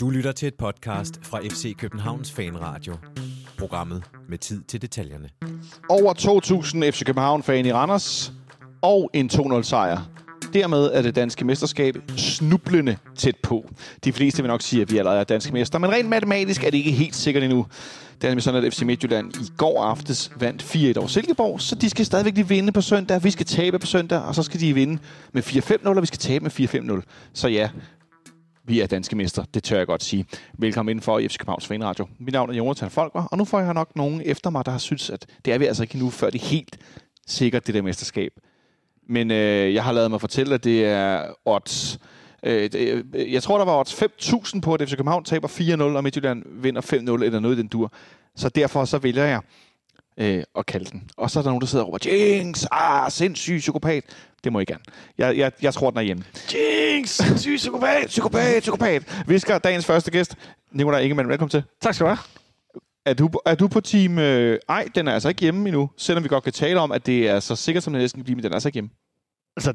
[0.00, 2.96] Du lytter til et podcast fra FC Københavns Fanradio.
[3.58, 5.28] Programmet med tid til detaljerne.
[5.88, 6.14] Over
[6.84, 8.32] 2.000 FC København-fan i Randers
[8.82, 10.23] og en 2-0 sejr.
[10.54, 13.70] Dermed er det danske mesterskab snublende tæt på.
[14.04, 16.70] De fleste vil nok sige, at vi allerede er danske mester, men rent matematisk er
[16.70, 17.66] det ikke helt sikkert endnu.
[18.14, 21.74] Det er nemlig sådan, at FC Midtjylland i går aftes vandt 4-1 over Silkeborg, så
[21.74, 23.24] de skal stadigvæk lige vinde på søndag.
[23.24, 24.98] Vi skal tabe på søndag, og så skal de vinde
[25.32, 27.30] med 4-5-0, og vi skal tabe med 4-5-0.
[27.32, 27.68] Så ja,
[28.64, 30.26] vi er danske mester, det tør jeg godt sige.
[30.58, 32.06] Velkommen ind for FC Københavns Radio.
[32.18, 34.78] Mit navn er Jonathan Folker, og nu får jeg nok nogen efter mig, der har
[34.78, 36.78] synes, at det er vi altså ikke nu, før det helt
[37.26, 38.32] sikkert, det der mesterskab.
[39.08, 41.98] Men øh, jeg har lavet mig fortælle, at det er odds.
[42.42, 45.82] Øh, det, øh, jeg tror, der var odds 5.000 på, at FC København taber 4-0,
[45.82, 47.92] og Midtjylland vinder 5-0 eller noget i den dur.
[48.36, 49.40] Så derfor så vælger jeg
[50.18, 51.10] øh, at kalde den.
[51.16, 54.04] Og så er der nogen, der sidder og råber, Jinx, ah, sindssyg psykopat.
[54.44, 54.82] Det må I gerne.
[55.18, 56.24] Jeg, jeg, jeg tror, den er hjemme.
[56.54, 59.24] Jinx, sindssyg psykopat, psykopat, psykopat.
[59.26, 60.36] Vi skal dagens første gæst.
[60.72, 61.62] Nikolaj Ingemann, velkommen til.
[61.80, 62.43] Tak skal du have.
[63.06, 64.18] Er du, er du på team...
[64.18, 67.06] Øh, ej, den er altså ikke hjemme endnu, selvom vi godt kan tale om, at
[67.06, 68.90] det er så sikkert, som det næsten kan blive, men den er altså ikke hjemme.
[69.56, 69.72] Altså,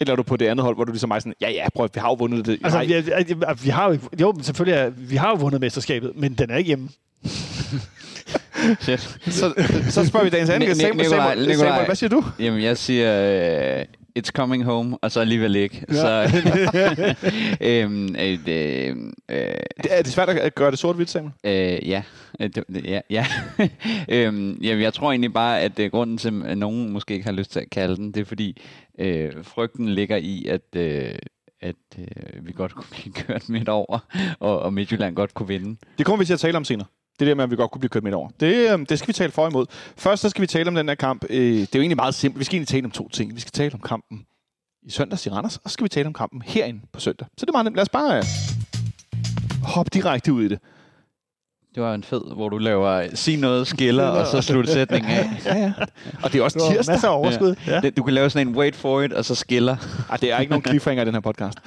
[0.00, 1.88] Eller er du på det andet hold, hvor du ligesom er sådan, ja, ja, prøv,
[1.94, 2.52] vi har jo vundet det.
[2.64, 6.12] altså Nej, vi, er- vi har jo, jo, selvfølgelig, er, vi har jo vundet mesterskabet,
[6.16, 6.88] men den er ikke hjemme.
[8.80, 9.54] Så,
[9.90, 11.84] så spørger vi dagens anden Nikolaj, Nikolaj.
[11.86, 12.24] Hvad siger du?
[12.38, 13.84] Jamen, jeg siger, uh,
[14.18, 15.84] it's coming home, og så alligevel ikke.
[15.88, 15.94] Ja.
[15.94, 16.30] Så,
[17.60, 18.96] øhm, øh, øh,
[19.30, 19.36] øh,
[19.82, 21.32] Det- Er det svært at gøre det sort-hvidt, Samuel?
[21.44, 22.02] øh, ja.
[22.40, 23.26] Øh, det- det- ja, ja.
[24.08, 27.32] øhm, jamen, jeg tror egentlig bare, at uh, grunden til, at nogen måske ikke har
[27.32, 28.62] lyst til at kalde den, det er fordi,
[28.98, 31.14] øh, frygten ligger i, at, øh,
[31.60, 33.98] at øh, vi godt kunne blive kørt midt over,
[34.40, 35.76] og, og Midtjylland godt kunne vinde.
[35.98, 36.86] Det kommer vi til at tale om senere.
[37.18, 38.28] Det der med, at vi godt kunne blive kørt midt over.
[38.40, 39.66] Det, øhm, det skal vi tale for imod.
[39.96, 41.24] Først så skal vi tale om den her kamp.
[41.30, 42.38] Øh, det er jo egentlig meget simpelt.
[42.38, 43.34] Vi skal egentlig tale om to ting.
[43.34, 44.26] Vi skal tale om kampen
[44.82, 47.26] i søndags i Randers, og så skal vi tale om kampen herinde på søndag.
[47.38, 47.76] Så det er meget nemt.
[47.76, 48.24] Lad os bare øh,
[49.62, 50.58] hoppe direkte ud i det.
[51.74, 55.30] Det var en fed, hvor du laver sig noget, skiller, og så slutte sætningen af.
[55.44, 55.72] Ja, ja.
[56.22, 56.92] Og det er også tirsdag.
[56.92, 57.54] masser af overskud.
[57.66, 57.90] Ja.
[57.90, 59.76] Du kan lave sådan en wait for it, og så skiller.
[60.10, 61.58] Ej, det er ikke nogen cliffhanger i den her podcast.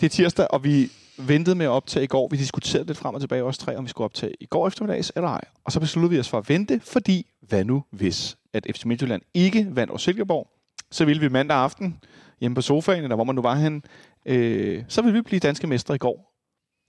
[0.00, 2.28] Det er tirsdag, og vi ventede med at optage i går.
[2.28, 5.12] Vi diskuterede lidt frem og tilbage, os tre, om vi skulle optage i går eftermiddags
[5.16, 5.44] eller ej.
[5.64, 9.22] Og så besluttede vi os for at vente, fordi hvad nu hvis, at FC Midtjylland
[9.34, 10.50] ikke vandt over Silkeborg,
[10.90, 12.00] så ville vi mandag aften
[12.40, 13.82] hjemme på sofaen, eller hvor man nu var hen,
[14.26, 16.34] øh, så ville vi blive danske mestre i går.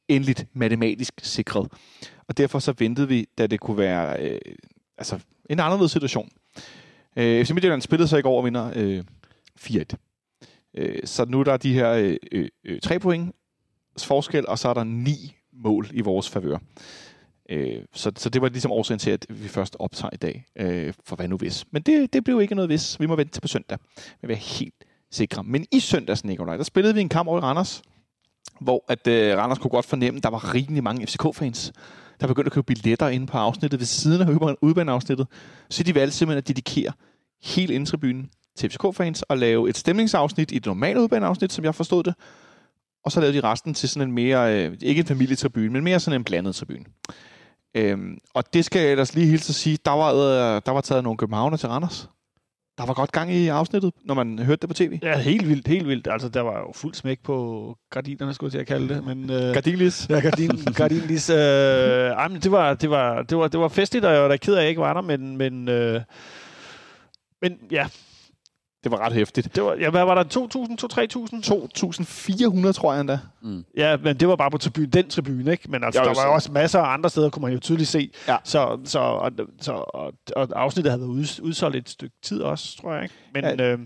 [0.08, 1.72] Endeligt matematisk sikret.
[2.28, 4.40] Og derfor så ventede vi, da det kunne være øh,
[4.98, 5.20] altså
[5.50, 6.30] en anderledes situation.
[7.16, 9.04] Øh, FC Midtjylland spillede så i går og vinder øh,
[9.60, 9.84] 4-1.
[10.78, 13.36] Øh, så nu er der de her øh, øh, øh tre point
[14.06, 16.58] forskel, og så er der ni mål i vores favør.
[17.50, 20.94] Øh, så, så det var ligesom årsagen til, at vi først optager i dag, øh,
[21.06, 21.66] for hvad nu hvis.
[21.72, 23.00] Men det, det blev ikke noget hvis.
[23.00, 23.78] Vi må vente til på søndag.
[23.96, 25.44] Vi vil være helt sikre.
[25.44, 27.82] Men i søndags, Nikolaj, der spillede vi en kamp over i Randers,
[28.62, 31.74] hvor at, øh, Randers kunne godt fornemme, at der var rimelig mange FCK-fans,
[32.22, 35.28] der begyndte at købe billetter inde på afsnittet ved siden af udbaneafsnittet.
[35.70, 36.92] Så de valgte simpelthen at dedikere
[37.44, 42.04] hele indtribunen til FCK-fans og lave et stemningsafsnit i det normale udbaneafsnit, som jeg forstod
[42.04, 42.14] det.
[43.06, 46.00] Og så lavede de resten til sådan en mere, øh, ikke en familietribune, men mere
[46.00, 46.86] sådan en blandet tribune.
[47.76, 50.82] Øhm, og det skal jeg ellers lige hilse at sige, der var, øh, der var
[50.82, 52.10] taget nogle københavner til Randers.
[52.78, 55.00] Der var godt gang i afsnittet, når man hørte det på tv.
[55.04, 56.08] Ja, helt vildt, helt vildt.
[56.12, 59.04] Altså, der var jo fuld smæk på gardinerne, skulle jeg til at kalde det.
[59.04, 60.08] Men, øh, Gardilis.
[60.10, 61.30] ja, gardin, gardinlis.
[61.30, 64.28] Øh, ej, men det var, det var, det var, det var festligt, og jeg var
[64.28, 66.02] da ked af, at jeg ikke var der, men, men, øh,
[67.42, 67.88] men ja,
[68.84, 69.56] Det var ret hæftigt.
[69.56, 70.24] det var, ja, hvad var der?
[70.24, 70.38] 2.000,
[70.84, 72.66] 2-3.000?
[72.66, 73.20] 2.400, tror jeg endda.
[73.42, 73.66] Mm.
[73.78, 75.72] Ja, men det var bare på tribune, den tribune, ikke?
[75.72, 77.90] Men altså, Jo, der var jo også masser af andre steder, kunne man jo tydeligt
[77.90, 78.12] se.
[78.28, 78.38] Ja.
[78.44, 79.32] Så, så, og,
[79.62, 83.04] så og, og afsnittet havde været ud, udsolgt et stykke tid også, tror jeg.
[83.04, 83.16] Ikke?
[83.34, 83.72] Men, Ja.
[83.72, 83.80] øh,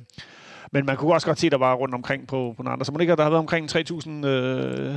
[0.71, 2.85] men man kunne også godt se, at der var rundt omkring på, på andre.
[2.85, 4.95] Så må det ikke, der havde været omkring 3.000 øh,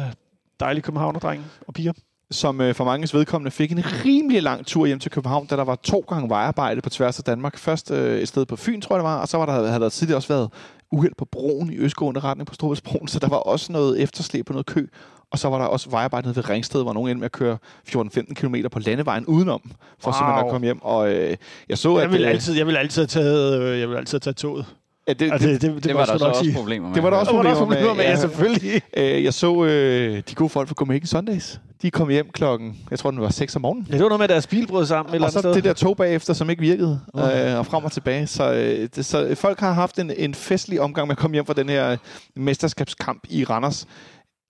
[0.60, 1.92] dejlige københavnerdrenge og piger.
[2.30, 5.64] Som øh, for manges vedkommende fik en rimelig lang tur hjem til København, da der
[5.64, 7.58] var to gange vejarbejde på tværs af Danmark.
[7.58, 9.80] Først øh, et sted på Fyn, tror jeg det var, og så var der, havde
[9.80, 10.50] der tidligere også været
[10.92, 14.52] uheld på broen i østgående retning på Storbritannien, så der var også noget efterslæb på
[14.52, 14.86] noget kø.
[15.30, 17.58] Og så var der også vejarbejde ved Ringsted, hvor nogen endte med at køre
[17.88, 19.70] 14-15 km på landevejen udenom, for
[20.10, 20.12] wow.
[20.12, 20.18] Wow.
[20.18, 20.82] simpelthen at komme hjem.
[20.82, 21.36] Og øh,
[21.68, 22.12] jeg så, Jeg at...
[22.12, 24.66] vil, øh, altid, jeg vil altid have taget, øh, jeg vil altid have taget toget.
[25.08, 26.54] Ja, det, Altså, det, det, det, det, var jeg der så også sige.
[26.54, 26.94] problemer med.
[26.94, 28.82] det var der også var der problemer problemer med, ja, selvfølgelig.
[28.96, 31.60] Øh, jeg så øh, de gode folk fra Copenhagen Sundays.
[31.82, 33.86] De kom hjem klokken, jeg tror, den var 6 om morgenen.
[33.90, 35.54] Ja, det var noget med, at deres bil brød sammen eller Og så sted.
[35.54, 37.22] det der tog bagefter, som ikke virkede, Åh.
[37.22, 38.26] øh, og frem og tilbage.
[38.26, 41.46] Så, øh, det, så folk har haft en, en festlig omgang med at komme hjem
[41.46, 41.96] fra den her
[42.36, 43.86] mesterskabskamp i Randers.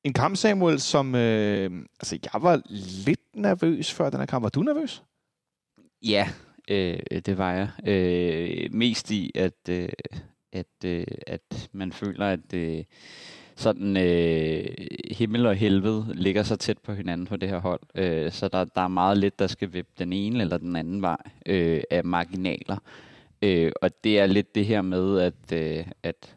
[0.05, 1.15] En kamp, Samuel, som...
[1.15, 1.71] Øh,
[2.01, 2.61] altså, jeg var
[3.07, 4.43] lidt nervøs før den her kamp.
[4.43, 5.03] Var du nervøs?
[6.05, 6.29] Ja,
[6.71, 7.69] øh, det var jeg.
[7.93, 9.89] Øh, mest i, at, øh,
[10.57, 12.85] at, øh, at man føler, at øh,
[13.57, 14.65] sådan øh,
[15.11, 17.81] himmel og helvede ligger så tæt på hinanden på det her hold.
[17.95, 21.03] Øh, så der, der er meget lidt, der skal vippe den ene eller den anden
[21.03, 22.77] vej øh, af marginaler.
[23.43, 26.37] Øh, og det er lidt det her med, at, øh, at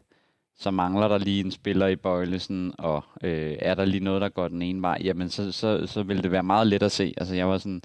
[0.58, 4.28] så mangler der lige en spiller i bøjlesen, og øh, er der lige noget, der
[4.28, 7.14] går den ene vej, jamen så, så, så vil det være meget let at se.
[7.16, 7.82] Altså jeg var sådan,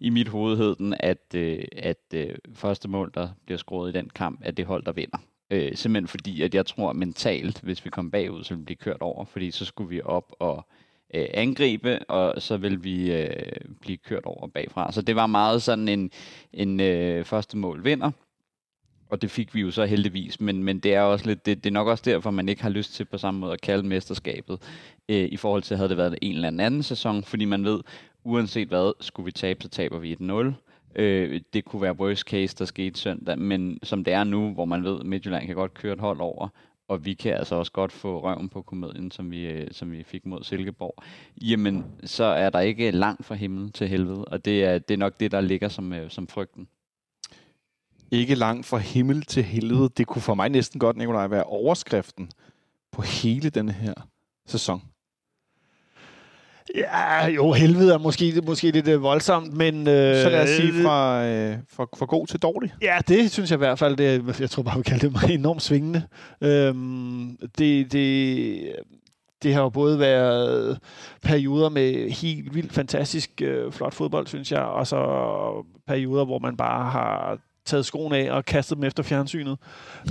[0.00, 3.98] i mit hoved hed den, at, øh, at øh, første mål, der bliver skruet i
[3.98, 5.18] den kamp, er det hold, der vinder.
[5.50, 8.76] Øh, simpelthen fordi, at jeg tror mentalt, hvis vi kom bagud, så ville vi blive
[8.76, 10.66] kørt over, fordi så skulle vi op og
[11.14, 14.92] øh, angribe, og så vil vi øh, blive kørt over bagfra.
[14.92, 16.10] Så det var meget sådan en,
[16.52, 18.10] en øh, første mål vinder,
[19.10, 21.70] og det fik vi jo så heldigvis, men, men det er også lidt, det, det
[21.70, 24.62] er nok også derfor, man ikke har lyst til på samme måde at kalde mesterskabet,
[25.08, 27.80] øh, i forhold til, havde det været en eller anden sæson, fordi man ved,
[28.24, 30.69] uanset hvad, skulle vi tabe, så taber vi 1-0.
[30.94, 34.64] Øh, det kunne være worst case, der skete søndag, men som det er nu, hvor
[34.64, 36.48] man ved, at Midtjylland kan godt køre et hold over,
[36.88, 40.02] og vi kan altså også godt få røven på komedien, som vi, øh, som vi
[40.02, 41.02] fik mod Silkeborg,
[41.42, 44.98] jamen så er der ikke langt fra himmel til helvede, og det er, det er
[44.98, 46.68] nok det, der ligger som, øh, som frygten.
[48.10, 49.88] Ikke langt fra himmel til helvede.
[49.88, 52.30] Det kunne for mig næsten godt, Nikolaj, være overskriften
[52.92, 53.94] på hele denne her
[54.46, 54.82] sæson.
[56.74, 59.74] Ja, jo, helvede er måske, måske lidt øh, voldsomt, men...
[59.88, 62.74] Øh, Så lad os sige fra, øh, fra, fra god til dårlig.
[62.82, 63.96] Ja, det synes jeg i hvert fald.
[63.96, 66.02] Det, jeg tror bare, vi kalder det mig enormt svingende.
[66.40, 68.72] Øhm, det, det,
[69.42, 70.78] det har jo både været
[71.22, 74.96] perioder med helt vildt fantastisk øh, flot fodbold, synes jeg, og så
[75.86, 79.58] perioder, hvor man bare har taget skoen af og kastet dem efter fjernsynet.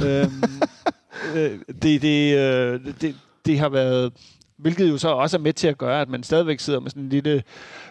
[0.06, 0.44] øhm,
[1.36, 3.16] øh, det, det, øh, det,
[3.46, 4.14] det har været
[4.60, 7.04] hvilket jo så også er med til at gøre, at man stadigvæk sidder med sådan
[7.04, 7.44] en lille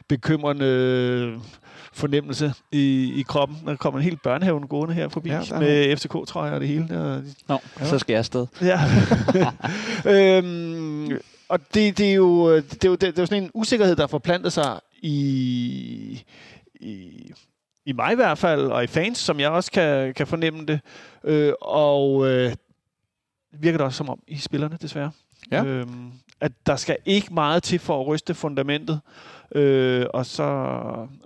[0.08, 1.40] bekymrende
[1.92, 3.58] fornemmelse i, i kroppen.
[3.66, 6.68] Der kommer en helt børnehaven gående her forbi ja, med FCK, tror jeg, og det
[6.68, 7.00] hele.
[7.00, 7.86] Og, Nå, ja.
[7.86, 8.46] så skal jeg afsted.
[8.62, 8.80] Ja.
[10.38, 11.18] øhm,
[11.48, 14.06] og det, det, er jo, det, er jo, det er jo sådan en usikkerhed, der
[14.06, 16.24] forplanter sig i,
[16.74, 17.32] i,
[17.86, 20.80] i mig i hvert fald, og i fans, som jeg også kan, kan fornemme det.
[21.24, 22.52] Øh, og øh,
[23.52, 25.10] virker det også som om i spillerne, desværre.
[25.50, 25.64] Ja.
[25.64, 29.00] Øhm, at der skal ikke meget til for at ryste fundamentet,
[29.54, 30.44] øh, og så,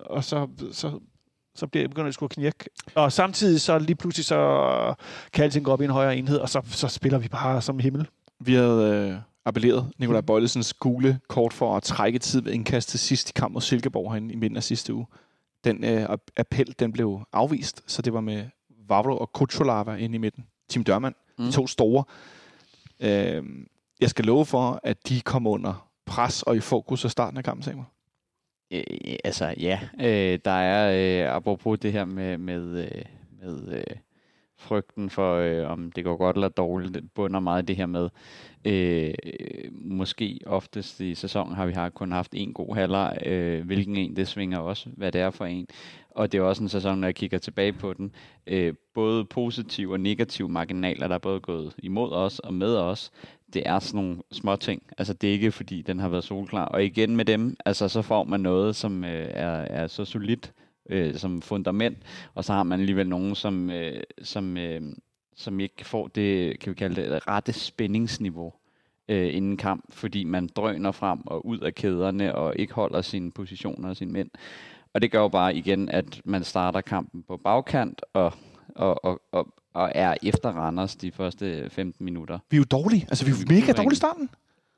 [0.06, 1.00] og så, så,
[1.54, 2.64] så bliver, begynder det at skulle knirke.
[2.94, 4.94] Og samtidig så lige pludselig så
[5.32, 7.78] kan alting gå op i en højere enhed, og så, så spiller vi bare som
[7.78, 8.08] himmel.
[8.40, 12.98] Vi havde øh, appelleret Nikolaj Bøjlesens gule kort for at trække tid ved indkast til
[12.98, 15.06] sidst i kamp mod Silkeborg herinde i midten af sidste uge.
[15.64, 18.44] Den øh, appel den blev afvist, så det var med
[18.88, 20.46] Vavro og Kutsulava inde i midten.
[20.68, 21.44] Tim Dørmand, mm.
[21.44, 22.04] de to store.
[23.00, 23.42] Øh,
[24.00, 27.44] jeg skal love for, at de kommer under pres og i fokus af starten af
[27.44, 27.86] kampen, Samuel?
[28.72, 28.82] Øh,
[29.24, 29.80] altså, ja.
[30.00, 33.04] Øh, der er, øh, apropos det her med, med, øh,
[33.40, 33.96] med øh,
[34.62, 38.08] frygten for, øh, om det går godt eller dårligt, bunder meget det her med,
[38.64, 39.14] øh,
[39.72, 44.16] måske oftest i sæsonen har vi har kun haft en god halvleg, øh, hvilken en
[44.16, 45.66] det svinger også, hvad det er for en.
[46.10, 48.14] Og det er også en sæson, når jeg kigger tilbage på den,
[48.46, 53.10] øh, både positiv og negativ marginaler, der er både gået imod os og med os
[53.54, 54.82] det er sådan nogle små ting.
[54.98, 56.64] Altså det er ikke fordi, den har været solklar.
[56.64, 60.52] Og igen med dem, altså så får man noget, som øh, er, er så solidt
[60.90, 61.98] øh, som fundament,
[62.34, 64.82] og så har man alligevel nogen, som, øh, som, øh,
[65.36, 68.52] som ikke får det, kan vi kalde det, rette spændingsniveau
[69.08, 73.32] øh, inden kamp, fordi man drøner frem og ud af kæderne og ikke holder sine
[73.32, 74.30] positioner og sine mænd.
[74.94, 78.32] Og det gør jo bare igen, at man starter kampen på bagkant og,
[78.68, 82.38] og, og, og, og er efter Randers de første 15 minutter.
[82.50, 83.06] Vi er jo dårlige.
[83.08, 84.28] Altså, vi er jo mega dårlige i starten.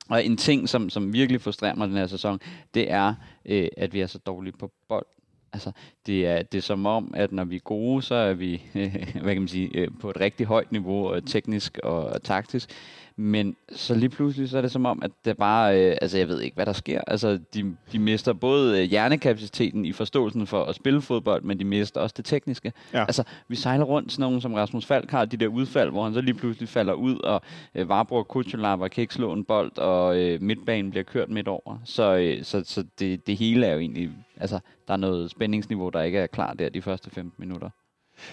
[0.09, 2.41] Og en ting, som, som virkelig frustrerer mig den her sæson,
[2.75, 3.15] det er,
[3.45, 5.07] øh, at vi er så dårlige på bold.
[5.53, 5.73] Altså,
[6.07, 8.95] det er, det er som om, at når vi er gode, så er vi øh,
[9.23, 12.71] hvad kan man sige, øh, på et rigtig højt niveau, øh, teknisk og, og taktisk.
[13.17, 16.29] Men så lige pludselig, så er det som om, at det bare, øh, altså jeg
[16.29, 17.01] ved ikke, hvad der sker.
[17.07, 21.65] Altså, de, de mister både øh, hjernekapaciteten i forståelsen for at spille fodbold, men de
[21.65, 22.73] mister også det tekniske.
[22.93, 23.01] Ja.
[23.01, 26.15] Altså, vi sejler rundt sådan nogen som Rasmus Falk har, de der udfald, hvor han
[26.15, 27.43] så lige pludselig falder ud, og
[27.75, 31.49] øh, Varbro og Kutsulava kan ikke slå en bold, og øh, midtbanen bliver kørt midt
[31.49, 31.79] over.
[31.85, 35.89] Så, øh, så, så det, det hele er jo egentlig, altså, der er noget spændingsniveau,
[35.89, 37.71] der ikke er klar der de første 15 minutter.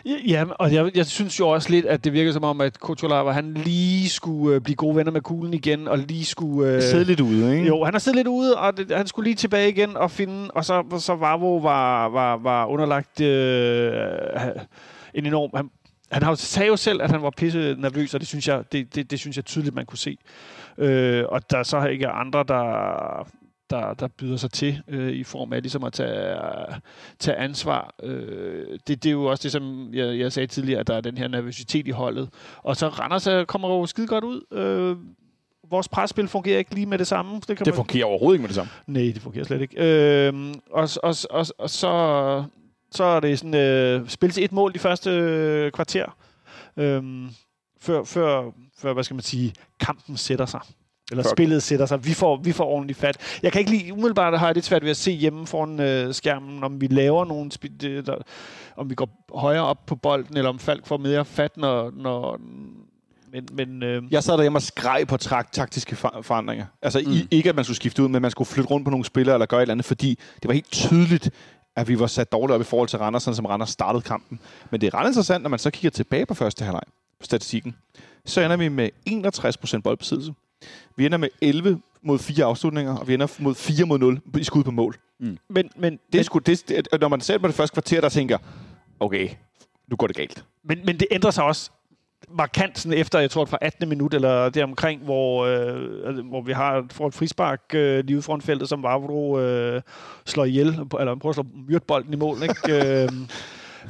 [0.05, 3.31] Ja, og jeg, jeg synes jo også lidt, at det virker som om, at Kutulava,
[3.31, 6.75] han lige skulle øh, blive gode venner med kuglen igen, og lige skulle...
[6.75, 7.67] Øh, sidde lidt ude, ikke?
[7.67, 10.51] Jo, han har siddet lidt ude, og det, han skulle lige tilbage igen og finde,
[10.51, 13.91] og så, så Vavo var, var, var underlagt øh,
[15.13, 15.49] en enorm...
[15.55, 15.69] Han,
[16.11, 18.63] han har jo sagde jo selv, at han var pisse nervøs, og det synes jeg,
[18.71, 20.17] det, det, det synes jeg tydeligt, man kunne se.
[20.77, 23.27] Øh, og der så ikke er andre, der
[23.71, 26.37] der, der byder sig til øh, i form af ligesom at tage,
[27.19, 27.93] tage ansvar.
[28.03, 31.01] Øh, det, det er jo også det, som jeg, jeg sagde tidligere, at der er
[31.01, 32.29] den her nervøsitet i holdet.
[32.57, 34.41] Og så Randers øh, kommer jo skide godt ud.
[34.51, 34.97] Øh,
[35.69, 37.35] vores presspil fungerer ikke lige med det samme.
[37.47, 38.71] Det, kan Det fungerer overhovedet ikke med det samme.
[38.87, 39.75] Nej, det fungerer slet ikke.
[40.27, 40.33] Øh,
[40.71, 42.43] og, og, og, og så,
[42.91, 46.17] så er det sådan, øh, spil til et mål de første øh, kvarter.
[46.77, 47.03] Øh,
[47.81, 50.61] før, før, før, hvad skal man sige, kampen sætter sig.
[51.11, 52.05] Eller Før- spillet sætter sig.
[52.05, 53.17] Vi får, vi får ordentligt fat.
[53.43, 56.13] Jeg kan ikke lige, umiddelbart har jeg lidt svært ved at se hjemme foran øh,
[56.13, 58.15] skærmen, om vi laver nogle, spi- det, der,
[58.77, 62.39] om vi går højere op på bolden, eller om Falk får mere fat, når, når
[63.33, 66.65] men, men øh, Jeg sad derhjemme og skreg på trak- taktiske for- forandringer.
[66.81, 67.11] Altså mm.
[67.11, 69.35] i, ikke, at man skulle skifte ud, men man skulle flytte rundt på nogle spillere
[69.35, 71.29] eller gøre et eller andet, fordi det var helt tydeligt,
[71.75, 74.39] at vi var sat dårligt op i forhold til Randers, sådan som Randers startede kampen.
[74.71, 76.81] Men det er ret interessant, når man så kigger tilbage på første halvleg
[77.19, 77.75] på statistikken.
[78.25, 80.33] Så ender vi med 61% boldbesiddelse.
[80.95, 84.43] Vi ender med 11 mod 4 afslutninger, og vi ender mod 4 mod 0 i
[84.43, 84.95] skud på mål.
[85.49, 88.09] men, men, Det er sgu, det, det, når man ser på det første kvarter, der
[88.09, 88.37] tænker,
[88.99, 89.29] okay,
[89.87, 90.45] nu går det galt.
[90.63, 91.71] Men, men det ændrer sig også
[92.29, 93.89] markant sådan efter, jeg tror, fra 18.
[93.89, 98.41] minut eller deromkring, hvor, øh, hvor vi har får et frispark øh, lige ude foran
[98.41, 99.81] feltet, som Vavro øh,
[100.25, 102.37] slår ihjel, eller prøver at slå myrdbolden i mål.
[102.43, 102.55] Ikke?
[103.03, 103.09] øh,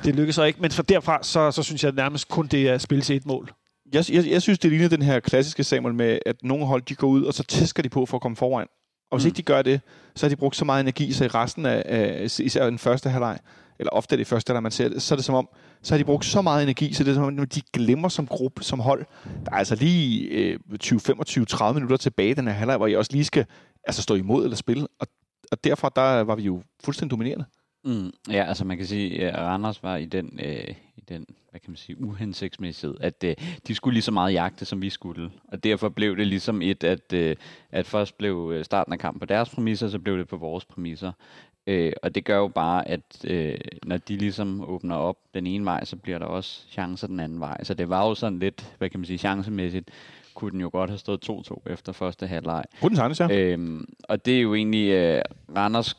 [0.04, 2.74] det lykkes så ikke, men fra derfra, så, så synes jeg nærmest kun, det er
[2.74, 3.52] at spille til et mål.
[3.94, 6.96] Jeg, jeg, jeg synes, det ligner den her klassiske Samuel med, at nogle hold de
[6.96, 8.68] går ud, og så tæsker de på for at komme foran.
[9.12, 9.28] Og hvis Mm.
[9.28, 9.82] ikke de gør det,
[10.16, 13.10] så har de brugt så meget energi, så i resten af, af især den første
[13.10, 13.40] halvleg,
[13.80, 15.50] eller ofte er det første halvleg, man ser det, så er det som om,
[15.82, 18.28] så har de brugt så meget energi, så det er som om, de glemmer som
[18.28, 19.06] gruppe, som hold.
[19.46, 22.96] Der er altså lige øh, 20, 25, 30 minutter tilbage den her halvleg, hvor I
[22.96, 23.46] også lige skal
[23.84, 24.88] altså, stå imod eller spille.
[25.00, 25.08] Og,
[25.52, 27.46] og derfra der var vi jo fuldstændig dominerende.
[27.86, 30.68] Mm, ja, altså man kan sige, at Randers var i den, øh,
[31.14, 33.36] den hvad kan man sige, uhensigtsmæssighed, at øh,
[33.68, 35.32] de skulle lige så meget jagte, som vi skulle.
[35.48, 37.36] Og derfor blev det ligesom et, at, øh,
[37.72, 40.66] at først blev øh, starten af kampen på deres præmisser, så blev det på vores
[40.66, 41.12] præmisser.
[41.68, 45.66] Øh, og det gør jo bare, at øh, når de ligesom åbner op den ene
[45.66, 47.64] vej, så bliver der også chancer den anden vej.
[47.64, 49.92] Så det var jo sådan lidt, hvad kan man sige, chancemæssigt,
[50.36, 52.64] kunne den jo godt have stået 2-2 efter første halvleg.
[52.82, 53.40] Kunne den ja?
[53.40, 55.22] Øhm, og det er jo egentlig øh,
[55.56, 55.98] Randers,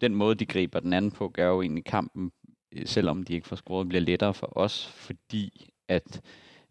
[0.00, 2.32] den måde de griber den anden på, gør jo egentlig kampen,
[2.84, 6.20] selvom de ikke får scoret, bliver lettere for os, fordi at,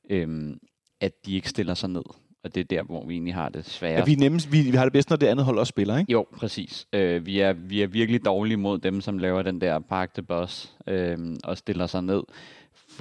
[0.09, 0.59] øhm,
[1.01, 2.03] at de ikke stiller sig ned.
[2.43, 3.99] Og det er der, hvor vi egentlig har det sværest.
[3.99, 5.97] ja vi, er nemmest, vi, vi har det bedst, når det andet hold også spiller,
[5.97, 6.11] ikke?
[6.11, 6.87] Jo, præcis.
[6.93, 10.21] Øh, vi, er, vi er virkelig dårlige mod dem, som laver den der park the
[10.21, 12.23] bus øh, og stiller sig ned.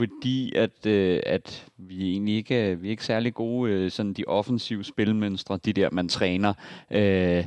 [0.00, 4.12] Fordi at, øh, at vi egentlig ikke er, vi er ikke særlig gode, øh, sådan
[4.12, 6.52] de offensive spilmønstre, de der, man træner.
[6.90, 7.44] Øh,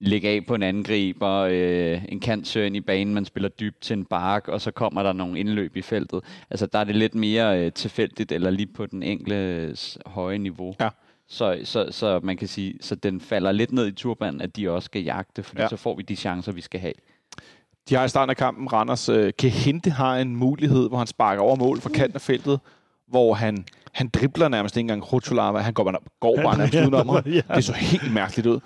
[0.00, 3.94] lægge af på en angriber, øh, en kantsøger ind i banen, man spiller dybt til
[3.94, 6.20] en bark, og så kommer der nogle indløb i feltet.
[6.50, 10.74] Altså der er det lidt mere øh, tilfældigt, eller lige på den enkelte høje niveau.
[10.80, 10.88] Ja.
[11.28, 14.70] Så, så, så man kan sige, så den falder lidt ned i turbanen, at de
[14.70, 15.64] også skal jagte, fordi Ja.
[15.64, 15.68] ja.
[15.68, 16.94] så får vi de chancer, vi skal have.
[17.88, 21.42] De har i starten af kampen, Randers øh, Kehente har en mulighed, hvor han sparker
[21.42, 22.60] over mål fra kanten af feltet,
[23.08, 25.58] hvor han, han dribler nærmest ikke engang Rutulava.
[25.58, 27.22] Han går bare, går bare nærmest udenom ham.
[27.26, 27.40] Ja.
[27.54, 28.60] Det så helt mærkeligt ud.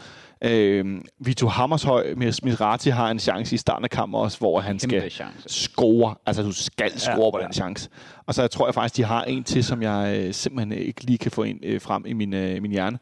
[0.44, 4.78] Øh, Vito Hammershøj med Smirati har en chance i starten af kampen også, hvor han
[4.78, 5.42] skal chance.
[5.46, 6.14] score.
[6.26, 7.44] Altså, du skal score Ja, på ja.
[7.44, 7.88] den chance.
[8.26, 11.02] Og så jeg tror jeg faktisk, de har en til, som jeg øh, simpelthen ikke
[11.04, 12.98] lige kan få ind, øh, frem i min, øh, min hjerne.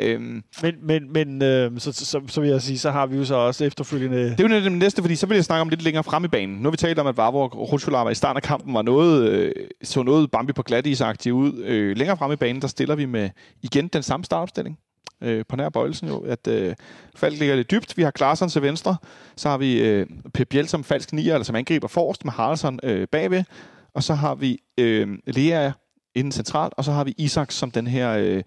[0.00, 3.16] Øhm, Men, men, men øh, så, så, så, så vil jeg sige, så har vi
[3.16, 4.30] jo så også efterfølgende...
[4.30, 6.28] Det er jo det næste, fordi så vil jeg snakke om lidt længere frem i
[6.28, 6.56] banen.
[6.56, 9.30] Nu har vi talt om, at Vavro og Rutschulava i starten af kampen var noget,
[9.30, 9.52] øh,
[9.82, 11.62] så noget Bambi på glat is ud.
[11.64, 13.30] Øh, længere frem i banen, der stiller vi med
[13.62, 14.78] igen den samme startopstilling.
[15.22, 16.74] Øh, på nær bøjelsen jo, at øh,
[17.16, 17.96] Falk ligger lidt dybt.
[17.96, 18.96] Vi har Klarsson til venstre.
[19.36, 22.80] Så har vi øh, Pep Biel som falsk nier, eller som angriber forrest med Haraldsson
[22.82, 23.44] øh, bagved.
[23.94, 25.70] Og så har vi øh, Lea
[26.14, 28.12] inden centralt, og så har vi Isak som den her...
[28.12, 28.42] Øh,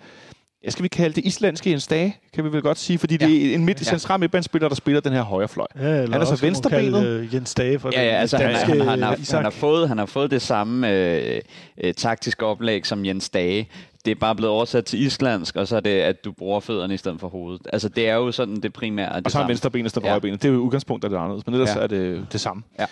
[0.63, 3.25] jeg skal vi kalde det islandske Jens Dage, kan vi vel godt sige, fordi ja.
[3.27, 3.83] det er en midt, Ja.
[3.85, 5.65] central midtbanespiller, der spiller den her højre fløj.
[5.75, 6.93] Ja, eller Han er så venstrebenet.
[6.93, 9.35] kalde, øh, Jens Dage for Ja, ja, altså han, danske, han, han, har, Isak.
[9.37, 11.41] han, har fået, han har fået det samme øh,
[11.83, 13.67] øh, taktiske oplæg som Jens Dage.
[14.05, 16.93] Det er bare blevet oversat til islandsk, og så er det, at du bruger fødderne
[16.93, 17.61] i stedet for hovedet.
[17.73, 19.15] Altså, det er jo sådan det primære.
[19.17, 19.49] Det Og så har han samme.
[19.49, 20.11] venstre ben i stedet for Ja.
[20.11, 20.33] højre ben.
[20.33, 21.77] Det er jo udgangspunktet, der er anderledes, men ellers ja.
[21.77, 21.83] Ja.
[21.83, 22.63] er det det samme.
[22.79, 22.85] Ja.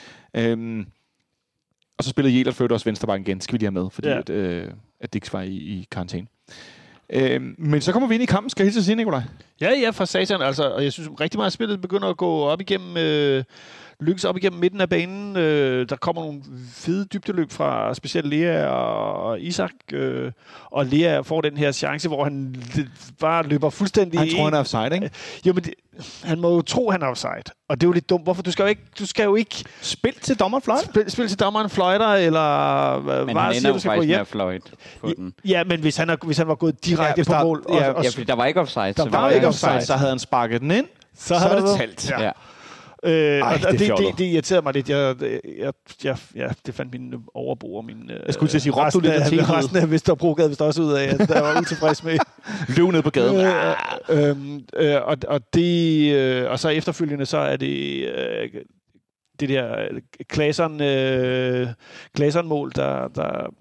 [0.51, 0.85] Øhm,
[1.97, 3.41] og så spiller Jelert Født også venstrebakken igen.
[3.41, 4.13] Skal vi lige have med, fordi Ja.
[4.13, 4.19] ja.
[4.19, 4.67] at, øh,
[5.01, 6.27] at Dix var i, i karantæne.
[7.13, 9.21] Øh, men så kommer vi ind i kampen, skal jeg hilse at sige, Nikolaj.
[9.61, 10.41] Ja, ja, for satan.
[10.41, 12.97] Altså, og jeg synes rigtig meget, af spillet begynder at gå op igennem...
[12.97, 13.43] Øh,
[14.01, 15.37] lykkes op igennem midten af banen.
[15.37, 16.41] Øh, der kommer nogle
[16.73, 19.71] fede dybdeløb fra specielt Lea og Isak.
[19.93, 20.31] Øh,
[20.71, 22.55] og Lea får den her chance, hvor han
[23.19, 24.19] bare løber fuldstændig...
[24.19, 25.09] Han tror, han er offside, ikke?
[25.45, 25.73] Jo, men det,
[26.23, 27.43] han må jo tro, han er offside.
[27.69, 28.23] Og det er jo lidt dumt.
[28.23, 28.41] Hvorfor?
[28.41, 30.79] Du skal jo ikke, du skal jo ikke Spil til dommeren fløjt.
[30.85, 34.07] spille, spille til dommeren fløjter, eller hvad Men hvad han siger, du skal gå faktisk
[34.07, 34.21] med hjem.
[34.21, 35.33] at fløjte på den.
[35.45, 37.65] Ja, men hvis han, er, hvis han var gået direkte Ja, på der- mål...
[37.69, 38.83] ja, og, og, Ja, fordi der var ikke offside.
[38.85, 39.71] Der så var Der var ikke offside.
[39.71, 40.85] offside, så havde han sparket den ind.
[41.17, 42.09] så er det talt.
[42.09, 42.21] Ja.
[42.23, 42.31] Ja.
[43.03, 44.89] Øh, Ej, og det det, det, det, irriterede mig lidt.
[44.89, 45.15] Jeg,
[45.57, 48.11] jeg, jeg, ja, det fandt min overbo og min...
[48.25, 49.49] Jeg skulle til at sige, råbte du lidt af af, tilbud?
[49.49, 52.17] resten af Vesterbro gad vist også ud af, at jeg var utilfrids med.
[52.77, 53.35] Løb ned på gaden.
[54.09, 58.49] Øh, øhm, øh, og, og, det, øh, og så efterfølgende, så er det øh,
[59.39, 59.87] det der
[60.29, 61.67] Klaseren, øh,
[62.15, 63.53] Klaseren-mål, der, der,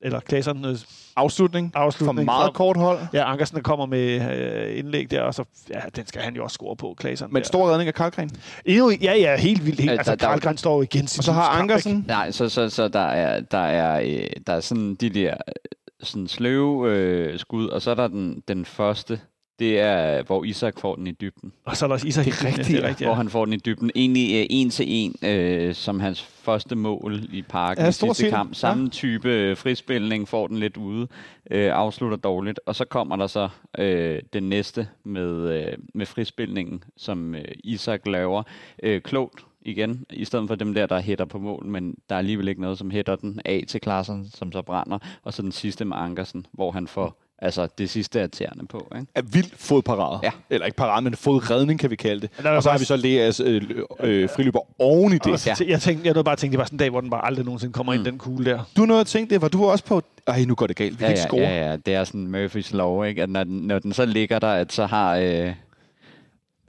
[0.00, 0.76] eller Klaseren
[1.18, 1.72] øh, Afslutning.
[1.72, 2.24] For afslutning.
[2.24, 2.98] meget kort hold.
[3.12, 6.44] Ja, Ankersen der kommer med øh, indlæg der, og så, ja, den skal han jo
[6.44, 7.32] også score på, Klaseren.
[7.32, 7.46] Men der.
[7.46, 8.30] stor redning af Karlgren.
[8.64, 9.80] Endnu, ja, ja, helt vildt.
[9.80, 12.04] Helt, altså, der- der- Karlgren står jo igen Og så har Ankersen.
[12.08, 15.54] Nej, så, så, så der er, der er, øh, der er sådan de der øh,
[16.02, 19.20] sådan sløve øh, skud, og så er der den, den første,
[19.58, 21.52] det er, hvor Isak får den i dybden.
[21.64, 22.24] Og så er der også Isak.
[22.24, 22.88] Det er rigtigt, det er ja.
[22.88, 23.16] rigtigt Hvor ja.
[23.16, 23.90] han får den i dybden.
[23.94, 28.14] Egentlig øh, en til en, øh, som hans første mål i parken Ja, i sidste
[28.14, 28.30] set.
[28.30, 28.54] kamp.
[28.54, 31.08] Samme type øh, frispilning, får den lidt ude,
[31.50, 32.60] øh, afslutter dårligt.
[32.66, 33.48] Og så kommer der så
[33.78, 38.42] øh, den næste med, øh, med frispilningen, som øh, Isak laver.
[38.82, 42.18] Øh, klogt igen, i stedet for dem der, der hætter på mål, men der er
[42.18, 44.98] alligevel ikke noget, som hætter den af til Klaassen, som så brænder.
[45.22, 48.92] Og så den sidste med Ankersen, hvor han får altså det sidste er tæerne på.
[48.96, 49.06] Ikke?
[49.14, 50.20] er vildt fodparade.
[50.22, 50.30] Ja.
[50.50, 52.30] Eller ikke parade, men fodredning, kan vi kalde det.
[52.42, 53.62] der Og så har vi så Leas øh,
[54.00, 55.46] øh, friløber oven i det.
[55.46, 55.54] Ja.
[55.68, 57.24] Jeg tænkte, jeg nåede bare at tænke, det var sådan en dag, hvor den bare
[57.26, 57.98] aldrig nogensinde kommer mm.
[57.98, 58.60] ind, den kugle der.
[58.76, 60.02] Du nåede at tænke det, var du også på...
[60.26, 60.92] Ej, nu går det galt.
[60.92, 61.40] Vi kan Ja, ikke ja, score.
[61.40, 63.22] ja, ja, det er sådan Murphys lov, ikke?
[63.22, 65.52] At når den, når den så ligger der, at så har øh,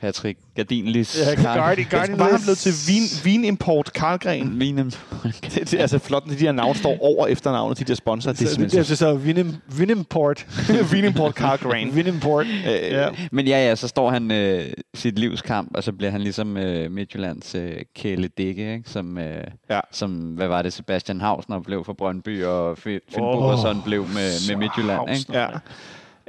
[0.01, 1.19] Patrick Gardinlis...
[1.19, 4.59] Ja, Jeg skulle bare have blevet til vin, vinimport Karlgren.
[4.59, 4.91] Vinem.
[5.23, 8.33] Det, det, altså flot, at de her navne står over efternavnet, de der sponsorer.
[8.33, 10.47] Det er Så, det, simpelthen det, er så Vinim, Vinimport.
[10.91, 11.95] vinimport Karlgren.
[11.95, 12.45] Vinimport.
[12.45, 12.53] Øh,
[12.91, 13.07] ja.
[13.31, 16.91] Men ja, ja, så står han øh, sit livskamp, og så bliver han ligesom øh,
[16.91, 18.89] Midtjyllands øh, Kæle Dække, ikke?
[18.89, 19.79] Som, øh, Ja.
[19.91, 24.49] som, hvad var det, Sebastian Hausner blev for Brøndby, og Finn Åh, Bogerson blev med,
[24.49, 25.33] med Midtjylland, ikke?
[25.33, 25.47] Ja.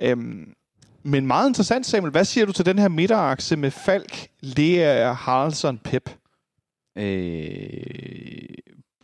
[0.02, 0.48] Øhm,
[1.10, 2.10] men meget interessant, Samuel.
[2.10, 6.10] Hvad siger du til den her midterakse med Falk, Lea, Haraldsson, Pep?
[6.98, 8.54] øh,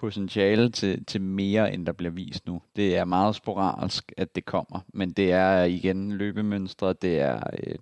[0.00, 2.62] potentiale til, til mere, end der bliver vist nu.
[2.76, 7.74] Det er meget sporadisk, at det kommer, men det er igen løbemønstre, det er øh,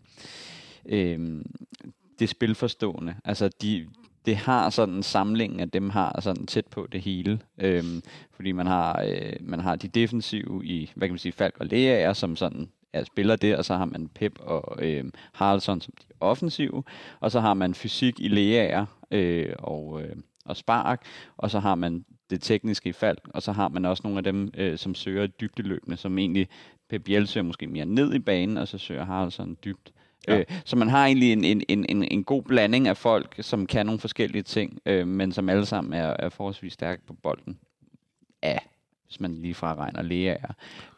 [0.87, 1.45] øh,
[2.19, 3.15] det er spilforstående.
[3.25, 3.87] Altså, de,
[4.27, 7.41] det har sådan en samling af dem har sådan tæt på det hele.
[7.59, 11.57] Øhm, fordi man har, øh, man har de defensive i, hvad kan man sige, Falk
[11.61, 15.81] og Lea, som sådan er spiller det, og så har man Pep og øh, Haraldsson
[15.81, 16.83] som de offensive,
[17.21, 21.75] og så har man fysik i Lea øh, og, øh, og Spark, og så har
[21.75, 24.95] man det tekniske i Falk, og så har man også nogle af dem, øh, som
[24.95, 26.49] søger dybdeløbende, som egentlig
[26.91, 29.93] Pep Biel søger måske mere ned i banen, og så søger Haraldsson dybt.
[30.29, 30.39] Ja.
[30.39, 33.67] Øh, så man har egentlig en, en, en, en, en god blanding af folk, som
[33.67, 37.59] kan nogle forskellige ting, øh, men som alle sammen er, er forholdsvis stærke på bolden.
[38.43, 38.59] Ja,
[39.13, 40.53] hvis man lige fra regner Lea er.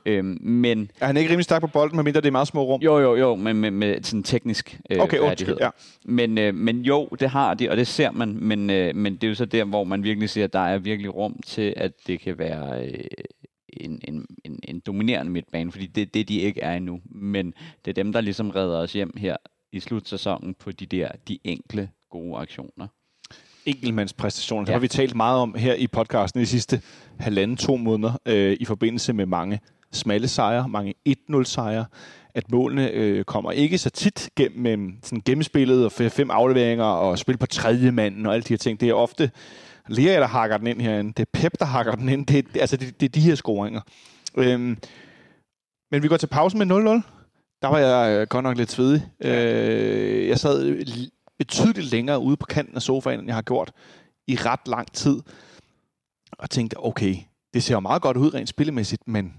[0.07, 2.81] Øhm, men Er han ikke rimelig stærk på bolden, medmindre det er meget små rum?
[2.81, 5.57] jo, jo, jo, men med, med sådan teknisk øh, Okay, færdighed.
[5.61, 5.71] Ja.
[6.05, 9.25] Men, øh, men jo, det har de, og det ser man, men, øh, men det
[9.25, 11.93] er jo så der, hvor man virkelig siger, at der er virkelig rum til, at
[12.07, 13.05] det kan være øh,
[13.69, 17.01] en, en, en, en dominerende midtbane, fordi det er det, de ikke er endnu.
[17.05, 19.37] Men det er dem, der ligesom redder os hjem her
[19.73, 22.87] i slutsæsonen på de der, de enkle gode aktioner.
[23.67, 24.65] Enkeltmandspræstationer.
[24.65, 24.75] Det Ja.
[24.75, 26.81] har vi talt meget om her i podcasten de sidste
[27.19, 29.61] halvanden, to måneder, øh, i forbindelse med mange
[29.93, 31.85] smalle sejre, mange 1-0 sejre,
[32.35, 37.37] at målene øh, kommer ikke så tit gennem sådan gennemspillet og fem afleveringer og spil
[37.37, 38.81] på tredje manden og alle de her ting.
[38.81, 39.31] Det er ofte
[39.89, 41.13] Lea, der hakker den ind herinde.
[41.17, 42.27] Det er Pep, der hakker den ind.
[42.27, 43.81] Det er, altså, det, det er de her scoringer.
[44.37, 44.77] Øhm,
[45.91, 47.11] men vi går til pause med 0-0.
[47.63, 49.07] Der var jeg øh, godt nok lidt svedig.
[49.25, 50.85] Øh, jeg sad
[51.39, 53.73] betydeligt længere ude på kanten af sofaen, end jeg har gjort
[54.27, 55.21] i ret lang tid.
[56.39, 57.17] Og tænkte, okay,
[57.55, 59.35] det ser jo meget godt ud rent spillemæssigt, men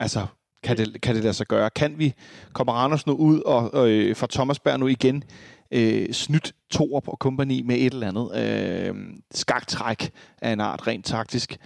[0.00, 0.26] altså,
[0.62, 1.70] kan det, kan det lade sig gøre?
[1.70, 2.14] Kan vi,
[2.52, 5.24] kommer Randers nu ud og, og øh, fra Thomasberg nu igen
[5.70, 8.94] øh, snydt Torup og kompagni med et eller andet øh,
[9.30, 11.56] skaktræk af en art rent taktisk.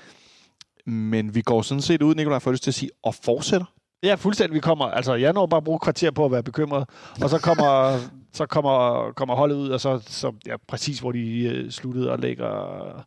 [0.86, 3.66] Men vi går sådan set ud, Nikolaj, for lyst til at sige, og fortsætter.
[4.04, 4.54] Ja, fuldstændig.
[4.54, 6.88] Vi kommer, altså, jeg når bare at bruge kvarter på at være bekymret,
[7.22, 7.98] og så kommer,
[8.38, 12.18] så kommer, kommer holdet ud, og så, så ja, præcis hvor de øh, sluttede og
[12.18, 13.04] lægger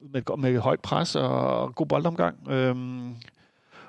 [0.00, 2.50] med, med højt pres og god boldomgang.
[2.50, 3.14] Øhm,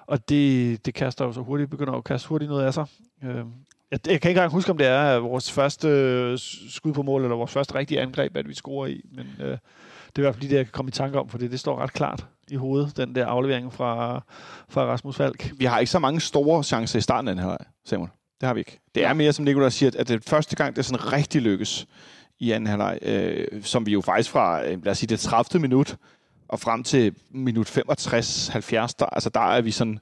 [0.07, 2.85] og det, det kaster jo så hurtigt, begynder at kaste hurtigt noget af sig.
[3.23, 3.51] Øhm,
[3.91, 6.37] jeg, jeg kan ikke engang huske, om det er vores første øh,
[6.69, 9.57] skud på mål, eller vores første rigtige angreb, at vi scorer i, men øh, det
[10.15, 11.59] er i hvert fald lige det, jeg kan komme i tanke om, for det, det
[11.59, 14.23] står ret klart i hovedet, den der aflevering fra,
[14.69, 15.51] fra Rasmus Falk.
[15.57, 18.09] Vi har ikke så mange store chancer i starten af den her, Samuel.
[18.41, 18.79] Det har vi ikke.
[18.95, 21.87] Det er mere, som Nikolaj siger, at det første gang, det sådan rigtig lykkes
[22.39, 25.61] i anden halvleg, øh, som vi jo faktisk fra, øh, lad os sige, det 30.
[25.61, 25.97] minut
[26.47, 29.99] og frem til minut 65-70, der, altså der er vi sådan,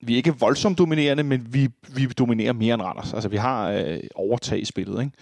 [0.00, 3.14] vi er ikke voldsomt dominerende, men vi, vi dominerer mere end Randers.
[3.14, 5.12] Altså vi har øh, overtag i spillet,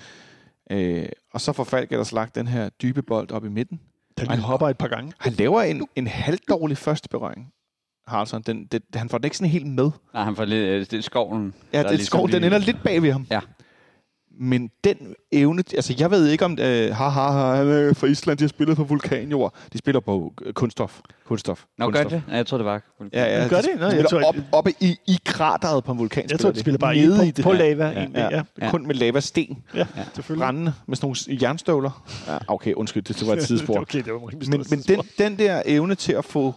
[0.70, 3.81] Øh, og så får Falk ellers lagt den her dybe bold op i midten.
[4.20, 5.12] Den lige hopper et par gange.
[5.18, 7.52] Han laver en, en halvdårlig første berøring.
[8.06, 9.90] Haraldsson, den, den, han får den ikke sådan helt med.
[10.14, 11.54] Nej, han får lidt, øh, det er skoven.
[11.72, 13.26] Ja, der det, ligesom skov, den ender lidt bag ved ham.
[13.30, 13.40] Ja.
[14.42, 18.07] Men den evne, altså jeg ved ikke om, øh, ha, ha, ha, han er fra
[18.07, 19.55] Island, de har spillet på vulkanjord.
[19.72, 21.00] De spiller på øh, kunststof.
[21.24, 21.64] Kunststof.
[21.79, 22.22] Nå, gør kunststof.
[22.26, 22.33] det?
[22.33, 22.83] Ja, jeg tror det var.
[23.12, 23.81] Ja, ja, Gør de det?
[23.81, 26.26] Nå, jeg tror- op, oppe i, i krateret på en vulkan.
[26.31, 27.85] Jeg tror, de spiller bare nede i på, på lava.
[27.87, 28.42] Ja, egentlig, ja, ja.
[28.61, 28.70] ja.
[28.70, 29.62] Kun med lavasten.
[29.74, 30.44] ja, selvfølgelig.
[30.44, 32.05] Brændende med sådan nogle jernstøvler.
[32.29, 33.81] Ja, okay, undskyld, det, det var et tidsspor.
[33.81, 36.55] okay, det var men men den, den der evne til at få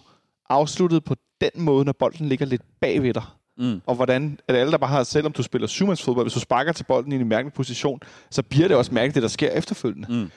[0.50, 3.24] afsluttet på den måde, når bolden ligger lidt bagved dig,
[3.58, 3.82] Mm.
[3.86, 6.84] og hvordan at alle, der bare har, selvom du spiller syvmandsfodbold, hvis du sparker til
[6.84, 10.08] bolden i en mærkelig position, så bliver det også mærkeligt, det der sker efterfølgende.
[10.10, 10.32] Mm.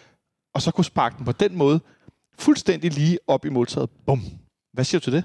[0.54, 1.80] Og så kunne sparke den på den måde,
[2.38, 3.90] fuldstændig lige op i måltaget.
[4.06, 4.22] Bum.
[4.72, 5.24] Hvad siger du til det?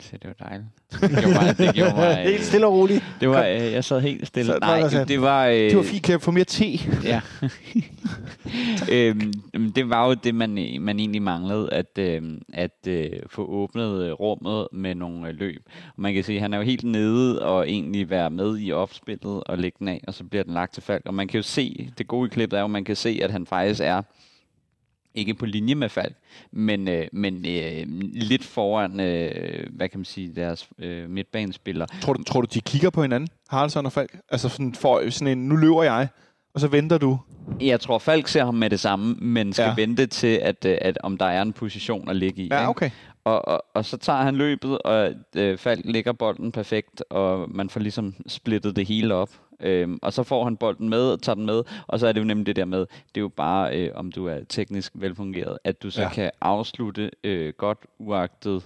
[0.00, 0.68] Så det var dejligt.
[0.90, 3.04] Det gjorde mig, det gjorde mig, øh, Helt stille og roligt.
[3.20, 4.52] det var, øh, jeg sad helt stille.
[4.52, 5.46] Så- Nej, det, det var...
[5.46, 6.66] Øh, Det var fint, kan jeg få mere te?
[7.04, 7.20] Ja.
[8.92, 9.32] øhm,
[9.76, 14.12] det var jo det, man, man egentlig manglede, at, øhm, at øh, få åbnet øh,
[14.12, 15.62] rummet med nogle øh, løb.
[15.96, 18.72] Og man kan se, at han er jo helt nede og egentlig være med i
[18.72, 21.02] opspillet og lægge den af, og så bliver den lagt til Falk.
[21.06, 23.20] Og man kan jo se, det gode i klippet er jo, at man kan se,
[23.22, 24.02] at han faktisk er
[25.14, 26.14] ikke på linje med Falk,
[26.52, 31.88] men, øh, men øh, lidt foran, øh, hvad kan man sige, deres øh, midtbanespillere.
[32.00, 34.16] Tror du, tror du, de kigger på hinanden, Haraldsson og Falk?
[34.28, 36.08] Altså sådan, for sådan en, nu løber jeg,
[36.54, 37.18] og så venter du.
[37.60, 39.74] Jeg tror, Falk ser ham med det samme, men skal Ja.
[39.76, 42.48] vente til, at, øh, at om der er en position at ligge i.
[42.50, 42.92] Ja, ikke?
[43.24, 47.70] Og, og, og så tager han løbet, og øh, Falk lægger bolden perfekt, og man
[47.70, 49.30] får ligesom splittet det hele op.
[49.60, 52.20] Øhm, og så får han bolden med og tager den med, og så er det
[52.20, 55.58] jo nemlig det der med, det er jo bare, øh, om du er teknisk velfungeret,
[55.64, 56.08] at du så ja.
[56.08, 58.62] kan afslutte øh, godt uagtet,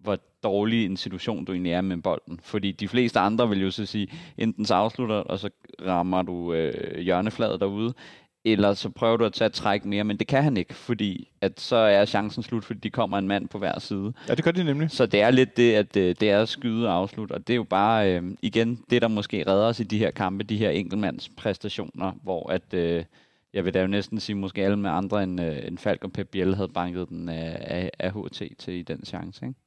[0.00, 2.40] hvor dårlig en situation du egentlig er med bolden.
[2.42, 5.50] Fordi de fleste andre vil jo så sige, enten så afslutter, og så
[5.86, 7.94] rammer du øh, hjørnefladet derude,
[8.52, 11.28] eller så prøver du at tage et træk mere, men det kan han ikke, fordi
[11.40, 14.12] at så er chancen slut, fordi de kommer en mand på hver side.
[14.28, 14.90] Ja, det gør de nemlig.
[14.90, 17.52] Så det er lidt det, at øh, det er at skyde og afslutte, og det
[17.52, 20.56] er jo bare, øh, igen, det der måske redder os i de her kampe, de
[20.56, 23.04] her enkeltmandspræstationer, hvor at, øh,
[23.54, 26.12] jeg vil da jo næsten sige, måske alle med andre end, øh, end Falk og
[26.12, 29.60] Pep Biel havde banket den af, af, af HT til i den chance, ikke?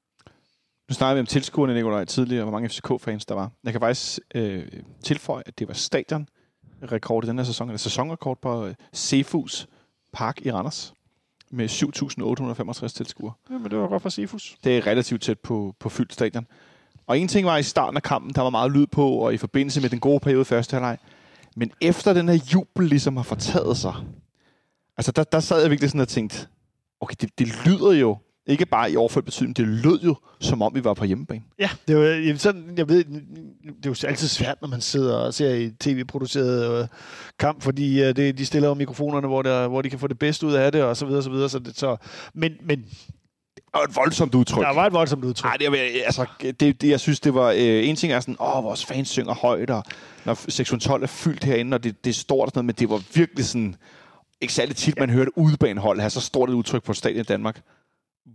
[0.90, 3.52] Nu snakkede vi om tilskuerne, Nikolaj, tidligere, hvor mange FCK-fans der var.
[3.64, 4.66] Jeg kan faktisk øh,
[5.04, 6.28] tilføje, at det var stadion
[6.84, 9.68] rekord i den her sæson, eller sæsonrekord på øh, Sefus
[10.14, 10.94] Park i Randers
[11.52, 13.34] med 7.865 tilskuere.
[13.50, 14.58] Jamen, det var godt for Sifus.
[14.64, 16.48] Det er relativt tæt på, på fyldt stadion.
[17.08, 19.38] Og en ting var i starten af kampen, der var meget lyd på, og i
[19.38, 20.98] forbindelse med den gode periode i første halvleg.
[21.56, 23.94] Men efter den her jubel ligesom har fortaget sig,
[24.98, 26.48] altså der, der sad jeg virkelig sådan og tænkte,
[27.00, 30.76] okay, det, det lyder jo, ikke bare i overført betydning, det lød jo, som om
[30.76, 31.42] vi var på hjemmebane.
[31.60, 35.16] Ja, det var, jeg, sådan, jeg ved, det er jo altid svært, når man sidder
[35.18, 36.88] og ser i tv-produceret øh,
[37.40, 40.20] kamp, fordi øh, det, de stiller jo mikrofonerne, hvor, der, hvor de kan få det
[40.20, 41.50] bedste ud af det, og så videre, så videre.
[41.50, 41.96] Så det, så,
[42.34, 42.86] men, men
[43.74, 44.64] Og et voldsomt udtryk.
[44.66, 45.50] der var et voldsomt udtryk.
[45.50, 47.50] Nej, det, er- altså, det, det, jeg synes, det var...
[47.52, 49.84] Øh, en ting er sådan, åh, vores fans synger højt, og
[50.26, 52.76] når sektion 12 er fyldt herinde, og det, det er stort og sådan noget, men
[52.80, 53.76] det var virkelig sådan...
[54.42, 57.62] Ikke særlig tit, man hørte udebanehold have så stort et udtryk på stadion i Danmark,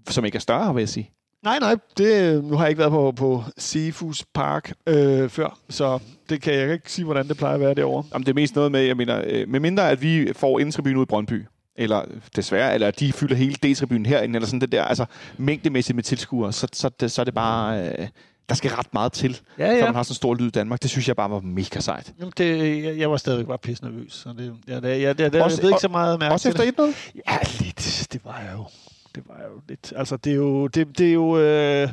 [0.08, 1.10] som ikke er større, vil jeg sige.
[1.44, 5.98] Nej, nej, det, nu har jeg ikke været på, på Sifus Park øh, før, så
[6.28, 8.04] det kan jeg ikke sige, hvordan det plejer at være derovre.
[8.12, 10.96] Om det er mest noget med, jeg mener, øh, med mindre at vi får indtribunen
[10.96, 11.44] ud i Brøndby,
[11.76, 12.02] eller
[12.36, 15.04] desværre, eller at de fylder hele D-tribunen herinde, eller sådan det der, altså
[15.38, 18.08] mængdemæssigt med tilskuere, så, så, det, så er det bare, øh,
[18.48, 20.82] der skal ret meget til, Ja, før man har sådan en stor lyd i Danmark.
[20.82, 22.12] Det synes jeg bare var mega sejt.
[22.18, 25.32] Jamen, det, jeg, jeg var stadigvæk bare pisse nervøs, så det, ja, det, jeg, det,
[25.32, 26.68] det, Også- jeg ved ikke så meget mærke Også til det.
[26.68, 27.20] efter 1-0?
[27.30, 28.08] Ja, lidt.
[28.12, 28.64] Det var jeg jo.
[29.14, 29.92] Det var jo lidt.
[29.96, 30.66] Altså, det er jo...
[30.66, 31.88] Det, det er jo øh,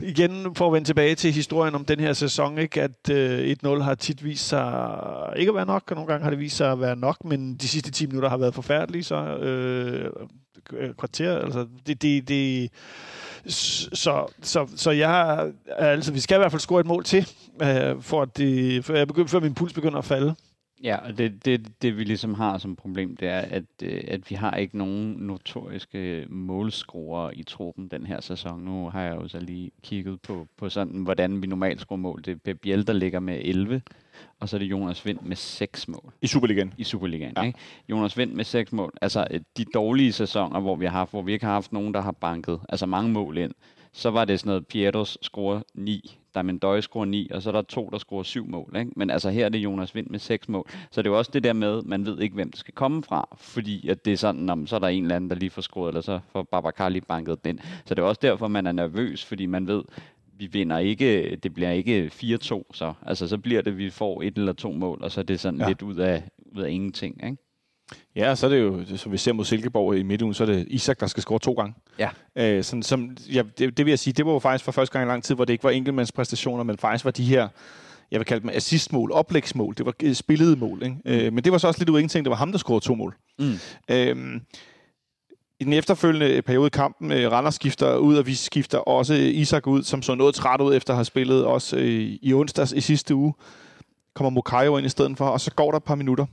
[0.00, 3.82] igen, for at vende tilbage til historien om den her sæson, ikke, at øh, 1-0
[3.82, 6.72] har tit vist sig ikke at være nok, og nogle gange har det vist sig
[6.72, 10.10] at være nok, men de sidste 10 minutter har været forfærdelige, så øh,
[10.72, 12.70] øh, kvarter, altså det, det, det
[13.46, 17.28] så, så, så jeg altså, vi skal i hvert fald score et mål til,
[17.62, 20.34] øh, for at det, før, jeg begynder, før min puls begynder at falde.
[20.84, 24.30] Ja, og det, det, det vi ligesom har som problem, det er, at, øh, at
[24.30, 28.60] vi har ikke nogen notoriske målscorer i truppen den her sæson.
[28.64, 32.22] Nu har jeg jo så lige kigget på, på sådan, hvordan vi normalt scorer mål.
[32.24, 33.82] Det er Pep Biel, der ligger med 11,
[34.40, 36.74] og så er det Jonas Vind med 6 mål I Superligaen.
[36.78, 37.32] i Superligaen.
[37.36, 37.40] Ja.
[37.40, 37.46] Ja.
[37.46, 37.58] Ikke?
[37.88, 38.92] Jonas Vind med 6 mål.
[39.02, 41.94] Altså øh, de dårlige sæsoner, hvor vi har haft, hvor vi ikke har haft nogen,
[41.94, 43.52] der har banket altså mange mål ind,
[43.92, 47.62] så var det sådan noget, Pietros scorer 9, Damendøj scorer 9, og så er der
[47.62, 48.76] to, der scorer 7 mål.
[48.78, 48.90] Ikke?
[48.96, 50.66] Men altså her er det Jonas Vind med 6 mål.
[50.90, 53.02] Så det er jo også det der med, man ved ikke, hvem det skal komme
[53.02, 55.50] fra, fordi at det er sådan, om, så er der en eller anden, der lige
[55.50, 57.58] får scoret, eller så får Babacar lige banket den ind.
[57.84, 59.82] Så det er også derfor, man er nervøs, fordi man ved,
[60.38, 62.92] vi vinder ikke, det bliver ikke 4-2, så.
[63.06, 65.60] Altså, så bliver det, vi får et eller to mål, og så er det sådan
[65.60, 65.68] ja.
[65.68, 66.22] lidt ud af,
[66.56, 67.36] ud af ingenting, ikke?
[68.16, 70.66] Ja, så er det jo, som vi ser mod Silkeborg i midtugen, så er det
[70.68, 71.74] Isak, der skal score to gange.
[71.98, 72.08] Ja.
[72.36, 74.92] Øh, sådan, som, ja det, det vil jeg sige, det var jo faktisk for første
[74.92, 77.48] gang i lang tid, hvor det ikke var enkeltmandspræstationer, men faktisk var de her,
[78.10, 80.82] jeg vil kalde dem assistmål, oplægsmål, det var øh, spillede mål.
[80.82, 81.26] Ikke?
[81.26, 82.84] Øh, men det var så også lidt ud af ingenting, det var ham, der scorede
[82.84, 83.16] to mål.
[83.38, 83.54] Mm.
[83.90, 84.40] Øhm,
[85.60, 89.66] I den efterfølgende periode i kampen, øh, Randers skifter ud, og vi skifter også Isak
[89.66, 92.80] ud, som så noget træt ud, efter at have spillet også øh, i onsdags i
[92.80, 93.34] sidste uge.
[94.14, 96.26] Kommer Mokayo ind i stedet for, og så går der et par minutter.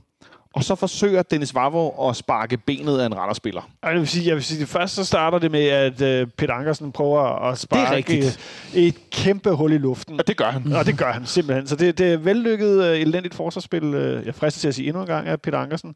[0.56, 3.60] Og så forsøger Dennis Vavro at sparke benet af en Randers-spiller.
[3.82, 6.26] Ej, Jeg vil sige, jeg vil sige, det først så starter det med, at øh,
[6.36, 8.38] Peter Ankersen prøver at sparke et,
[8.74, 10.20] et kæmpe hul i luften.
[10.20, 10.72] Og det gør han.
[10.72, 11.66] Og det gør han simpelthen.
[11.66, 13.84] Så det, det er vellykket, uh, elendigt forsvarsspil.
[13.84, 15.94] Uh, jeg frister til at sige endnu en gang af Peter Ankersen,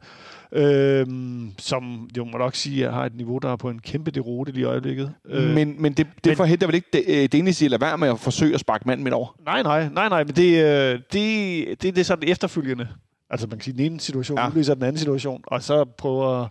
[0.52, 4.10] øhm, som jo må nok sige, at har et niveau, der er på en kæmpe
[4.10, 5.12] deroute lige i øjeblikket.
[5.28, 7.80] Øh, Men, men det, det men- forhindrer vel ikke det, øh, Dennis i at lade
[7.80, 9.34] være med at forsøge at sparke manden midt over?
[9.44, 12.88] Nej, nej, nej, nej, men det, øh, det, det, det er sådan efterfølgende.
[13.30, 14.48] Altså man kan sige, den ene situation Ja.
[14.48, 16.46] udløser den anden situation, og så prøver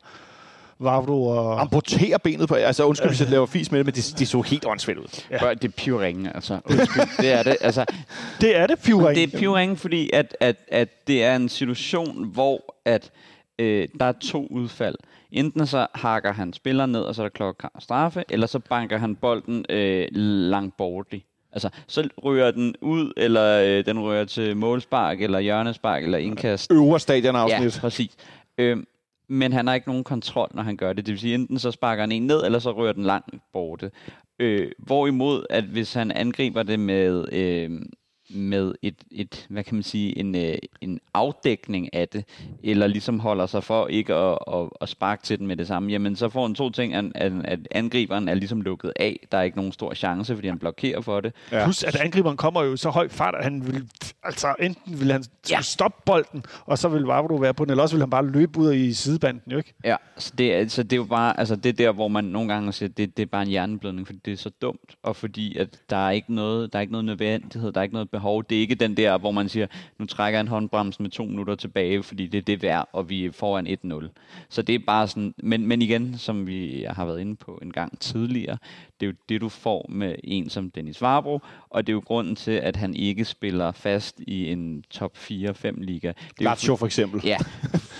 [0.79, 1.59] Vavro at...
[1.61, 2.55] Amputerer benet på...
[2.55, 5.21] Altså undskyld, hvis jeg laver fis med det, men det, det så helt åndssvagt ud.
[5.31, 5.39] Ja.
[5.39, 6.59] Bør, det er pivringen, altså.
[6.65, 7.57] Undskyld, det er det.
[7.61, 7.85] Altså,
[8.41, 9.15] Det er det, Pivring.
[9.15, 13.11] det er pivringen, fordi at, at, at det er en situation, hvor at,
[13.59, 14.95] øh, der er to udfald.
[15.31, 18.97] Enten så hakker han spilleren ned, og så er der klokkeklar straffe, eller så banker
[18.97, 21.25] han bolden øh, langt bortlig.
[21.51, 26.71] Altså, så rører den ud, eller øh, den rører til målspark, eller hjørnespark, eller indkast.
[26.71, 27.75] Øvre stadionafsnit.
[27.75, 28.11] Ja, præcis.
[28.57, 28.85] Øhm,
[29.29, 31.05] men han har ikke nogen kontrol, når han gør det.
[31.05, 33.91] Det vil sige, enten så sparker han en ned, eller så rører den langt borte.
[34.39, 37.81] Øh, hvorimod, at hvis han angriber det med, øh,
[38.29, 42.25] med et, et, hvad kan man sige, en, øh, en afdækning af det,
[42.63, 45.91] eller ligesom holder sig for ikke at, at, at sparke til den med det samme,
[45.91, 49.19] jamen så får han to ting, at, at, at angriberen er ligesom lukket af.
[49.31, 51.33] Der er ikke nogen stor chance, fordi han blokerer for det.
[51.51, 51.63] Ja.
[51.63, 53.89] Plus, at angriberen kommer jo i så høj fart, at han vil,
[54.23, 55.61] altså enten vil han Ja.
[55.61, 58.59] stoppe bolden, og så vil Vavro være på den, eller også vil han bare løbe
[58.59, 59.73] ud i sidebanden, jo ikke?
[59.85, 62.23] Ja, så det, er, så det er jo bare, altså det er der, hvor man
[62.23, 65.15] nogle gange siger, det, det er bare en hjerneblødning, fordi det er så dumt, og
[65.15, 68.09] fordi at der er ikke noget, der er ikke noget nødvendighed, der er ikke noget
[68.19, 68.43] behov.
[68.43, 69.67] Det er ikke den der, hvor man siger,
[69.99, 73.25] nu trækker en håndbremse med to minutter tilbage, fordi det er det værd, og vi
[73.25, 74.09] er foran 1-0.
[74.49, 77.71] Så det er bare sådan, men, men igen, som vi har været inde på en
[77.71, 78.57] gang tidligere,
[78.99, 82.03] det er jo det, du får med en som Dennis Varbro, og det er jo
[82.05, 86.07] grunden til, at han ikke spiller fast i en top 4-5 liga.
[86.07, 87.21] Det er Lazio for eksempel.
[87.23, 87.37] Ja,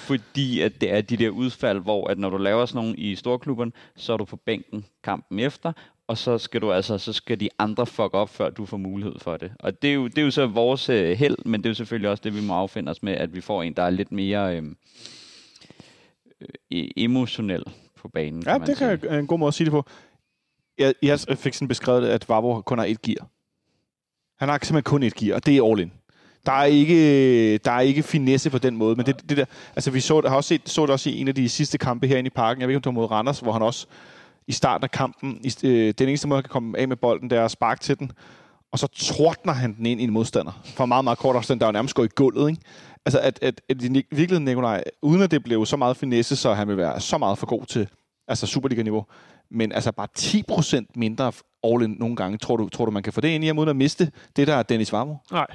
[0.09, 3.15] fordi at det er de der udfald, hvor at når du laver sådan nogle i
[3.15, 5.73] storklubben, så er du på bænken kampen efter,
[6.09, 9.19] og så skal du altså, så skal de andre fuck op, før du får mulighed
[9.19, 9.51] for det.
[9.59, 11.73] Og det er jo, det er jo så vores øh, held, men det er jo
[11.73, 14.11] selvfølgelig også det, vi må affinde os med, at vi får en, der er lidt
[14.11, 14.63] mere øh,
[16.71, 17.63] øh, emotionel
[17.95, 18.43] på banen.
[18.45, 19.85] Ja, man det kan jeg, en god måde at sige det på.
[20.77, 23.27] Jeg, jeg fik sådan beskrevet, at Vavro kun har et gear.
[24.39, 25.91] Han har simpelthen kun et gear, og det er all in.
[26.45, 29.45] Der er ikke, der er ikke finesse på den måde, men det, det der,
[29.75, 32.07] altså vi så, har også set, så det også i en af de sidste kampe
[32.07, 33.87] herinde i parken, jeg ved ikke, om det var mod Randers, hvor han også
[34.49, 37.29] i starten af kampen, i, øh, den eneste måde, han kan komme af med bolden,
[37.29, 38.11] det er at sparke til den,
[38.71, 40.61] og så tordner han den ind i en modstander.
[40.65, 42.61] For meget, meget kort afstand, der er jo nærmest går i gulvet, ikke?
[43.05, 46.53] Altså, at, at, at i virkeligheden, Nikolaj, uden at det blev så meget finesse, så
[46.53, 47.87] han vil være så meget for god til
[48.27, 49.05] altså Superliga-niveau,
[49.51, 51.31] men altså bare 10% mindre
[51.63, 52.37] all in nogle gange.
[52.37, 54.47] Tror du, tror du, man kan få det ind i ham, uden at miste det,
[54.47, 55.15] der er Dennis Varmo?
[55.31, 55.47] Nej.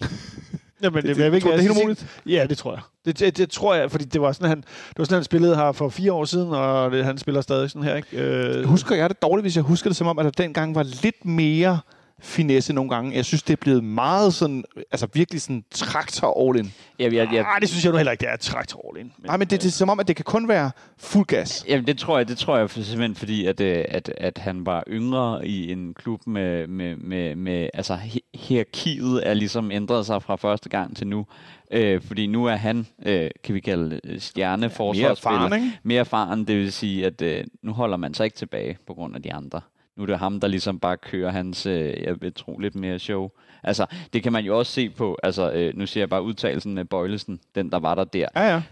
[0.82, 2.08] Jamen, Det- det, jeg ikke, tror det er jeg helt sige.
[2.26, 2.80] Ja, det tror jeg.
[3.04, 5.56] Det, det, det, tror jeg, fordi det var sådan, han, det var sådan, han spillede
[5.56, 8.16] her for fire år siden, og det, han spiller stadig sådan her, ikke?
[8.16, 10.82] Øh, Husker jeg det dårligt, hvis jeg husker det som om, at der dengang var
[10.82, 11.78] lidt mere
[12.20, 13.14] finesse nogle gange.
[13.16, 16.72] Jeg synes, det er blevet meget sådan, altså virkelig sådan traktor all in.
[16.98, 19.12] Ja, jeg, jeg, Nej, det synes jeg nu heller ikke, det er traktor all in.
[19.18, 21.64] Men, Nej, men det, det er som om, at det kan kun være fuld gas.
[21.68, 24.66] Jamen, det tror jeg, det tror jeg for- simpelthen, fordi at, øh, at, at han
[24.66, 30.06] var yngre i en klub med, med, med, med altså hi- hierarkiet er ligesom ændret
[30.06, 31.26] sig fra første gang til nu.
[31.70, 35.38] Øh, fordi nu er han, øh, kan vi kalde det, stjerneforsvarsspiller.
[35.40, 35.78] erfaren, ikke?
[35.82, 39.16] Mere erfaren, det vil sige, at øh, nu holder man sig ikke tilbage på grund
[39.16, 39.60] af de andre.
[39.96, 42.98] Nu er det ham, der ligesom bare kører hans, øh, jeg vil tro, lidt mere
[42.98, 43.30] show.
[43.62, 46.74] Altså, det kan man jo også se på, altså, øh, nu siger jeg bare udtalelsen
[46.74, 48.62] med Bøjlesen, den der var der der Ja, ja.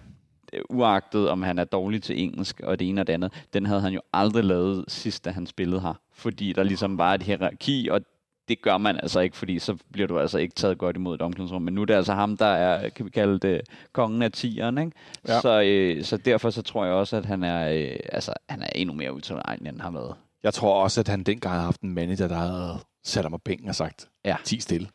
[0.70, 3.80] uagtet om han er dårlig til engelsk og det ene og det andet, den havde
[3.80, 5.94] han jo aldrig lavet sidst, da han spillede her.
[6.12, 8.00] Fordi der ligesom var et hierarki, og
[8.48, 11.22] det gør man altså ikke, fordi så bliver du altså ikke taget godt imod et
[11.22, 11.62] omklædningsrum.
[11.62, 13.60] Men nu er det altså ham, der er, kan vi kalde det,
[13.92, 14.92] kongen af tieren, ikke?
[15.28, 15.40] Ja.
[15.40, 18.68] Så, øh, så derfor så tror jeg også, at han er, øh, altså, han er
[18.74, 20.14] endnu mere utilregnelig, end han har været.
[20.44, 23.38] Jeg tror også, at han dengang havde haft en manager, der havde sat ham på
[23.38, 24.36] bænken og sagt, Ja.
[24.44, 24.88] 10 stille.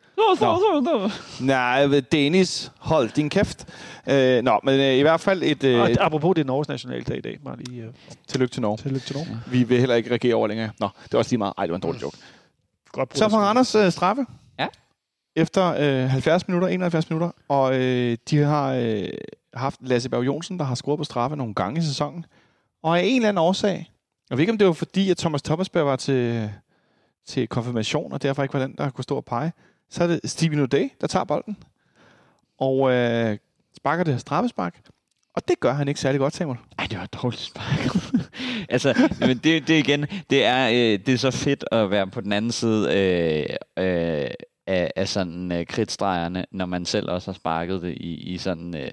[1.42, 3.68] Nej, Dennis, hold din kæft.
[4.10, 7.18] Øh, nå, men øh, i hvert fald et øh, og, apropos, det er Norges nationaldag
[7.18, 7.40] i dag.
[7.46, 7.94] Bare lige uh,
[8.28, 8.78] tillykke til Norge.
[8.78, 9.40] tillykke til Norge.
[9.48, 10.70] Vi vil heller ikke regere over længere.
[10.80, 11.54] Nå, det var også lige meget.
[11.58, 12.18] Ej, det var en dårlig joke.
[12.92, 14.26] Godt Så får Anders øh, straffe.
[14.60, 14.68] Ja.
[15.36, 19.10] efter øh, 70 minutter, 71 minutter, og øh, de har øh,
[19.54, 22.26] haft Lasse Berg Jonsen, der har scoret på straffe nogle gange i sæsonen.
[22.84, 23.92] Og af en eller anden årsag,
[24.30, 26.52] jeg ved ikke, om det var fordi, at Thomas Thomasberg var til,
[27.26, 29.52] til konfirmation, og derfor ikke var den, der kunne stå og pege,
[29.90, 31.58] så er det Stevie O'Day, der tager bolden,
[32.58, 33.38] og øh,
[33.78, 34.80] sparker det her straffespark.
[35.34, 36.60] Og det gør han ikke særlig godt, Samuel.
[36.80, 37.96] Ej, det var et dårligt spark.
[38.70, 42.22] altså, men det, det igen, det er, øh, det er så fedt at være på
[42.22, 43.46] den anden side øh,
[43.78, 44.30] øh,
[44.68, 48.76] af, af sådan øh, kridtstregerne, når man selv også har sparket det i, i sådan
[48.76, 48.92] øh,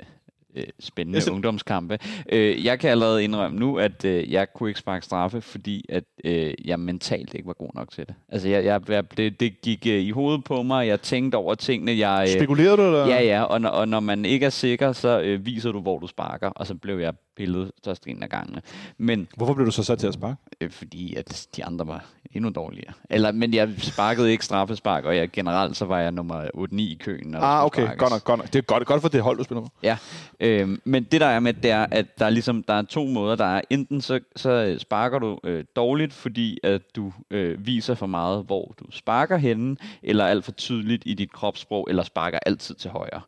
[0.57, 1.99] øh, spændende Altså- ungdomskampe.
[2.33, 6.05] Øh, jeg kan allerede indrømme nu, at øh, jeg kunne ikke sparke straffe, fordi at
[6.25, 8.14] øh, jeg mentalt ikke var god nok til det.
[8.29, 11.55] Altså, jeg, jeg, jeg, det, det gik øh, i hovedet på mig, jeg tænkte over
[11.55, 12.27] tingene, jeg...
[12.29, 13.07] Øh, Spekulerede du, eller?
[13.07, 15.99] Ja, ja, og når, og når man ikke er sikker, så øh, viser du, hvor
[15.99, 18.62] du sparker, og så blev jeg pillet størstedelen af gangene.
[18.99, 20.37] Men Hvorfor blev du så sat til at sparke?
[20.61, 22.92] øh, fordi at de andre var endnu dårligere.
[23.11, 26.96] Eller, men jeg sparkede ikke straffespark, og jeg, generelt så var jeg nummer 8-9 i
[27.01, 27.27] køen.
[27.31, 27.83] når Ah, okay.
[27.83, 27.99] sparkes.
[28.01, 28.46] Godt nok, godt nok.
[28.53, 29.68] Det er godt, godt for det hold, du spiller på.
[29.83, 29.96] Ja,
[30.40, 33.05] øhm, men det der er med, det er, at der er, ligesom, der er to
[33.05, 33.37] måder.
[33.37, 37.94] Der er enten så, så øh, sparker du øh, dårligt, fordi at du øh, viser
[37.94, 42.38] for meget, hvor du sparker henne, eller alt for tydeligt i dit kropssprog, eller sparker
[42.46, 43.20] altid til højre.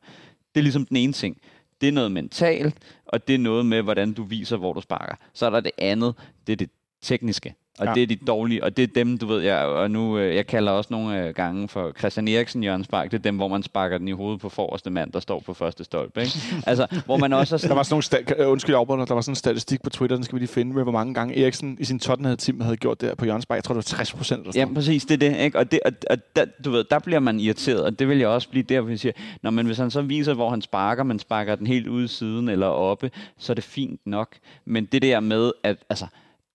[0.54, 1.36] Det er ligesom den ene ting.
[1.80, 2.74] Det er noget mentalt,
[3.08, 5.14] og det er noget med, hvordan du viser, hvor du sparker.
[5.32, 6.14] Så er der det andet,
[6.46, 6.70] det er det
[7.02, 7.54] tekniske.
[7.78, 7.94] Og Ja.
[7.94, 10.46] det er de dårlige, og det er dem, du ved, jeg, og nu, øh, jeg
[10.46, 13.62] kalder også nogle øh, gange for Christian Eriksen Jørgen Spark, det er dem, hvor man
[13.62, 16.32] sparker den i hovedet på forreste mand, der står på første stolpe, ikke?
[16.66, 19.14] Altså, hvor man også er Der sådan, var sådan nogle sta- øh, undskyld, jeg der
[19.14, 21.42] var sådan en statistik på Twitter, den skal vi lige finde, med hvor mange gange
[21.42, 23.56] Eriksen i sin Tottenham-team havde gjort det her på Jørgens Spark.
[23.56, 25.58] Jeg tror, det var 60 procent eller sådan Ja, præcis, det er det, ikke?
[25.58, 28.28] Og, det, og, og der, du ved, der bliver man irriteret, og det vil jeg
[28.28, 29.12] også blive der, hvor jeg siger,
[29.42, 32.48] når man, hvis han så viser, hvor han sparker, man sparker den helt ude siden
[32.48, 34.28] eller oppe, så er det fint nok.
[34.64, 36.06] Men det der med, at altså,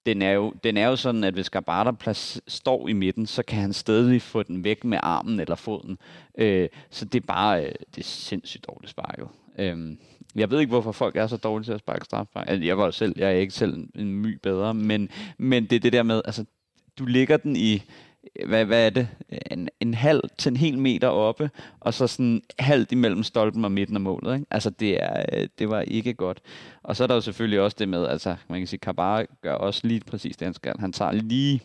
[0.05, 3.43] den er, jo, den er jo sådan, at hvis Gabata plads, står i midten, så
[3.43, 5.97] kan han stadig få den væk med armen eller foden.
[6.37, 9.27] Øh, så det er bare, øh, det er sindssygt dårligt sparket.
[9.59, 9.97] Øh,
[10.35, 12.49] jeg ved ikke, hvorfor folk er så dårlige til at sparke straffespark.
[12.49, 15.65] Altså, Jeg var jo selv, jeg er ikke selv en, en my bedre, men, men
[15.65, 16.45] det er det der med, altså,
[16.99, 17.83] du ligger den i,
[18.45, 19.07] hvad, hvad er det,
[19.51, 23.71] en, en halv til en hel meter oppe, og så sådan halvt imellem stolpen og
[23.71, 24.33] midten af målet.
[24.33, 24.45] Ikke?
[24.51, 26.41] Altså det, er, øh, det var ikke godt.
[26.83, 29.53] Og så er der jo selvfølgelig også det med, altså man kan sige, Kabara gør
[29.53, 30.79] også lige præcis det, han skal.
[30.79, 31.61] Han tager lige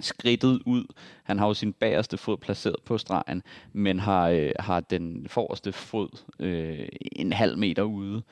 [0.00, 0.84] skridtet ud.
[1.24, 5.72] Han har jo sin bagerste fod placeret på stregen, men har, øh, har den forreste
[5.72, 6.08] fod
[6.40, 8.22] øh, en halv meter ude.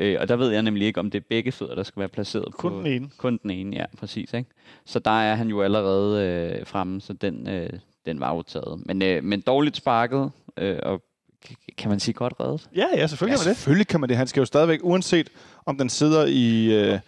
[0.00, 2.08] Øh, og der ved jeg nemlig ikke, om det er begge fødder, der skal være
[2.08, 2.78] placeret Kun på.
[2.78, 3.08] den ene.
[3.16, 4.34] Kun den ene, ja, præcis.
[4.34, 4.50] Ikke?
[4.84, 6.22] Så der er han jo allerede
[6.60, 7.70] øh, fremme, så den, øh,
[8.06, 8.82] den var jo taget.
[8.86, 11.02] Men, øh, men dårligt sparket, øh, og
[11.78, 12.68] kan man sige godt reddet.
[12.76, 13.56] Ja, ja, selvfølgelig Ja, kan man det.
[13.56, 14.16] selvfølgelig kan man det.
[14.16, 15.28] Han skal jo stadigvæk, uanset
[15.66, 16.98] om den sidder i, øh,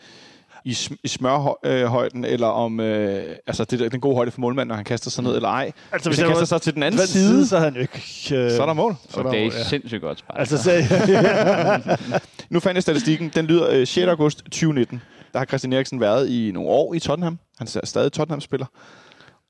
[0.64, 4.68] i, sm- i smørhøjden, eller om øh, altså det, er den gode højde for målmanden,
[4.68, 5.72] når han kaster sig ned, eller ej.
[5.92, 7.74] Altså, Hvis hvis han kaster sig til den anden den side, side, så havde han
[7.74, 7.96] jo ikke...
[8.44, 8.96] Øh, så er der mål.
[9.08, 9.64] Så er Og der det er mål, ja.
[9.64, 10.40] sindssygt godt sparket.
[10.40, 10.70] Altså, så,
[12.50, 13.32] Nu fandt jeg statistikken.
[13.34, 14.06] Den lyder øh, 6.
[14.08, 15.02] august 2019.
[15.32, 17.38] Der har Christian Eriksen været i nogle år i Tottenham.
[17.58, 18.66] Han er stadig Tottenham-spiller.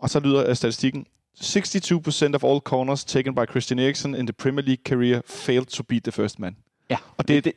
[0.01, 1.07] Og så lyder øh, statistikken.
[1.41, 5.83] 62% of all corners taken by Christian Eriksen in the Premier League career failed to
[5.83, 6.57] beat the first man.
[6.91, 7.53] ja, Og det, det,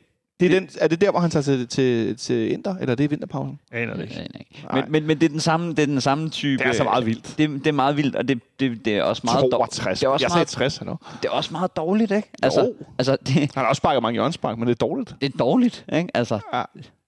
[0.48, 2.94] det er, den, er det der, hvor han tager til, til, til Inter, eller er
[2.96, 3.58] det i vinterpausen?
[3.72, 4.30] aner det ikke.
[4.74, 6.62] Men, men, men det er den samme, det er den samme type.
[6.62, 7.34] Det er så meget vildt.
[7.38, 9.52] Det, det er meget vildt, og det, det, det er også meget dårligt.
[9.72, 10.00] 62.
[10.00, 12.28] Det er også jeg sagde meget, 60, han det er også meget dårligt, ikke?
[12.42, 12.74] Altså, Jo.
[12.98, 15.14] altså det, Han har også sparket mange hjørnespark, men det er dårligt.
[15.20, 16.08] det er dårligt, ikke?
[16.14, 16.62] Altså, Ja.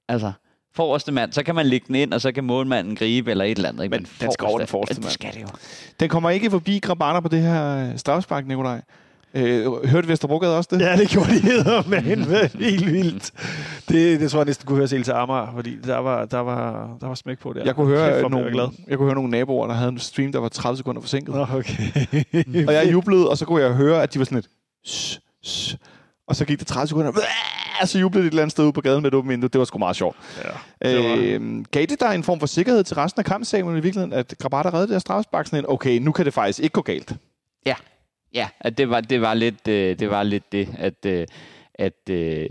[0.08, 0.32] altså
[0.74, 3.56] forreste mand, så kan man lægge den ind, og så kan målmanden gribe eller et
[3.56, 3.84] eller andet.
[3.84, 3.96] Ikke?
[3.96, 5.04] Men den skal over den forreste mand.
[5.04, 5.46] Det skal det jo.
[6.00, 8.80] Den kommer ikke forbi Grabana på det her straffespark, Nikolaj.
[9.36, 10.80] Øh, hørte Vesterbrogade også det?
[10.80, 13.32] Ja, det gjorde de hedder med helt vildt.
[13.88, 17.06] Det, det tror jeg næsten kunne høre til Amager, fordi der var, der var, der
[17.06, 17.64] var smæk på der.
[17.64, 18.68] Jeg kunne, høre Kæft, nogle, glad.
[18.88, 21.34] jeg kunne høre nogle naboer, der havde en stream, der var 30 sekunder forsinket.
[21.34, 22.66] Nå, okay.
[22.68, 24.46] Og jeg jublede, og så kunne jeg høre, at de var sådan lidt...
[24.86, 25.76] "Shh, shh."
[26.28, 27.12] Og så gik det 30 sekunder,
[27.80, 29.48] og så jublede de et eller andet sted ude på gaden med et åbent vindue.
[29.48, 30.16] Det var sgu meget sjovt.
[30.82, 33.44] ja, det var, Øh, gav det dig en form for sikkerhed til resten af kampen,
[33.44, 36.34] Samuel, i virkeligheden, at Grabata reddede det her straffespark sådan en, okay, nu kan det
[36.34, 37.12] faktisk ikke gå galt.
[37.66, 37.74] Ja,
[38.34, 41.26] ja at det, var, det, var lidt, øh, det var lidt det, at, øh,
[41.74, 42.48] at øh,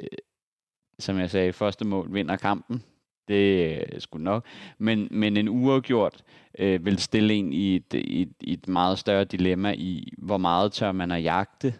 [1.00, 2.84] som jeg sagde, første mål vinder kampen.
[3.28, 4.46] Det er sgu nok.
[4.78, 6.24] Men, men en uafgjort
[6.60, 10.38] øh, vil stille en i et, i, et, i et meget større dilemma i, hvor
[10.38, 11.73] meget tør man at jagte.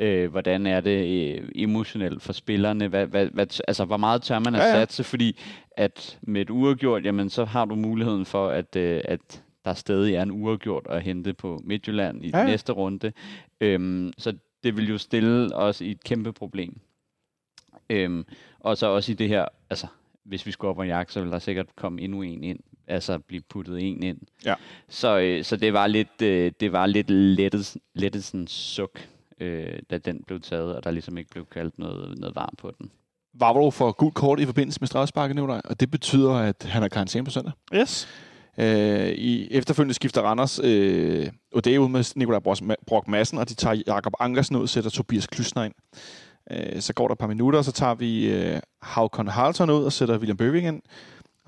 [0.00, 2.88] Øh, hvordan er det øh, emotionelt for spillerne?
[2.88, 4.66] Hvad, hvad, hvad, altså, hvor meget tør man at ja.
[4.66, 4.72] ja.
[4.72, 5.04] satse?
[5.04, 5.40] Fordi
[5.76, 10.14] at med et uafgjort, jamen, så har du muligheden for, at, øh, at der stadig
[10.14, 13.12] er en uafgjort at hente på Midtjylland i Ja, næste runde.
[13.60, 16.80] Øhm, så det vil jo stille os i et kæmpe problem.
[17.90, 18.24] Øhm,
[18.60, 19.86] og så også i det her, altså
[20.24, 23.18] hvis vi skulle op og jagt, så vil der sikkert komme endnu en ind, altså
[23.18, 24.18] blive puttet en ind.
[24.44, 24.54] Ja.
[24.88, 29.08] Så, øh, så det var lidt, øh, det var lidt lettet, lettelsens suk
[29.40, 32.72] øh, da den blev taget, og der ligesom ikke blev kaldt noget, noget varm på
[32.78, 32.90] den.
[33.34, 37.24] Vavro får gult kort i forbindelse med straffesparket, og det betyder, at han har karantæne
[37.24, 37.52] på søndag.
[37.74, 38.08] Yes.
[38.60, 42.40] Øh, I efterfølgende skifter Randers øh, Odeo ud med Nikolaj
[42.86, 45.74] Brock Madsen, og de tager Jakob Ankersen ud og sætter Tobias Klysner ind.
[46.50, 49.84] Øh, så går der et par minutter, og så tager vi øh, Havkon Haraldsson ud
[49.84, 50.82] og sætter William Bøving ind.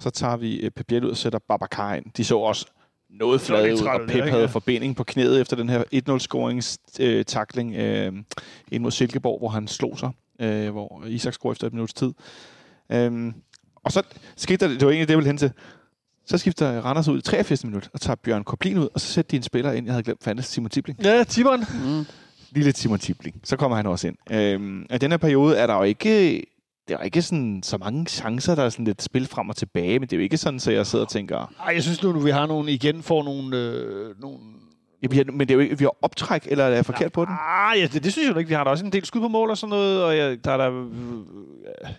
[0.00, 2.04] Så tager vi øh, Pep ud og sætter Babacar ind.
[2.16, 2.66] De så også
[3.10, 4.46] noget flade ud, og Pep havde Ja.
[4.46, 8.12] forbinding på knæet efter den her 1-0-scorings-takling øh,
[8.72, 12.12] ind mod Silkeborg, hvor han slog sig, øh, hvor Isak scorede efter et minuts tid.
[12.92, 13.34] Øhm,
[13.84, 14.02] og så
[14.36, 15.52] skete der, det var egentlig det, jeg ville hen til,
[16.26, 19.30] så skifter Randers ud i 83 minutter og tager Bjørn Koblin ud, og så sætter
[19.30, 21.02] de en spiller ind, jeg havde glemt fandtes, Simon Tibling.
[21.04, 21.60] Ja, Tibon.
[21.60, 22.06] Mm.
[22.50, 23.40] Lille Simon Tibling.
[23.44, 24.16] Så kommer han også ind.
[24.30, 26.42] Øhm, I den her periode er der jo ikke,
[26.88, 29.98] der er ikke sådan, så mange chancer, der er sådan lidt spil frem og tilbage,
[29.98, 32.12] men det er jo ikke sådan, så jeg sidder og tænker, Ej, jeg synes nu,
[32.12, 34.38] nu vi har nogle, igen får nogle, øh, nogle
[35.02, 37.12] ja, vi har, men det er jo ikke, vi har optræk, eller er jeg forkert
[37.12, 37.34] på den?
[37.40, 38.48] Ah, ja, det, det synes jeg jo ikke.
[38.48, 40.50] Vi har da også en del skud på mål og sådan noget, og jeg, der
[40.50, 40.70] er der...
[40.70, 41.90] Øh,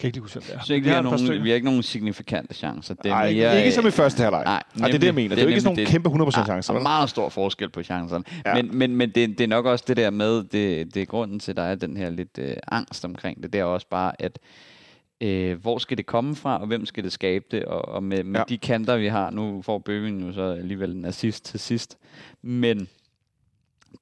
[0.00, 0.64] kan ikke lige huske, hvem det er.
[0.64, 2.94] Så ikke, vi, har nogen, vi har ikke nogen signifikante chancer.
[2.94, 4.44] Det er Nej, mere, ikke som i første halvleg.
[4.44, 5.34] Nej, Nej, det er det, jeg mener.
[5.34, 6.72] Det er jo ikke sådan nogle kæmpe 100% chancer.
[6.72, 8.24] Der er meget stor forskel på chancerne.
[8.46, 8.54] Ja.
[8.54, 11.38] Men, men, men det, det er nok også det der med, det, det er grunden
[11.40, 13.52] til, at der er den her lidt øh, angst omkring det.
[13.52, 14.38] Det er også bare, at
[15.20, 17.64] øh, hvor skal det komme fra, og hvem skal det skabe det?
[17.64, 18.44] Og, og med, med ja.
[18.48, 21.98] de kanter, vi har, nu får Bøving jo så alligevel en assist til sidst.
[22.42, 22.88] Men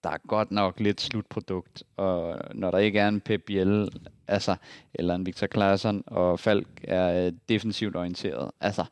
[0.04, 3.88] der er godt nok lidt slutprodukt, og når der ikke er en Pep Biel,
[4.28, 4.56] altså,
[4.94, 8.84] eller en Victor Claesson, og Falk er øh, defensivt orienteret, altså,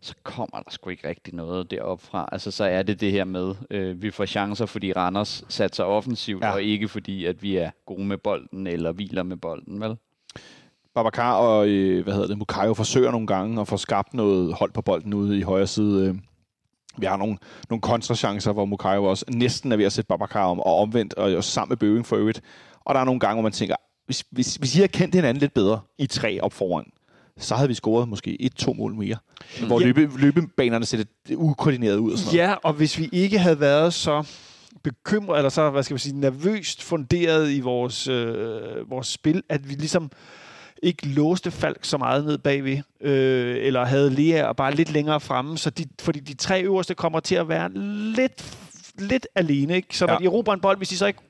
[0.00, 2.28] så kommer der sgu ikke rigtig noget deroppe fra.
[2.32, 6.42] Altså, så er det det her med, øh, vi får chancer, fordi Randers satser offensivt,
[6.42, 6.48] Ja.
[6.48, 6.54] ja.
[6.54, 9.96] og ikke fordi, at vi er gode med bolden, eller hviler med bolden, vel?
[10.94, 14.72] Babacar og øh, hvad hedder det, Mukayo forsøger nogle gange at få skabt noget hold
[14.72, 16.08] på bolden ude i højre side.
[16.08, 16.14] Øh.
[16.98, 17.36] Vi har nogle,
[17.70, 21.32] nogle kontrachancer, hvor Mukayo også næsten er ved at sætte Babacar om, og omvendt, og
[21.32, 22.40] også sammen med Bøving for øvrigt.
[22.80, 23.76] Og der er nogle gange, hvor man tænker,
[24.06, 26.84] hvis, hvis, hvis I havde kendt hinanden lidt bedre i tre op foran,
[27.38, 29.16] så havde vi scoret måske et-to mål mere.
[29.60, 29.66] Mm.
[29.66, 29.86] Hvor Ja.
[29.86, 32.48] løbe, løbebanerne ser lidt ukoordineret ud og sådan noget.
[32.48, 34.24] Ja, og hvis vi ikke havde været så
[34.82, 39.68] bekymret, eller så, hvad skal man sige, nervøst funderet i vores, øh, vores spil, at
[39.68, 40.10] vi ligesom
[40.82, 45.58] ikke låste Falk så meget ned bagved, øh, eller havde Lea bare lidt længere fremme,
[45.58, 47.70] så de, fordi de tre øverste kommer til at være
[48.14, 48.56] lidt,
[48.98, 49.96] lidt alene, ikke?
[49.98, 50.18] Så når Ja.
[50.18, 51.20] de erobrer en bold, hvis de så ikke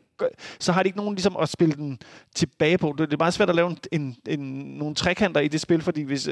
[0.59, 1.99] så har de ikke nogen ligesom at spille den
[2.35, 2.95] tilbage på.
[2.99, 4.41] Det er meget svært at lave en, en, en,
[4.79, 6.29] nogle trekanter i det spil, fordi hvis,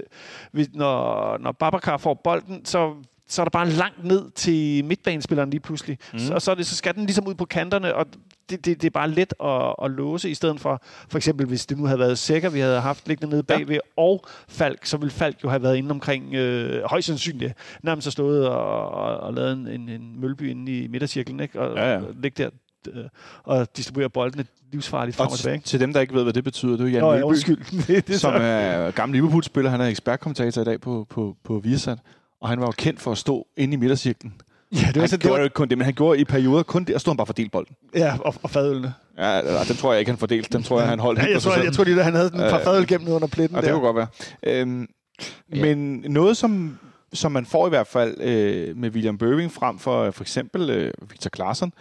[0.53, 2.95] hvis, når, når Babacar får bolden, så,
[3.29, 5.99] så er der bare langt ned til midtbanespilleren lige pludselig.
[6.13, 6.19] Mm.
[6.19, 8.07] Så, så, det, så skal den ligesom ud på kanterne, og
[8.51, 11.67] det, det, det er bare let at, at låse, i stedet for, for eksempel hvis
[11.67, 14.03] det nu havde været Sækker, vi havde haft liggende nede bagved, ja.
[14.03, 18.11] og Falk, så ville Falk jo have været inde omkring, øh, højst sandsynligt, nærmest har
[18.11, 21.61] stået og, og, og lavet en, en, en mølby inde i midtercirklen, ikke?
[21.61, 21.97] og, Ja, ja.
[21.99, 22.51] og ligge der
[22.95, 23.05] øh,
[23.45, 25.59] og distribuere boldene livsfarligt frem og, Og tilbage.
[25.59, 27.87] til, dem, der ikke ved, hvad det betyder, det er Jan Nå, ja, Mølby, undskyld.
[27.87, 29.71] det, det er som er gammel Liverpool-spiller.
[29.71, 31.99] Han er ekspertkommentator i dag på, på, på Viasat.
[32.41, 34.35] Og han var jo kendt for at stå inde i midtercirklen.
[34.73, 36.21] Ja, det var, han så, det gjorde var, jo ikke kun det, men han gjorde
[36.21, 37.77] i perioder kun det, og stod han bare for delt bolden.
[37.95, 38.95] ja, og, og fadølene.
[39.19, 40.51] Ja, dem tror jeg ikke, han fordelte.
[40.53, 41.65] Dem tror jeg, han holdt Ja, jeg, tror, selv.
[41.65, 43.67] jeg tror lige, at han havde en par Øh, fadøl gennem under pletten Ja, der.
[43.67, 44.07] det kunne godt være.
[44.43, 44.87] Øhm,
[45.55, 45.61] Ja.
[45.75, 46.79] Men noget, som,
[47.13, 50.71] som man får i hvert fald øh, med William Bøving frem for øh, for eksempel
[50.71, 51.73] øh, Victor Claesson,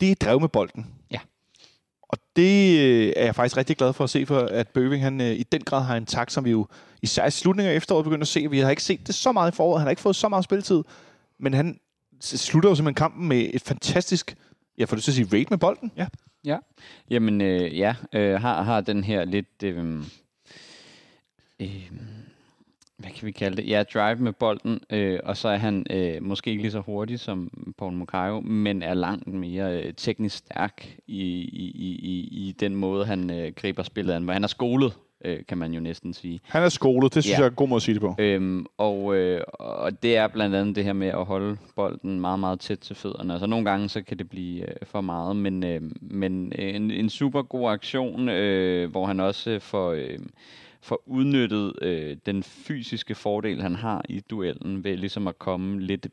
[0.00, 0.86] det er drev med bolden.
[1.10, 1.18] Ja.
[2.02, 5.20] Og det øh, er jeg faktisk rigtig glad for at se, for at Bøving han,
[5.20, 6.66] øh, i den grad har en tak, som vi jo
[7.02, 8.50] især i slutningen af efteråret begynder at se.
[8.50, 10.44] Vi har ikke set det så meget i foråret, han har ikke fået så meget
[10.44, 10.82] spilletid,
[11.38, 11.80] men han
[12.20, 14.36] slutter jo simpelthen kampen med et fantastisk,
[14.78, 15.92] jeg får lyst til at sige, raid med bolden.
[15.96, 16.06] Ja.
[16.44, 16.58] Ja,
[17.10, 20.02] jamen øh, ja, øh, har, har den her lidt, øh,
[21.60, 21.90] øh,
[22.96, 23.68] hvad kan vi kalde det?
[23.68, 27.20] Ja, drive med bolden, øh, og så er han øh, måske ikke lige så hurtig
[27.20, 32.52] som Paul Mukayo, men er langt mere øh, teknisk stærk i, i, i, i- i
[32.60, 34.92] den måde, han øh, griber spillet an, hvor han er skolet,
[35.24, 36.40] øh, kan man jo næsten sige.
[36.44, 37.38] Han er skolet, det synes Ja.
[37.38, 38.14] jeg er en god måde at sige det på.
[38.18, 42.40] Øhm, og, øh, og det er blandt andet det her med at holde bolden meget,
[42.40, 43.32] meget tæt til fødderne.
[43.32, 46.90] Altså nogle gange så kan det blive øh, for meget, men, øh, men øh, en,
[46.90, 50.18] en super god aktion, øh, hvor han også får, øh,
[50.82, 56.06] får udnyttet øh, den fysiske fordel, han har i duellen, ved ligesom at komme lidt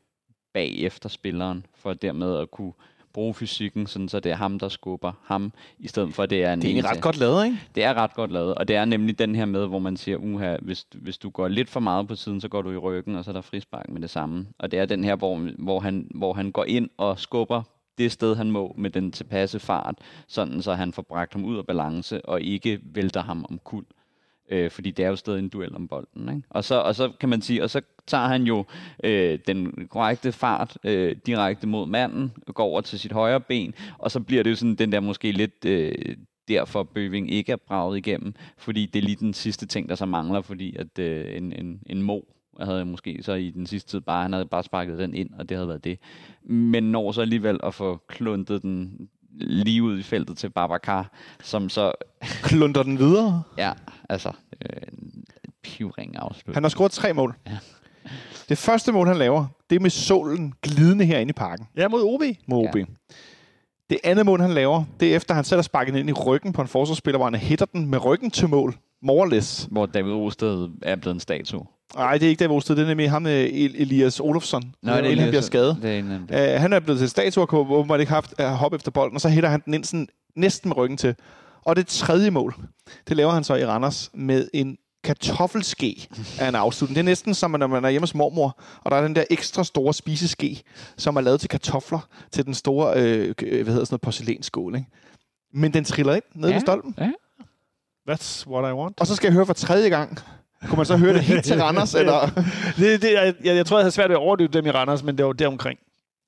[0.53, 2.73] bag efter spilleren, for dermed at kunne
[3.18, 6.43] bruge fysikken, sådan så det er ham, der skubber ham, i stedet for at det
[6.43, 7.57] er en Det er egentlig ret godt lavet, ikke?
[7.76, 10.18] det er ret godt lavet, og det er nemlig den her med, hvor man siger,
[10.18, 13.15] uha, hvis, hvis du går lidt for meget på siden, så går du i ryggen,
[13.15, 14.47] og så er der frispark med det samme.
[14.59, 17.63] Og det er den her, hvor, hvor, han, hvor han går ind og skubber
[17.97, 19.95] det sted, han må med den tilpasse fart,
[20.28, 23.84] sådan så han får bragt ham ud af balance, og ikke vælter ham om kul.
[24.51, 26.29] Øh, fordi det er jo stadig en duel om bolden.
[26.29, 26.41] Ikke?
[26.49, 28.65] Og, så, og så kan man sige, og så tager han jo
[29.03, 34.11] øh, den korrekte fart øh, direkte mod manden, går over til sit højre ben, og
[34.11, 36.15] så bliver det jo sådan den der måske lidt øh,
[36.47, 40.05] derfor Bøving ikke er braget igennem, fordi det er lige den sidste ting, der så
[40.05, 42.19] mangler, fordi at øh, en, en, en Mo
[42.59, 45.49] havde måske så i den sidste tid bare, han havde bare sparket den ind, og
[45.49, 45.99] det havde været det.
[46.43, 51.11] Men når så alligevel at få kluntet den lige ud i feltet til Babacar,
[51.43, 51.91] som så,
[52.43, 53.43] Klunder den videre.
[53.57, 53.71] ja,
[54.09, 54.82] altså, øh,
[55.45, 56.53] en pivring afslut.
[56.55, 57.36] Han har scoret tre mål.
[57.47, 57.57] Ja.
[58.49, 62.01] Det første mål, han laver, det er med solen glidende herinde i parken Ja, mod
[62.03, 62.21] OB.
[62.47, 62.75] mod OB.
[62.75, 62.84] Ja.
[63.89, 66.53] Det andet mål, han laver, det er efter, han selv har sparket ind i ryggen
[66.53, 68.78] på en forsvarsspiller, hvor han hitter den med ryggen til mål.
[69.01, 69.67] Morless.
[69.71, 71.65] Hvor David Osted er blevet en statue.
[71.95, 74.73] Nej, det er ikke David det er nemlig ham, øh, El- Elias Olofsson.
[74.83, 75.77] Nå, det er inden han bliver skadet.
[75.81, 76.55] Det er en af dem.
[76.55, 79.15] Uh, han er blevet til statue og kunne åbenbart ikke haft uh, hop efter bolden,
[79.15, 81.15] og så hitter han den ind sådan, næsten med ryggen til.
[81.65, 82.55] Og det tredje mål,
[83.07, 86.07] det laver han så i Randers med en kartoffelske
[86.39, 86.95] af en afslutning.
[86.95, 89.23] Det er næsten som, når man er hjemme hos mormor, og der er den der
[89.29, 90.61] ekstra store spiseske,
[90.97, 94.75] som er lavet til kartofler, til den store, øh, hvad hedder sådan noget, porcelænsskål.
[94.75, 94.88] Ikke?
[95.53, 96.55] Men den triller ind nede ja.
[96.55, 96.95] ved stolpen.
[96.97, 97.11] Ja.
[98.09, 98.99] That's what I want.
[98.99, 100.19] Og så skal jeg høre for tredje gang.
[100.65, 101.95] Kunne man så høre det helt til Randers?
[102.01, 102.25] eller?
[102.77, 105.03] Det, det, jeg, jeg, jeg tror, jeg havde svært ved at overdøve dem i Randers,
[105.03, 105.79] men det var deromkring.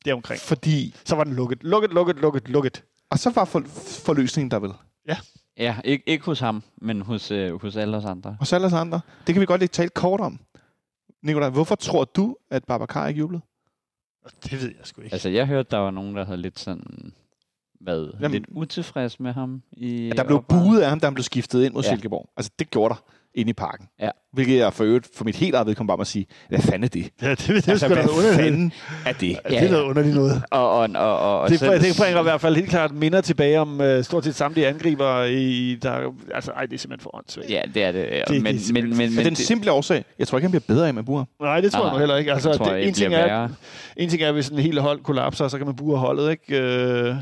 [0.06, 0.42] Deromkring.
[0.42, 0.96] Fordi...
[1.06, 1.64] Så var den lukket.
[1.64, 2.84] Lukket, lukket, lukket, lukket.
[3.10, 3.64] Og så var for,
[4.06, 4.72] forløsningen der vel.
[5.58, 8.38] Ja, ikke, ikke hos ham, men hos, øh, hos alle os andre.
[8.44, 9.02] Så alle os andre.
[9.28, 10.40] Det kan vi godt lige tale kort om.
[11.24, 13.42] Nikolaj, hvorfor tror du, at Babacar ikke jublede?
[14.44, 15.14] Det ved jeg sgu ikke.
[15.14, 17.14] Altså, jeg hørte, der var nogen, der havde lidt sådan
[17.82, 19.62] været Jamen- lidt utilfreds med ham.
[19.72, 20.72] I At der blev opvarmningen.
[20.72, 21.90] buet af ham, da han blev skiftet ind mod ja.
[21.90, 21.96] Ja.
[21.96, 22.30] Silkeborg.
[22.38, 23.04] Altså, det gjorde der
[23.36, 23.88] inde i parken.
[24.02, 24.10] Ja.
[24.34, 26.88] Hvilket jeg for øvrigt, for mit helt eget vedkommende bare må sige, hvad fanden er
[26.88, 27.10] det?
[27.22, 28.36] Ja, det, det, det Altså, er hvad underligt.
[28.36, 28.72] fanden
[29.06, 29.38] er det?
[29.52, 30.44] Ja, det er noget underligt noget.
[30.52, 33.22] Og, og, og, og, og Det, selv- det bringer i hvert fald helt klart minder
[33.22, 37.16] tilbage om uh, stort set samtlige angriber i der, altså ej, det er simpelthen for
[37.18, 37.50] åndssvagt.
[37.50, 38.08] Ja, det er det.
[38.12, 40.46] det det men, er men, men, men, Men den det, simple årsag, jeg tror ikke,
[40.46, 41.26] han bliver bedre af med buer.
[41.42, 42.34] Nej, det tror jeg Nej, nu heller ikke.
[42.34, 43.50] Altså, jeg tror, det, jeg, en, det ting er,
[43.98, 46.62] en ting er, hvis en hel hold kollapser, så kan man bure holdet, ikke?
[46.62, 47.16] Øh,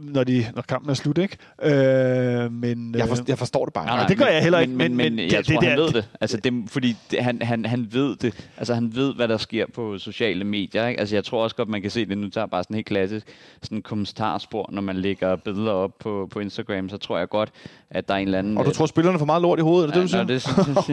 [0.00, 1.36] når, de, når kampen er slut, ikke?
[1.62, 3.86] Øh, men, Jeg, øh, for, jeg forstår det bare.
[3.86, 4.08] Nej, ikke.
[4.08, 5.78] det gør jeg heller ikke, Men, men, men- men, men jeg det- tror, det han
[5.78, 6.08] ved det.
[6.20, 8.48] Altså, det, fordi det, han, han, han ved det.
[8.56, 10.86] Altså, han ved, hvad der sker på sociale medier.
[10.86, 11.00] Ikke?
[11.00, 12.18] Altså, jeg tror også godt, man kan se det.
[12.18, 13.26] Nu tager bare sådan helt klassisk
[13.62, 17.50] sådan en kommentarspor, når man lægger billeder op på, på Instagram, så tror jeg godt,
[17.90, 18.58] at der er en eller anden...
[18.58, 20.56] Og du tror, spillerne får meget lort i hovedet, er det, ja, det du siger?
[20.56, 20.88] nå, det, synes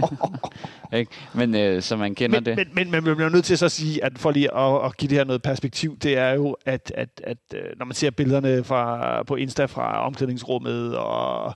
[0.91, 0.99] jeg.
[0.99, 1.11] ikke?
[1.33, 2.55] Men øh, så man kender men, det.
[2.57, 4.97] men, men, men man bliver nødt til så at sige, at for lige at, at
[4.97, 8.09] give det her noget perspektiv, det er jo, at, at, at øh, når man ser
[8.09, 8.78] billederne fra,
[9.27, 11.53] på Insta fra omklædningsrummet og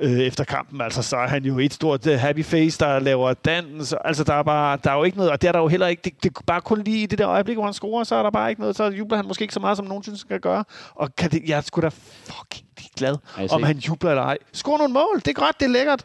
[0.00, 3.34] øh, efter kampen, altså så er han jo et stort uh, happy face, der laver
[3.34, 3.94] dans.
[4.04, 5.86] Altså der er, bare, der er jo ikke noget, og det er der jo heller
[5.86, 6.02] ikke.
[6.04, 8.22] Det, det er bare kun lige i det der øjeblik, hvor han scorer, så er
[8.22, 8.76] der bare ikke noget.
[8.76, 10.64] Så jubler han måske ikke så meget, som nogen synes, han skal gøre.
[10.94, 13.16] Og kan det, jeg er sgu da fucking glad,
[13.52, 14.38] om han jubler eller ej.
[14.52, 16.04] Score nogle mål, det er godt, det er lækkert.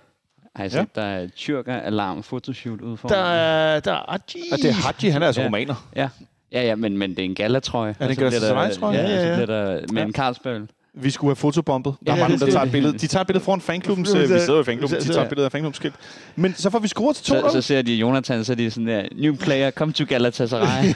[0.55, 4.41] Har I set, der er tyrker alarm fotoshoot ude for Der, er- der er Aji.
[4.51, 5.47] Og det er Haji, han er altså Ja.
[5.47, 5.87] romaner.
[5.95, 6.09] Ja.
[6.55, 7.89] Ja, ja, men, men det er en gallatrøje.
[7.89, 8.97] Er det Og en så bliver der- Galatasaray-trøje?
[8.97, 9.35] Ja, Ja, ja, ja, ja.
[9.39, 10.07] så bliver der med Ja.
[10.07, 10.61] en Carlsberg.
[11.01, 11.95] Vi skulle have fotobombet.
[12.05, 12.93] Der er Ja, mange, der tager et billede.
[12.97, 14.13] De tager et billede foran fanklubbens...
[14.13, 15.95] øh, Vi sidder i fanklubben, de tager et billede af fanklubben skilt.
[16.35, 18.71] Men så får vi scoret til 2 Så, så ser de Jonathan, så er de
[18.71, 20.85] sådan der, new player, come to Galatasaray.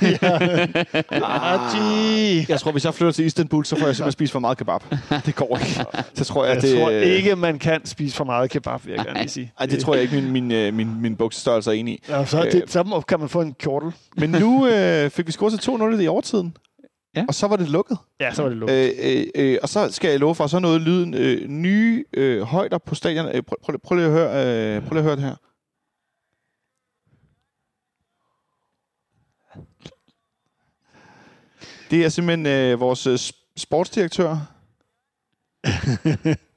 [1.12, 2.46] Aji.
[2.50, 4.82] Jeg tror, hvis jeg flytter til Istanbul, så får jeg simpelthen spist for meget kebab.
[5.26, 5.86] Det går ikke.
[6.14, 6.80] Så tror jeg, Jeg det...
[6.80, 9.52] tror ikke, man kan spise for meget kebab, vil jeg gerne lige sige.
[9.60, 12.00] Ej, det tror jeg ikke, min, min, øh, min, min buksestørrelse er enig i.
[12.10, 13.92] Ja, så, det, så må- kan man få en kjortel.
[14.18, 16.54] Men nu øh, fik vi scoret til 2-0 i overtiden.
[17.16, 17.26] Ja.
[17.28, 17.98] Og så var det lukket.
[18.20, 18.76] Ja, så var det lukket.
[18.76, 22.42] Øh, øh, øh, og så skal jeg love for, så noget lyden øh, nye øh,
[22.42, 23.26] højder på stadion.
[23.26, 25.36] Øh, prøv, prøv, prøv, lige at høre, øh, prøv lige at høre det her.
[31.92, 33.18] Det er simpelthen øh, vores øh,
[33.58, 34.38] sportsdirektør.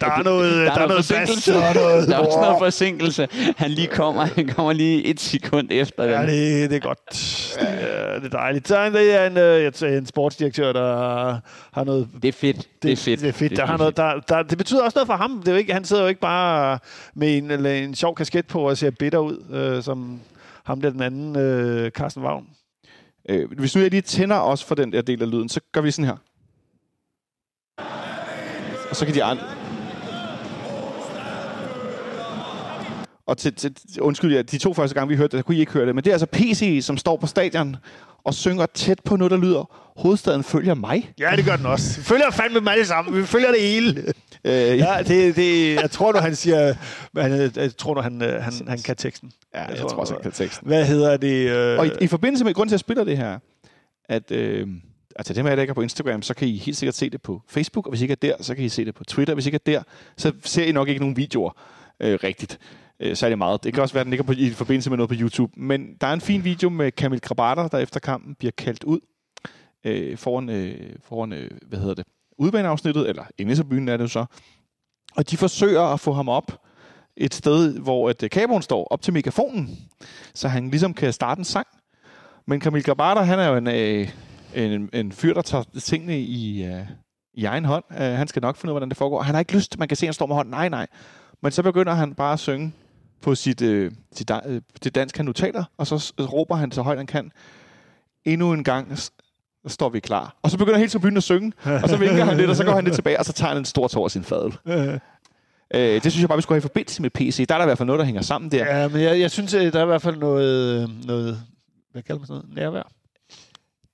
[0.00, 1.52] Der er noget, der er noget forsinkelse.
[1.52, 3.28] bas, der er noget- Der er også noget forsinkelse.
[3.56, 6.28] Han lige kommer, han kommer lige et sekund efter Ja, den.
[6.28, 6.98] det, det er godt.
[7.60, 8.68] Det er, det er dejligt.
[8.68, 10.96] Så er det er en, øh, jeg en sportsdirektør, der
[11.72, 12.08] har noget...
[12.22, 12.56] Det er fedt.
[12.56, 13.20] Det, det er fedt.
[13.20, 13.56] Det, er fedt.
[13.56, 15.38] Der har noget, der, der, det betyder også noget for ham.
[15.40, 16.78] Det er jo ikke, han sidder jo ikke bare
[17.14, 20.20] med en, eller en sjov kasket på og ser bitter ud, øh, som
[20.64, 22.44] ham der den anden, øh, Carsten Vagn.
[23.28, 25.80] Øh, hvis nu jeg lige tænder os for den der del af lyden, så gør
[25.80, 26.16] vi sådan her.
[28.90, 29.44] Og så kan de andre...
[33.26, 35.60] Og til, til, undskyld, ja, de to første gange, vi hørte det, der kunne I
[35.60, 37.76] ikke høre det, men det er altså PC, som står på stadion
[38.24, 41.12] og synger tæt på noget, der lyder, hovedstaden følger mig.
[41.20, 41.98] Ja, det gør den også.
[42.00, 43.16] Vi følger fandme med alle sammen.
[43.16, 44.12] Vi følger det hele.
[44.44, 46.74] Øh, Ja, det, det, jeg tror nu, han siger...
[47.16, 49.32] Han, jeg tror nu, han, øh, han, han kan teksten.
[49.54, 50.68] ja, jeg tror også, jeg kan teksten.
[50.68, 51.50] Hvad hedder det?
[51.50, 53.38] Øh, Og i, i forbindelse med, grund til, at jeg spiller det her,
[54.08, 54.66] at øh,
[55.18, 57.10] altså dem af jer, der ikke er på Instagram, så kan I helt sikkert se
[57.10, 59.04] det på Facebook, og hvis I ikke er der, så kan I se det på
[59.04, 59.34] Twitter.
[59.34, 59.82] Hvis I ikke er der,
[60.16, 61.50] så ser I nok ikke nogen videoer
[62.00, 62.58] øh, rigtigt.
[63.00, 63.64] Øh, så er det meget.
[63.64, 65.52] Det kan også være, at den ligger på, i forbindelse med noget på YouTube.
[65.56, 69.00] Men der er en fin video med Kamil Krabater, der efter kampen bliver kaldt ud
[69.84, 72.06] øh, foran, øh, foran øh, hvad hedder det,
[72.38, 73.56] udbaneafsnittet, eller inde i
[73.90, 74.24] er det jo så.
[75.16, 76.60] Og de forsøger at få ham op
[77.16, 79.78] et sted, hvor at øh, står op til megafonen,
[80.34, 81.66] så han ligesom kan starte en sang.
[82.46, 84.08] Men Kamil Grabater, han er jo en, øh,
[84.56, 86.86] en, en fyr, der tager tingene i, øh,
[87.34, 87.84] i egen hånd.
[87.90, 89.22] Uh, han skal nok finde ud af, hvordan det foregår.
[89.22, 90.50] Han har ikke lyst, man kan se, at han står med hånden.
[90.50, 90.86] Nej, nej.
[91.42, 92.72] Men så begynder han bare at synge
[93.22, 96.82] på sit, øh, sit, øh, det dansk, han nu taler, og så råber han så
[96.82, 97.32] højt, han kan.
[98.24, 98.98] Endnu en gang
[99.66, 100.36] står vi klar.
[100.42, 101.52] Og så begynder hele byen at synge,
[101.82, 103.58] og så vinker han lidt, og så går han lidt tilbage, og så tager han
[103.58, 104.58] en stor tår af sin fadel.
[105.74, 107.46] Øh, det synes jeg bare, vi skulle have i forbindelse med PC.
[107.48, 108.80] Der er der i hvert fald noget, der hænger sammen der.
[108.80, 111.42] Ja, men jeg, jeg synes, der er i hvert fald noget, noget
[111.92, 112.92] hvad kalder man sådan noget, nærvær.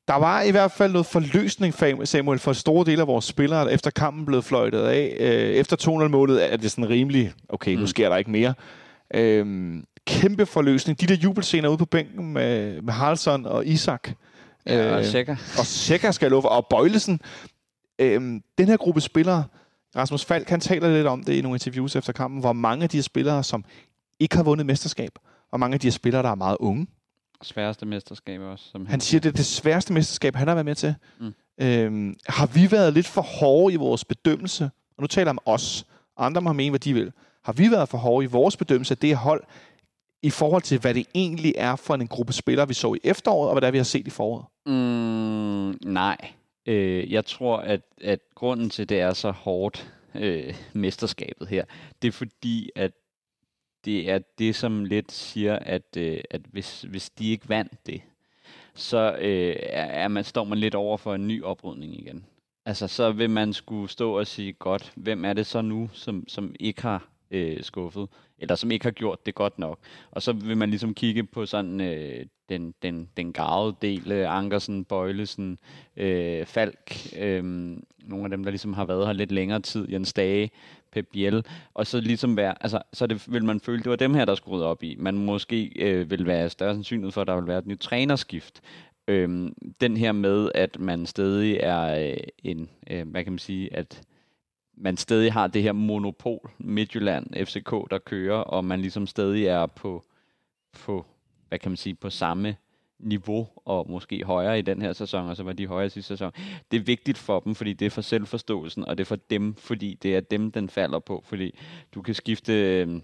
[0.09, 1.75] Der var i hvert fald noget forløsning,
[2.05, 5.17] Samuel, for store dele af vores spillere, efter kampen blev fløjtet af.
[5.21, 7.87] Øh, efter 2-0-målet er det sådan rimelig, okay, nu mm.
[7.87, 8.55] sker der ikke mere.
[9.15, 11.01] Øhm, kæmpe forløsning.
[11.01, 14.09] De der jubelscener ude på bænken med, med Haraldsson og Isak.
[14.67, 15.37] Ja, og øh, Sækker.
[15.59, 17.21] Og Sækker skal love, og Bøjlesen.
[17.99, 19.45] Øhm, den her gruppe spillere,
[19.97, 22.89] Rasmus Falk, han taler lidt om det i nogle interviews efter kampen, hvor mange af
[22.89, 23.65] de her spillere, som
[24.21, 25.11] ikke har vundet mesterskab,
[25.53, 26.87] og mange af de her spillere, der er meget unge.
[27.43, 28.65] Sværeste mesterskab også.
[28.65, 30.95] Som han siger, det er det sværeste mesterskab, han har været med til.
[31.21, 31.35] Mm.
[31.61, 34.65] Øhm, har vi været lidt for hårde i vores bedømmelse?
[34.97, 35.87] Og nu taler jeg om os.
[36.17, 37.13] Andre må mene, hvad de vil.
[37.45, 39.45] Har vi været for hårde i vores bedømmelse af det hold,
[40.23, 43.49] i forhold til, hvad det egentlig er for en gruppe spillere, vi så i efteråret,
[43.49, 44.45] og hvad det er, vi har set i foråret?
[44.67, 46.17] Mm, nej.
[46.67, 51.65] Øh, jeg tror, at, at grunden til, det er så hårdt, øh, mesterskabet her,
[52.03, 52.93] det er fordi, at
[53.85, 58.03] det er det, som lidt siger, at, øh, at hvis, hvis de ikke vandt det,
[58.75, 62.27] så øh, er man, står man lidt over for en ny oprydning igen.
[62.65, 66.29] Altså, så vil man skulle stå og sige, godt, hvem er det så nu, som,
[66.29, 68.09] som ikke har øh, skuffet,
[68.39, 69.79] eller som ikke har gjort det godt nok.
[70.11, 74.37] Og så vil man ligesom kigge på sådan øh, den, den, den garvede del, øh,
[74.37, 75.59] Ankersen, Bøjlesen,
[75.97, 77.45] øh, Falk, øh,
[78.05, 80.51] nogle af dem, der ligesom har været her lidt længere tid, Jens Dage,
[80.93, 84.15] Pep Biel, og så ligesom være, altså, så det, vil man føle, det var dem
[84.15, 84.97] her, der skulle op i.
[84.99, 88.61] Man måske øh, vil være større sandsynlighed for, at der vil være et nyt trænerskift.
[89.09, 93.77] Øhm, den her med, at man stadig er øh, en, øh, hvad kan man sige,
[93.77, 94.03] at
[94.77, 99.67] man stadig har det her monopol, Midtjylland, FCK, der kører, og man ligesom stadig er
[99.67, 100.05] på,
[100.73, 101.07] på
[101.49, 102.57] hvad kan man sige, på samme
[102.99, 106.33] niveau, og måske højere i den her sæson, og så var de højere sidste sæson.
[106.71, 109.55] Det er vigtigt for dem, fordi det er for selvforståelsen, og det er for dem,
[109.55, 111.59] fordi det er dem, den falder på, fordi
[111.95, 113.01] du kan skifte øh,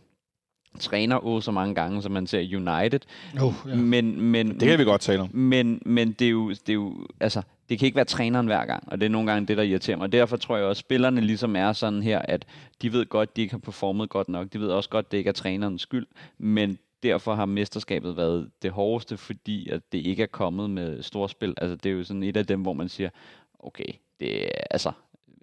[0.80, 3.00] træner oh, så mange gange, som man ser United.
[3.40, 3.74] Oh, ja.
[3.74, 5.30] men, men, det kan vi godt tale om.
[5.32, 8.66] Men, men det, er jo, det er jo, altså, det kan ikke være træneren hver
[8.66, 10.04] gang, og det er nogle gange det, der irriterer mig.
[10.04, 12.46] Og derfor tror jeg også, at spillerne ligesom er sådan her, at
[12.82, 14.52] de ved godt, at de ikke har performet godt nok.
[14.52, 16.06] De ved også godt, at det ikke er trænerens skyld,
[16.38, 21.54] men derfor har mesterskabet været det hårdeste, fordi at det ikke er kommet med storspil.
[21.56, 23.10] Altså, det er jo sådan et af dem, hvor man siger,
[23.58, 24.92] okay, det altså,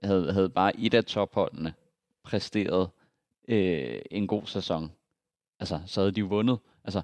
[0.04, 1.74] havde, havde bare et af topholdene
[2.24, 2.90] præsteret
[3.48, 4.92] øh, en god sæson,
[5.60, 6.60] altså, så havde de jo vundet.
[6.84, 7.02] Altså,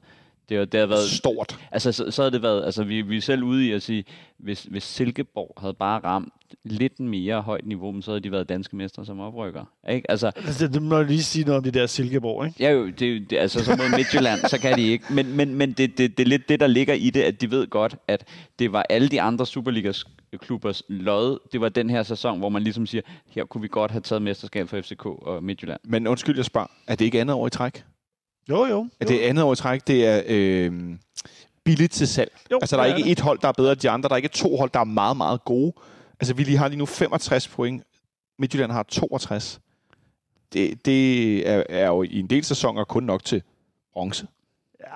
[0.49, 1.59] det, det har været stort.
[1.71, 4.05] Altså, så, så havde det været, altså vi, vi er selv ude i at sige,
[4.37, 6.33] hvis, hvis Silkeborg havde bare ramt
[6.63, 9.65] lidt mere højt niveau, så havde de været danske mestre som oprykker.
[9.89, 10.11] Ikke?
[10.11, 12.63] Altså, altså, det må lige sige noget om det der Silkeborg, ikke?
[12.63, 15.05] Ja, jo, det, det, altså så mod Midtjylland, så kan de ikke.
[15.13, 17.51] Men, men, men det, det, det er lidt det, der ligger i det, at de
[17.51, 18.27] ved godt, at
[18.59, 20.05] det var alle de andre Superligas
[20.37, 21.39] klubbers lod.
[21.51, 24.21] Det var den her sæson, hvor man ligesom siger, her kunne vi godt have taget
[24.21, 25.79] mesterskab for FCK og Midtjylland.
[25.83, 27.83] Men undskyld, jeg spørger, er det ikke andet år i træk?
[28.49, 28.89] Jo, jo.
[28.99, 30.71] Er det andet år i træk, det er øh,
[31.63, 32.31] billigt til salg.
[32.51, 33.11] Jo, altså, der er ikke det.
[33.11, 34.09] et hold, der er bedre end de andre.
[34.09, 35.73] Der er ikke to hold, der er meget, meget gode.
[36.19, 37.83] Altså, vi lige har lige nu 65 point.
[38.39, 39.59] Midtjylland har 62.
[40.53, 43.41] Det, det er, er jo i en del sæsoner kun nok til
[43.93, 44.27] bronze.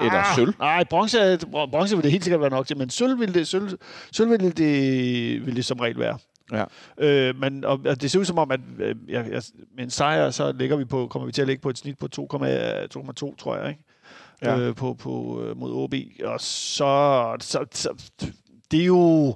[0.02, 0.54] Ja, Eller sølv.
[0.60, 1.40] Nej, bronze,
[1.72, 3.78] bronze vil det helt sikkert være nok til, men sølv vil det, sølv,
[4.12, 6.18] sølv vil det, vil det som regel være.
[6.52, 6.64] Ja.
[6.98, 9.42] Øh, men og, og det ser ud som om, at øh, jeg, jeg,
[9.76, 11.98] med en sejr, så ligger vi på, kommer vi til at ligge på et snit
[11.98, 13.84] på 2,2, tror jeg, ikke?
[14.42, 14.60] Ja.
[14.60, 15.94] Øh, på, på, øh, mod OB.
[16.24, 17.90] Og så, så, så,
[18.72, 19.28] det er jo,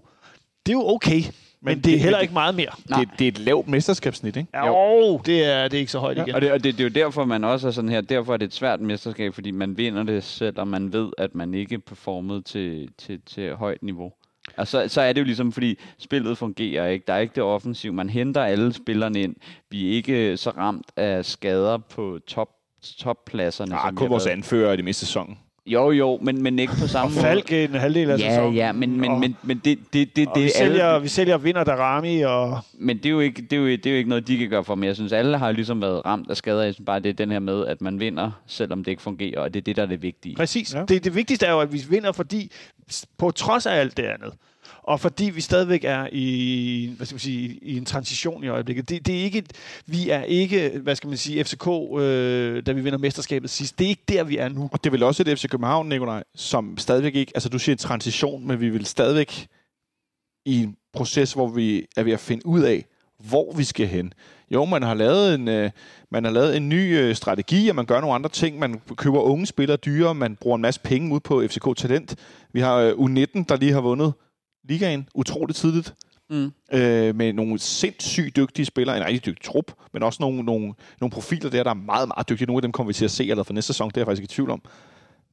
[0.65, 1.21] det er jo okay.
[1.61, 2.71] Men, men det er heller det, ikke meget mere.
[2.87, 4.49] Det, det er et lavt mesterskabssnit, ikke?
[4.53, 6.23] Ja, jo, det er, det er ikke så højt ja.
[6.23, 6.35] igen.
[6.35, 8.01] Og, det, og det, det er jo derfor, man også er sådan her.
[8.01, 11.35] Derfor er det et svært mesterskab, fordi man vinder det selv, og man ved, at
[11.35, 14.11] man ikke performede til, til, til højt niveau.
[14.57, 17.05] Og så, så er det jo ligesom, fordi spillet fungerer ikke.
[17.07, 17.93] Der er ikke det offensiv.
[17.93, 19.35] Man henter alle spillerne ind.
[19.69, 22.49] Vi er ikke så ramt af skader på top,
[22.97, 23.75] toppladserne.
[23.75, 25.37] Ja, kun vores anfører i det meste sæson.
[25.73, 27.21] Jo, jo, men, men ikke på Og samme måde.
[27.25, 28.55] Falk en halvdel af Ja, sæsonen.
[28.55, 31.03] ja, men, men, og, men, men det, det, det, og vi, det er sælger, alle,
[31.03, 33.91] vi sælger vinder Darami, og men det er, jo ikke, det, er jo, det er
[33.91, 34.87] jo ikke noget, de kan gøre for mig.
[34.87, 36.63] Jeg synes, alle har ligesom været ramt af skader.
[36.63, 39.39] Jeg synes bare, det er den her med, at man vinder, selvom det ikke fungerer,
[39.41, 40.35] og det er det, der er det vigtige.
[40.35, 40.73] præcis.
[40.73, 40.83] Ja.
[40.87, 42.51] Det, det vigtigste er jo, at vi vinder, fordi
[43.17, 44.33] på trods af alt det andet,
[44.83, 48.89] og fordi vi stadigvæk er i, hvad skal man sige, i en transition i øjeblikket.
[48.89, 49.43] Det, det er ikke,
[49.85, 51.67] vi er ikke, hvad skal man sige, FCK,
[51.99, 53.79] øh, da vi vinder mesterskabet sidst.
[53.79, 54.69] Det er ikke der, vi er nu.
[54.71, 57.31] Og det er vel også et FC København, Nikolaj, som stadigvæk ikke...
[57.35, 59.47] Altså, du siger en transition, men vi vil stadigvæk
[60.45, 62.85] i en proces, hvor vi er ved at finde ud af,
[63.19, 64.13] hvor vi skal hen.
[64.51, 65.71] Jo, man har lavet en, øh,
[66.11, 68.59] man har lavet en ny øh, strategi, og man gør nogle andre ting.
[68.59, 72.15] Man køber unge spillere dyre, man bruger en masse penge ud på FCK Talent.
[72.53, 74.13] Vi har øh, U19, der lige har vundet
[74.69, 75.93] ligaen utroligt tidligt
[76.31, 76.51] Mm.
[76.73, 81.11] øh, med nogle sindssygt dygtige spillere, en rigtig dygtig trup, men også nogle, nogle, nogle
[81.11, 82.47] profiler der, der er meget, meget dygtige.
[82.47, 84.05] Nogle af dem kommer vi til at se allerede for næste sæson, det er jeg
[84.05, 84.61] faktisk ikke i tvivl om.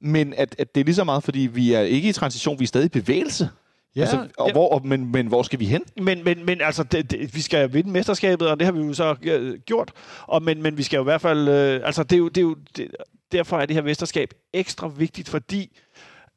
[0.01, 2.62] Men at, at det er lige så meget, fordi vi er ikke i transition, vi
[2.64, 3.49] er stadig i bevægelse.
[3.97, 4.53] Ja, altså, og ja.
[4.53, 5.82] hvor, og, men, men hvor skal vi hen?
[6.01, 8.95] Men, men, men altså, det, det, vi skal vinde mesterskabet, og det har vi jo
[8.95, 9.93] så øh, gjort.
[10.22, 11.49] Og, men, men vi skal jo i hvert fald...
[11.49, 12.89] Øh, altså, det er jo, det er jo, det,
[13.32, 15.78] derfor er det her mesterskab ekstra vigtigt, fordi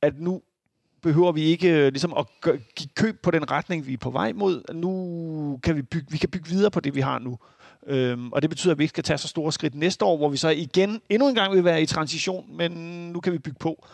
[0.01, 0.41] at nu
[1.01, 2.25] behøver vi ikke øh, ligesom at
[2.75, 4.73] give køb på den retning, vi er på vej mod.
[4.73, 7.37] Nu kan vi bygge, vi kan bygge videre på det, vi har nu.
[7.87, 10.29] Øhm, og det betyder, at vi ikke skal tage så store skridt næste år, hvor
[10.29, 12.71] vi så igen endnu en gang vil være i transition, men
[13.13, 13.85] nu kan vi bygge på.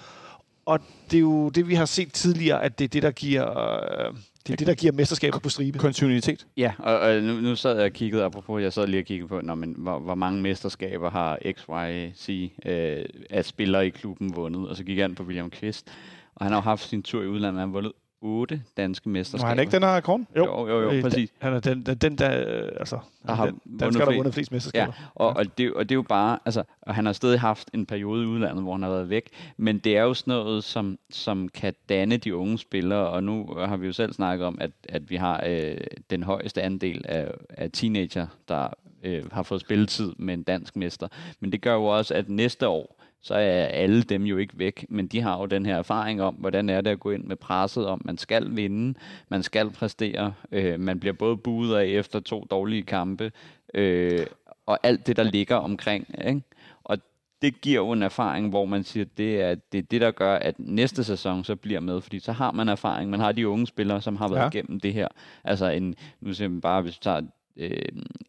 [0.65, 0.79] Og
[1.11, 4.13] det er jo det, vi har set tidligere, at det er det, der giver, øh,
[4.47, 5.79] det, er det, der giver mesterskaber på stribe.
[5.79, 6.47] Kontinuitet.
[6.57, 9.27] Ja, og, og nu, nu sad jeg og kiggede, apropos, jeg sad lige og kiggede
[9.27, 12.29] på, når, men, hvor, hvor mange mesterskaber har X, Y, Z
[12.65, 15.87] øh, af spillere i klubben vundet, og så gik jeg ind på William Kvist,
[16.35, 19.11] og han har jo haft sin tur i udlandet, han har vundet otte danske Var
[19.11, 19.49] mesterskaber.
[19.49, 20.21] han ikke den her rekord?
[20.37, 21.29] Jo, jo, jo, Øh, præcis.
[21.39, 24.51] Han er den, den, den der, øh, altså, Der har den, skal der vundet flest
[24.51, 24.85] mesterskaber.
[24.85, 27.69] Ja, og, og, det, og det er jo bare, altså, og han har stadig haft
[27.73, 30.63] en periode i udlandet, hvor han har været væk, men det er jo sådan noget,
[30.63, 34.57] som, som kan danne de unge spillere, og nu har vi jo selv snakket om,
[34.61, 35.77] at, at vi har øh,
[36.09, 38.67] den højeste andel af, af teenager, der
[39.03, 41.07] øh, har fået spilletid med en dansk mester,
[41.39, 42.94] men det gør jo også, at næste år,
[43.25, 46.35] så er alle dem jo ikke væk, men de har jo den her erfaring om,
[46.35, 48.99] hvordan er det at gå ind med presset om, man skal vinde,
[49.29, 53.31] man skal præstere, øh, man bliver både buet af efter to dårlige kampe,
[53.73, 54.25] øh,
[54.65, 56.07] og alt det, der ligger omkring.
[56.27, 56.41] Ikke?
[56.83, 56.97] Og
[57.41, 60.35] det giver jo en erfaring, hvor man siger, det er det, er det der gør,
[60.35, 63.09] at næste sæson så bliver med, fordi så har man erfaring.
[63.09, 64.47] Man har de unge spillere, som har været Ja.
[64.47, 65.07] igennem det her.
[65.43, 67.21] Altså en, nu siger man bare, hvis vi tager
[67.57, 67.81] øh,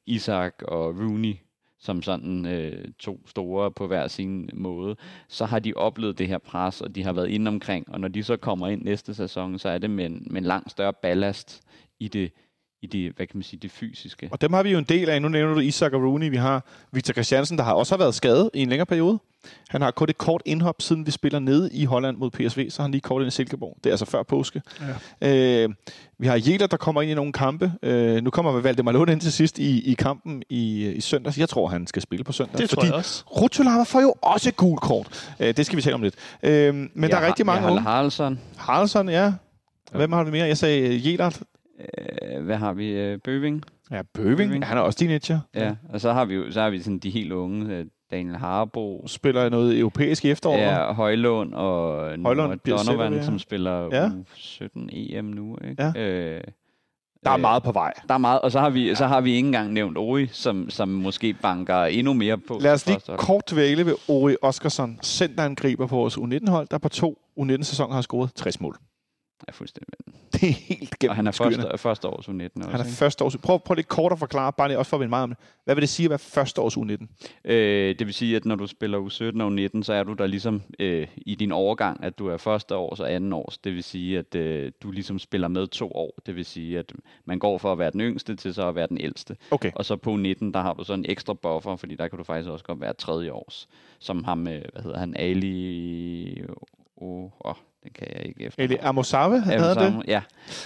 [0.07, 1.35] Isak og Rooney,
[1.79, 4.97] som sådan øh, to store på hver sin måde,
[5.29, 8.09] så har de oplevet det her pres, og de har været inde omkring, og når
[8.09, 10.93] de så kommer ind næste sæson, så er det med en, med en langt større
[10.93, 11.63] ballast
[12.01, 12.33] i det,
[12.95, 14.29] i det, hvad kan man sige, det fysiske.
[14.33, 15.23] Og dem har vi jo en del af.
[15.23, 16.31] Nu nævner du Isak og Rooney.
[16.31, 19.19] Vi har Victor Christiansen, der har også har været skadet i en længere periode.
[19.69, 22.79] Han har kun et kort indhop, siden vi spiller nede i Holland mod PSV, så
[22.79, 23.77] har han lige kort ind i Silkeborg.
[23.85, 24.63] Det er altså før påske.
[25.21, 25.63] Ja.
[25.65, 25.69] Øh,
[26.19, 27.73] vi har Jæler, der kommer ind i nogle kampe.
[27.83, 31.39] Øh, nu kommer Valdemar Lund ind til sidst i, i kampen i, i søndags.
[31.39, 32.59] Jeg tror, han skal spille på søndag.
[32.59, 33.25] Det tror fordi jeg også.
[33.27, 35.35] Rutulava får jo også gul kort.
[35.41, 36.15] Øh, det skal vi tale om lidt.
[36.43, 37.83] Øh, men ja, der er rigtig mange Jeg unge.
[37.83, 38.41] har Haraldsson.
[38.57, 39.33] Haraldsson, ja.
[39.93, 40.47] Hvem har vi mere?
[40.47, 41.31] Jeg sagde Jæler.
[41.81, 42.91] Øh, hvad har vi?
[42.91, 43.63] Øh, Bøving.
[43.91, 44.37] Ja, Bøving.
[44.37, 44.67] Bøving.
[44.67, 45.41] Han er også teenager.
[45.55, 45.75] Ja.
[45.89, 47.75] Og så har vi jo så har vi sådan de helt unge.
[47.75, 49.05] Øh, Daniel Harbo.
[49.07, 50.61] Spiller noget europæisk i efteråret.
[50.61, 53.23] Ja, Højlund og Højlund, Donovan, ja.
[53.23, 54.03] som spiller Ja.
[54.03, 54.11] ja.
[54.35, 55.59] 17 EM nu.
[55.71, 55.83] Ikke?
[55.83, 56.01] Ja.
[56.01, 56.41] Øh,
[57.25, 57.93] Der er øh, meget på vej.
[58.09, 60.71] Der er meget, og så har vi, så har vi ikke engang nævnt Ori, som,
[60.71, 62.59] som måske banker endnu mere på.
[62.61, 67.19] Lad os lige kort dvæle ved Ori Oskarsson, centerangriber på vores U19-hold, der på to
[67.41, 68.77] U19-sæsoner har scoret 60 mål.
[69.49, 69.95] Ja, fuldstændig.
[70.33, 71.57] Det er helt gennem Og han er skyerne.
[71.57, 72.71] første, første års U19 også.
[72.71, 72.97] Han er ikke?
[72.97, 73.37] første års.
[73.37, 75.39] Prøv, prøv lidt kort at forklare, bare lige også for at vinde meget om det.
[75.65, 77.07] Hvad vil det sige at være første års U19?
[77.45, 80.27] Øh, det vil sige, at når du spiller U17 og U19, så er du der
[80.27, 83.59] ligesom øh, i din overgang, at du er første års og anden års.
[83.59, 86.19] Det vil sige, at øh, du ligesom spiller med to år.
[86.27, 86.93] Det vil sige, at
[87.25, 89.37] man går fra at være den yngste til så at være den ældste.
[89.51, 89.71] Okay.
[89.75, 92.25] Og så på U19, der har du så en ekstra buffer, fordi der kan du
[92.25, 93.69] faktisk også godt være tredje års.
[93.99, 96.43] Som ham, med, hvad hedder han, Ali...
[96.97, 97.55] Oh, oh,
[97.87, 98.63] den kan jeg ikke efter.
[98.63, 100.03] Eli Amosave havde det.
[100.09, 100.23] Ja,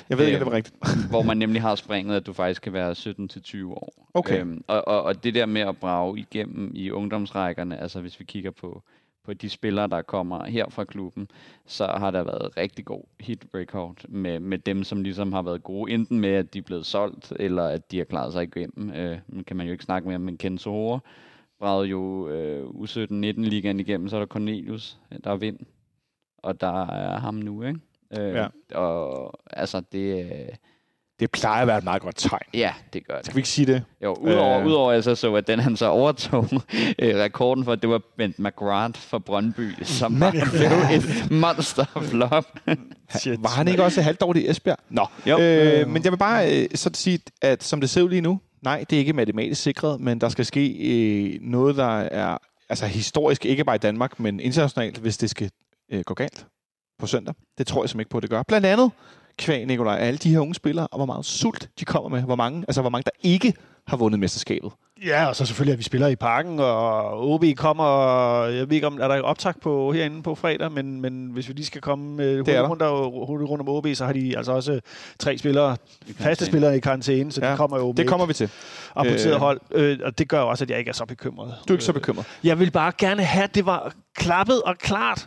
[0.08, 0.76] Jeg ved ikke, Øh, om det var rigtigt.
[1.10, 4.08] hvor man nemlig har springet, at du faktisk kan være 17-20 år.
[4.14, 4.40] Okay.
[4.40, 8.24] Øhm, og, og, og det der med at brage igennem i ungdomsrækkerne, altså hvis vi
[8.24, 8.82] kigger på,
[9.24, 11.28] på de spillere, der kommer her fra klubben,
[11.66, 15.62] så har der været rigtig god hit record med, med dem, som ligesom har været
[15.62, 18.90] gode, enten med, at de er blevet solgt, eller at de har klaret sig igennem.
[18.90, 21.00] Øh, kan man jo ikke snakke mere, men Kenzo Hore
[21.58, 25.58] bragede jo øh, U17-19-ligaen igennem, så er der Cornelius, der er vind,
[26.42, 27.80] og der er ham nu, ikke?
[28.18, 28.46] Øh, Ja.
[28.74, 30.30] Og altså, det, øh,
[31.20, 32.42] Det plejer at være et meget godt tegn.
[32.54, 33.24] Ja, det gør det.
[33.26, 33.82] Skal vi ikke sige det?
[34.04, 34.60] Jo, udover, Øh.
[34.60, 34.66] øh.
[34.66, 36.46] udover at jeg så så, at den han så overtog
[36.98, 42.44] øh, rekorden for, det var Bent McGrath fra Brøndby, som var blev et monster flop.
[43.20, 43.42] Shit.
[43.42, 44.78] Var han ikke også halvt dårlig i Esbjerg?
[44.88, 45.06] Nå.
[45.26, 45.38] Jo.
[45.40, 48.40] Øh, men jeg vil bare øh, så sige, at som det ser ud lige nu,
[48.62, 52.38] nej, det er ikke matematisk sikret, men der skal ske øh, noget, der er
[52.68, 55.50] altså historisk, ikke bare i Danmark, men internationalt, hvis det skal
[55.92, 56.46] øh, gå galt
[56.98, 57.34] på søndag.
[57.58, 58.42] Det tror jeg simpelthen ikke på, at det gør.
[58.48, 58.90] Blandt andet
[59.38, 62.22] kvæg, Nikolaj, alle de her unge spillere, og hvor meget sult de kommer med.
[62.22, 63.54] Hvor mange, altså hvor mange, der ikke
[63.86, 64.72] har vundet mesterskabet.
[65.06, 68.74] Ja, og så selvfølgelig, at vi spiller i parken, og OB kommer, og jeg ved
[68.74, 71.80] ikke, om er der optag på herinde på fredag, men, men hvis vi lige skal
[71.80, 74.80] komme øh, rundt, og, hurtigt rundt om OB, så har de altså også
[75.18, 75.76] tre spillere,
[76.16, 78.44] faste spillere i karantæne, så Ja, de kommer jo med Det kommer vi til.
[78.44, 78.50] et
[78.96, 79.40] amputeret Øh.
[79.40, 81.54] hold, øh, og det gør jo også, at jeg ikke er så bekymret.
[81.68, 82.26] Du er ikke så bekymret.
[82.44, 85.26] Jeg vil bare gerne have, at det var klappet og klart.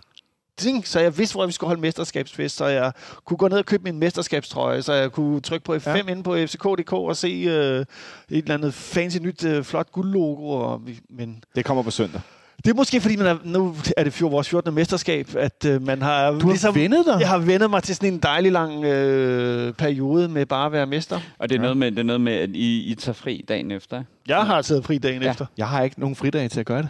[0.58, 2.92] Ting, så jeg vidste, hvor vi skulle holde mesterskabsfest, så jeg
[3.26, 5.96] kunne gå ned og købe min mesterskabstrøje, så jeg kunne trykke på F5 Ja.
[5.96, 6.02] ja.
[6.12, 7.86] inde på fck.dk og se øh, et
[8.30, 10.50] eller andet fancy nyt øh, flot guldlogo.
[10.50, 12.22] Og, vi- men Det kommer på søndag.
[12.66, 14.74] det er måske, fordi man er, nu er det vores 14.
[14.74, 16.32] mesterskab, at øh, man har...
[16.32, 17.20] Du har vendet dig.
[17.20, 20.86] Jeg har vendet mig til sådan en dejlig lang øh, periode med bare at være
[20.86, 21.20] mester.
[21.40, 23.72] Og det er, noget med, det er noget med, at I, I tager fri dagen
[23.72, 24.04] efter.
[24.28, 25.26] Jeg har taget fri dagen Ja.
[25.26, 25.32] ja.
[25.32, 25.46] efter.
[25.58, 26.90] Jeg har ikke nogen fridage til at gøre det.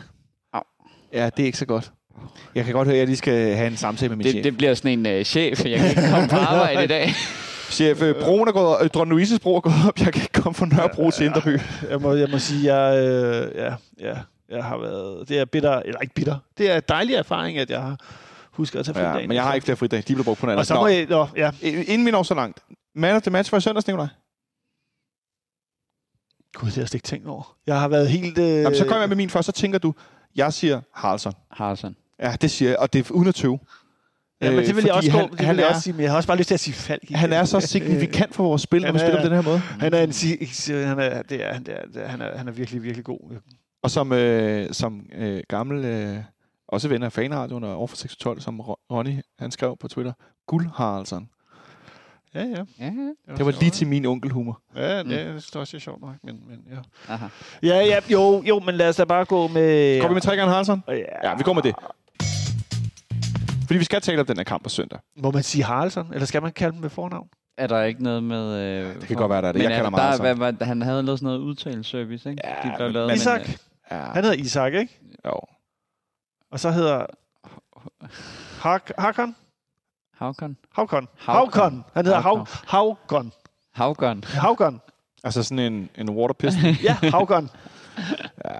[1.14, 1.91] Ja, det er ikke så godt.
[2.55, 4.43] Jeg kan godt høre, at jeg lige skal have en samtale med min Det, chef.
[4.43, 5.66] det bliver sådan en uh, chef.
[5.66, 7.14] Jeg kan ikke komme på arbejde i dag.
[7.70, 9.99] Chef, øh, broen er gået, øh, Dronning Louises bro er gået op.
[9.99, 11.59] Jeg kan ikke komme fra Nørrebro til Indreby.
[11.89, 14.18] Jeg må, jeg må sige, jeg, øh, ja, ja,
[14.49, 15.30] jeg har været...
[15.30, 16.38] Det er bitter, eller ikke bitter.
[16.57, 17.97] Det er en dejlig erfaring, at jeg har
[18.51, 20.01] husket at tage fri Ja, men jeg har ikke flere fridage.
[20.01, 21.05] De bliver brugt på noget Og så må Nå, jeg...
[21.09, 21.51] Nå, ja.
[21.61, 22.59] Inden vi når så langt.
[22.95, 24.07] Man of the match for i søndags, Nicolaj.
[26.53, 27.55] Gud, det har jeg slet ikke tænkt over.
[27.68, 28.38] Jeg har været helt...
[28.38, 29.93] Øh, Jamen, så kommer jeg med min først, så tænker du,
[30.36, 31.34] jeg siger Haraldsson.
[31.51, 31.95] Haraldsson.
[32.20, 33.59] Ja, det siger jeg, og det er uden at tøve.
[34.41, 35.18] Ja, men det vil jeg også gå.
[35.18, 36.53] han- Det han vil jeg er- også sige, men jeg har også bare lyst til
[36.53, 37.03] at sige Falk.
[37.03, 37.16] igen.
[37.16, 39.41] Han er så signifikant for vores spil, når Han vi spiller er- på den her
[39.41, 39.59] måde.
[39.59, 42.84] Han er en han er, det er, det er, det han er, han er virkelig,
[42.84, 43.20] virkelig god.
[43.84, 46.18] Og som, øh, som øh, gammel, øh,
[46.68, 50.14] også ven af fanradioen og over for 612, som Ro- Ronny, han skrev på Twitter,
[50.47, 51.30] Guld Haraldsson.
[52.36, 52.64] Ja, ja.
[52.80, 52.91] Ja,
[53.38, 54.61] Det var lige til min onkelhumor.
[54.76, 57.14] Ja, det er også det er sjovt nok, men, men ja.
[57.14, 57.26] aha.
[57.64, 60.01] Ja, ja, jo, jo, men lad os da bare gå med...
[60.01, 60.84] Går vi med trækkeren Haraldsson?
[60.88, 60.93] Ja.
[61.30, 61.76] Ja, vi går med det.
[63.66, 64.99] Fordi vi skal tale om den her kamp på søndag.
[65.18, 67.28] Må man sige Haraldsson, eller skal man kalde dem med fornavn?
[67.57, 68.55] Er der ikke noget med...
[68.55, 69.59] Øh, Det kan godt være, der er det.
[69.61, 70.38] Men Jeg er kalder der mig Haraldsson.
[70.38, 72.41] hvad, hvad, han havde lavet sådan noget udtaleservice, ikke?
[72.47, 73.41] Ja, De blev men- lavet, men- Isak.
[73.41, 73.55] øh,
[73.91, 74.99] Ja, Han hedder Isak, ikke?
[75.26, 75.39] jo.
[76.51, 77.05] Og så hedder...
[78.59, 79.36] Hak Hakon?
[80.18, 80.57] Havkon.
[80.76, 81.07] Havkon.
[81.20, 81.86] Havkon.
[81.93, 83.32] Han hedder Hav Havkon.
[83.74, 84.24] Havkon.
[84.28, 84.82] Havkon.
[85.24, 86.61] Altså sådan en, en water pistol.
[86.84, 87.49] Ja, Havkon.
[88.45, 88.51] ja.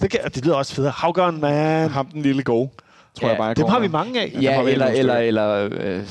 [0.00, 0.90] Det, kan, det lyder også federe.
[0.90, 1.90] Havkon, man.
[1.90, 2.66] Ham den lille go,
[3.14, 4.32] tror Ja, jeg bare, jeg Dem har vi mange af.
[4.42, 5.14] Ja, eller, eller, stykker.
[5.14, 6.02] eller øh,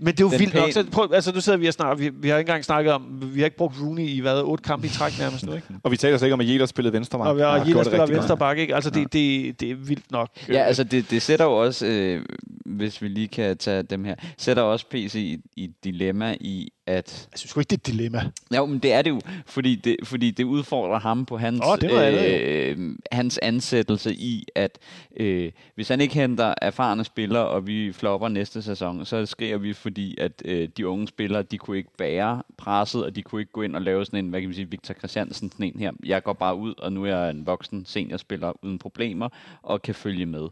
[0.00, 0.62] Men det er jo Den vildt nok.
[0.64, 1.96] pæne- Så prøv, altså, nu sidder vi og snakker.
[1.96, 3.22] Vi, vi har ikke engang snakket om...
[3.34, 4.40] Vi har ikke brugt Rooney i hvad?
[4.42, 5.66] Otte kampe i træk nærmest nu, ikke?
[5.82, 7.80] Og vi taler slet ikke om, at Jæler spillede venstre Og vi har det spiller
[7.84, 8.10] rigtig godt.
[8.10, 8.74] venstre bakke, ikke?
[8.74, 10.28] Altså, det, det, det er vildt nok.
[10.48, 12.22] Ja, altså det, det sætter jo også, øh,
[12.66, 17.28] hvis vi lige kan tage dem her, sætter også PC i, i dilemma i, at...
[17.32, 18.30] Jeg synes ikke, det er et dilemma.
[18.56, 21.78] Jo, men det er det jo, fordi det, fordi det udfordrer ham på hans, Åh,
[21.80, 24.78] det noget andet, øh, hans ansættelse i, at
[25.16, 29.72] øh, hvis han ikke henter erfarne spillere, og vi flopper næste sæson, så skriver vi,
[29.72, 33.52] fordi at øh, de unge spillere, de kunne ikke bære presset, og de kunne ikke
[33.52, 35.92] gå ind og lave sådan en, hvad kan man sige, Victor Christiansen, sådan en her.
[36.04, 39.28] Jeg går bare ud, og nu er jeg en voksen seniorspiller uden problemer,
[39.62, 40.48] og kan følge med.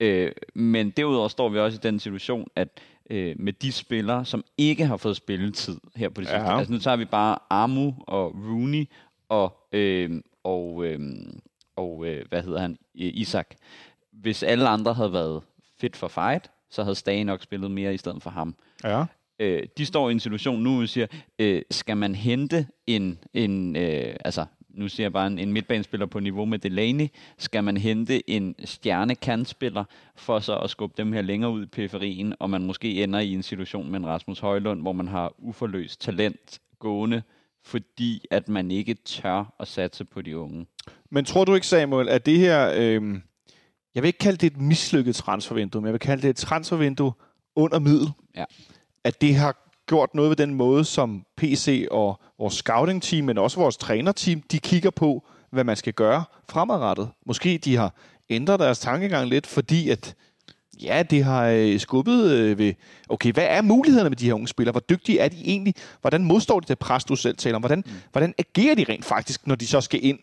[0.00, 2.68] Øh, men derudover står vi også i den situation, at
[3.10, 6.50] øh, med de spillere, som ikke har fået spilletid her på det sidste.
[6.50, 6.58] Ja.
[6.58, 8.84] Altså nu tager vi bare Amu og Rooney
[9.28, 11.00] og, øh, og, øh,
[11.76, 13.54] og øh, hvad hedder han, Isak.
[14.12, 15.42] Hvis alle andre havde været
[15.80, 18.54] fit for fight, så havde Stage nok spillet mere i stedet for ham.
[18.84, 19.04] Ja.
[19.38, 21.06] Øh, de står i en situation nu, hvor siger,
[21.38, 24.44] øh, skal man hente en, en øh, altså
[24.76, 27.08] nu siger jeg bare en, en midtbanespiller på niveau med Delaney,
[27.38, 29.84] skal man hente en stjernekantspiller
[30.16, 33.32] for så at skubbe dem her længere ud i periferien, og man måske ender i
[33.32, 37.22] en situation med en Rasmus Højlund, hvor man har uforløst talent gående,
[37.64, 40.66] fordi at man ikke tør at satse på de unge.
[41.10, 42.72] Men tror du ikke, Samuel, at det her...
[42.76, 43.20] Øh,
[43.94, 47.12] jeg vil ikke kalde det et mislykket transfervindue, men jeg vil kalde det et transfervindue
[47.54, 48.08] under middel.
[48.36, 48.44] Ja.
[49.04, 53.60] At det har gjort noget ved den måde, som PC og vores scouting-team, men også
[53.60, 57.08] vores trænerteam, de kigger på, hvad man skal gøre fremadrettet.
[57.26, 57.94] Måske de har
[58.30, 60.14] ændret deres tankegang lidt, fordi at
[60.82, 62.74] ja, det har øh, skubbet øh, ved,
[63.08, 64.72] okay, hvad er mulighederne med de her unge spillere?
[64.72, 65.74] Hvor dygtige er de egentlig?
[66.00, 67.62] Hvordan modstår de det pres, du selv taler om?
[67.62, 67.92] Hvordan, mm.
[68.12, 70.18] hvordan agerer de rent faktisk, når de så skal ind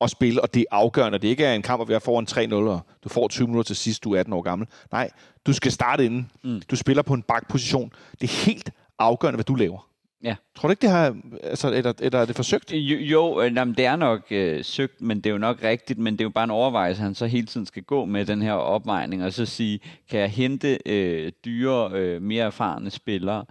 [0.00, 1.18] og spille, og det er afgørende.
[1.18, 3.66] Det ikke er en kamp, hvor vi er foran 3-0, og du får 20 minutter
[3.66, 4.68] til sidst, du er 18 år gammel.
[4.92, 5.10] Nej,
[5.46, 6.30] du skal starte inden.
[6.44, 6.62] Mm.
[6.70, 7.92] Du spiller på en bakposition.
[8.20, 8.70] Det er helt
[9.00, 9.90] afgørende, hvad du laver.
[10.24, 10.36] Ja.
[10.54, 11.16] Tror du ikke, det har...
[11.42, 12.72] Altså, eller, eller er det forsøgt?
[12.72, 15.98] Jo, jo øh, jamen, det er nok øh, søgt, men det er jo nok rigtigt,
[15.98, 18.42] men det er jo bare en overvejelse, han så hele tiden skal gå med den
[18.42, 19.80] her opvejning, og så sige,
[20.10, 23.44] kan jeg hente øh, dyre, øh, mere erfarne spillere,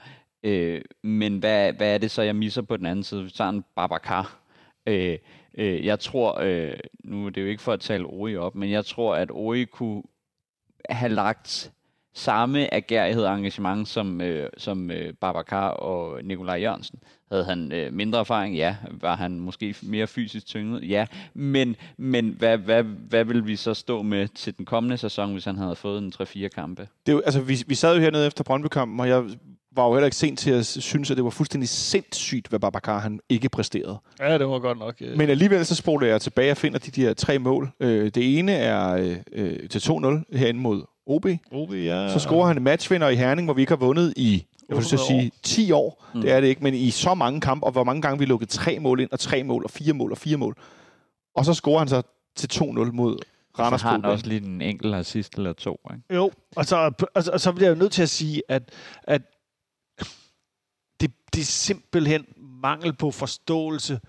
[0.43, 3.23] øh, men hvad, hvad er det så, jeg misser på den anden side?
[3.23, 4.39] Vi tager en Babacar.
[4.85, 5.17] Øh,
[5.57, 6.73] øh, jeg tror, øh,
[7.03, 9.63] nu er det jo ikke for at tale Ori op, men jeg tror, at Ori
[9.63, 10.03] kunne
[10.89, 11.71] have lagt
[12.13, 16.99] samme agerighed og engagement som, øh, som øh, Babacar og Nikolaj Jørgensen.
[17.31, 18.55] Havde han øh, mindre erfaring?
[18.55, 18.75] Ja.
[18.91, 20.89] Var han måske mere fysisk tynget?
[20.89, 21.05] Ja.
[21.33, 25.45] Men, men hvad, hvad, hvad vil vi så stå med til den kommende sæson, hvis
[25.45, 26.87] han havde fået en 3-4 kampe?
[27.05, 29.23] Det er jo, altså, vi, vi sad jo hernede efter Brøndby-kampen, og jeg
[29.71, 32.99] var jo heller ikke sent til at synes, at det var fuldstændig sindssygt, hvad Babacar
[32.99, 33.97] han ikke præsterede.
[34.19, 34.95] Ja, det var godt nok.
[35.01, 35.17] Øh.
[35.17, 37.71] Men alligevel så spoler jeg tilbage og finder de der tre mål.
[37.79, 41.25] Øh, det ene er øh, øh, til 2-0 herinde mod OB.
[41.51, 42.13] OB, ja.
[42.13, 44.85] Så scorer han en matchvinder i Herning, hvor vi ikke har vundet i jeg vil
[44.85, 46.05] så 800 sige 10 år.
[46.13, 46.21] Mm.
[46.21, 48.51] Det er det ikke, men i så mange kampe, og hvor mange gange vi lukkede
[48.51, 50.57] tre mål ind, og tre mål, og fire mål, og fire mål.
[51.35, 52.01] Og så scorer han så
[52.35, 53.17] til 2-0 mod
[53.59, 55.79] Randers så har han også lige en enkelt assist eller to.
[55.93, 56.15] Ikke?
[56.15, 58.71] Jo, og så, og, så, og så bliver jeg jo nødt til at sige, at,
[59.03, 59.21] at
[61.01, 63.99] det, det er simpelthen mangel på forståelse,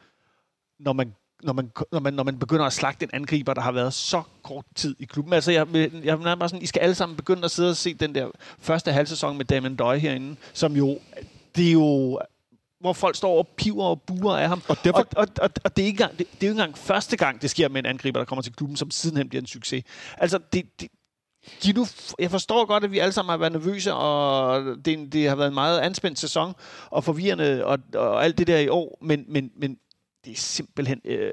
[0.81, 3.73] når man, når man, når man, når man begynder at slagte en angriber, der har
[3.73, 5.33] været så kort tid i klubben.
[5.33, 7.95] Altså, jeg, jeg er bare sådan, I skal alle sammen begynde at sidde og se
[7.95, 8.29] den der
[8.59, 10.99] første halvsæson med Damien Døj herinde, som jo,
[11.57, 12.21] det er jo
[12.81, 14.63] hvor folk står og piver og buer af ham.
[14.69, 16.63] Og derfor- og, og, og, og det, er ikke engang, det, det er jo ikke
[16.63, 19.43] engang første gang, det sker med en angriber, der kommer til klubben, som sidenhen bliver
[19.43, 19.85] en succes.
[20.19, 20.89] Altså, det, det,
[21.61, 21.87] Giv nu,
[22.19, 25.49] jeg forstår godt, at vi alle sammen har været nervøse, og det, det har været
[25.49, 26.55] en meget anspændt sæson,
[26.91, 29.79] og forvirrende, og, og alt det der i år, men, men, men
[30.25, 31.01] det er simpelthen...
[31.05, 31.33] Øh,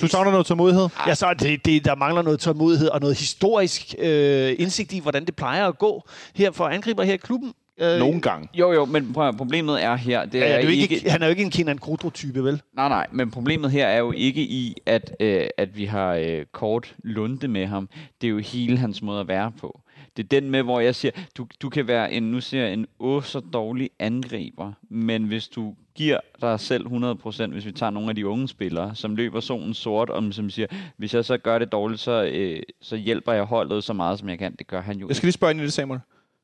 [0.00, 0.88] Du savner noget tålmodighed?
[1.06, 5.24] Ja, så det, det, der mangler noget tålmodighed og noget historisk øh, indsigt i, hvordan
[5.24, 6.02] det plejer at gå
[6.34, 7.52] her for angriber her i klubben.
[7.78, 8.48] Øh, Nogle gange.
[8.54, 11.10] Jo, jo, men prøv, problemet er her, det er er jo ikke, ikke...
[11.10, 12.62] Han er jo ikke en Kenan Kudro-type, vel?
[12.76, 16.44] Nej, nej, men problemet her er jo ikke i, at, øh, at vi har øh,
[16.52, 17.88] kort lunde med ham.
[18.20, 19.80] Det er jo hele hans måde at være på.
[20.16, 22.72] Det er den med, hvor jeg siger, du, du kan være en, nu siger jeg,
[22.72, 27.90] en åh så dårlig angriber, men hvis du giver dig selv 100%, hvis vi tager
[27.90, 30.66] nogle af de unge spillere, som løber solen sort, og som siger,
[30.96, 34.28] hvis jeg så gør det dårligt, så, øh, så hjælper jeg holdet så meget, som
[34.28, 34.54] jeg kan.
[34.56, 36.00] Det gør han jo Jeg skal lige spørge ind i det, Samuel.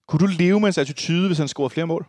[0.08, 2.06] Kunne du leve med hans attitude, hvis han scorede flere mål?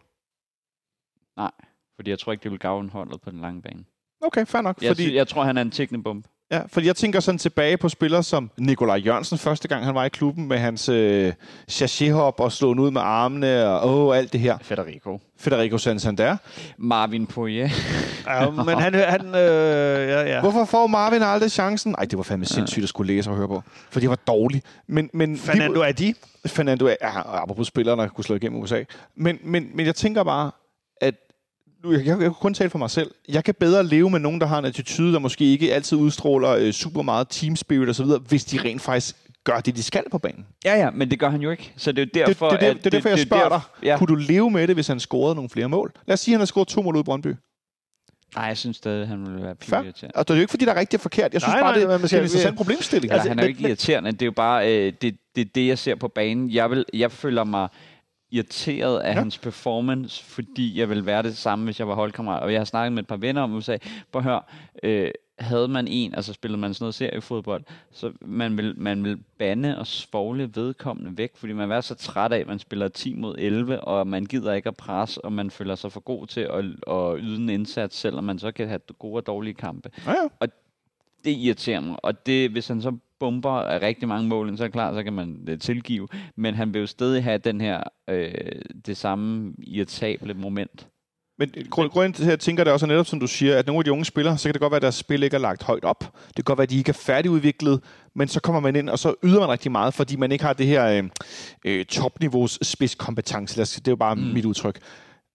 [1.38, 1.52] Nej,
[1.96, 3.86] fordi jeg tror ikke, det vil gavne holdet på den lange bane.
[4.22, 4.82] Okay, fair nok.
[4.82, 5.16] Jeg, Fordi, fordi...
[5.16, 6.26] jeg tror, han er en teknebump.
[6.52, 10.06] Ja, fordi jeg tænker sådan tilbage på spillere som Nikolaj Jørgensen, første gang han var
[10.06, 11.34] i klubben med hans øh,
[11.68, 14.58] sachet-hop og slå ud med armene og åh, alt det her.
[14.62, 15.20] Federico.
[15.38, 16.38] Federico Santander.
[16.78, 17.70] Marvin Poirier.
[18.28, 18.94] Ja, men han...
[18.94, 20.42] han øh, ja, ja.
[20.42, 21.92] Hvorfor får Marvin aldrig chancen?
[21.92, 23.64] Nej, det var fandme sindssygt at skulle læse og høre på.
[23.90, 24.66] For det var dårligt.
[24.88, 26.14] Men, men Fernando er de?
[26.46, 28.84] Fernando er, ja, apropos spillere, der kunne slå igennem USA.
[29.16, 30.52] Men, men, men jeg tænker bare,
[31.84, 33.12] nu, jeg, jeg, jeg kan kun tale for mig selv.
[33.30, 36.50] Jeg kan bedre leve med nogen, der har en attitude, der måske ikke altid udstråler
[36.52, 40.18] øh, super meget team spirit osv., hvis de rent faktisk gør det, de skal på
[40.18, 40.46] banen.
[40.66, 41.74] Ja, ja, men det gør han jo ikke.
[41.78, 43.22] Så det er jo Det, derfor, det, det, at det, det er derfor, jeg det
[43.24, 43.88] er spørger derf- dig.
[43.88, 43.98] Ja.
[43.98, 45.92] Kunne du leve med det, hvis han scorede nogle flere mål?
[46.08, 47.34] Lad os sige, at han har scoret to mål ud i Brøndby.
[48.36, 49.80] Nej, jeg synes stadig, han vil være Fair.
[49.82, 51.34] pinligt Og det er jo ikke, fordi der er rigtigt og forkert.
[51.34, 53.06] Jeg synes Nej, bare, nej, det, man det er skal- en interessant problemstilling.
[53.06, 54.12] Eller, Altså, han er jo ikke irriterende.
[54.12, 56.50] Det er jo bare øh, det, det, det, jeg ser på banen.
[56.52, 57.68] Jeg, vil, jeg føler mig
[58.32, 59.20] irriteret af Ja.
[59.20, 62.44] hans performance, fordi jeg vil være det samme, hvis jeg var holdkammerat.
[62.44, 63.78] Og jeg har snakket med et par venner om USA.
[64.12, 64.42] Prøv at høre,
[64.84, 69.18] øh, havde man en, altså spillede man sådan noget seriefodbold, så man vil, man vil
[69.38, 73.14] bande og svogle vedkommende væk, fordi man er så træt af, at man spiller 10
[73.16, 76.42] mod 11, og man gider ikke at presse, og man føler sig for god til
[76.42, 76.66] at,
[76.96, 80.12] at yde en indsats, selvom man så kan have gode og dårlige kampe Ja,
[80.42, 80.46] ja.
[81.26, 81.96] det irriterer mig.
[82.06, 85.46] Og det, hvis han så bomber rigtig mange mål, så er klart, så kan man
[85.48, 86.08] det tilgive.
[86.38, 88.32] Men han vil jo stadig have den her, øh,
[88.86, 90.88] det samme irritable moment.
[91.40, 93.68] Men grund- grunden til, at jeg tænker det også er netop, som du siger, at
[93.68, 95.40] nogle af de unge spillere, så kan det godt være, at deres spil ikke er
[95.40, 96.00] lagt højt op.
[96.28, 97.82] Det kan godt være, at de ikke er færdigudviklet,
[98.16, 100.54] men så kommer man ind, og så yder man rigtig meget, fordi man ikke har
[100.54, 101.04] det her øh,
[101.66, 103.64] øh, topniveaus spidskompetence.
[103.80, 104.16] Det er jo bare.
[104.16, 104.22] Mm.
[104.22, 104.80] mit udtryk.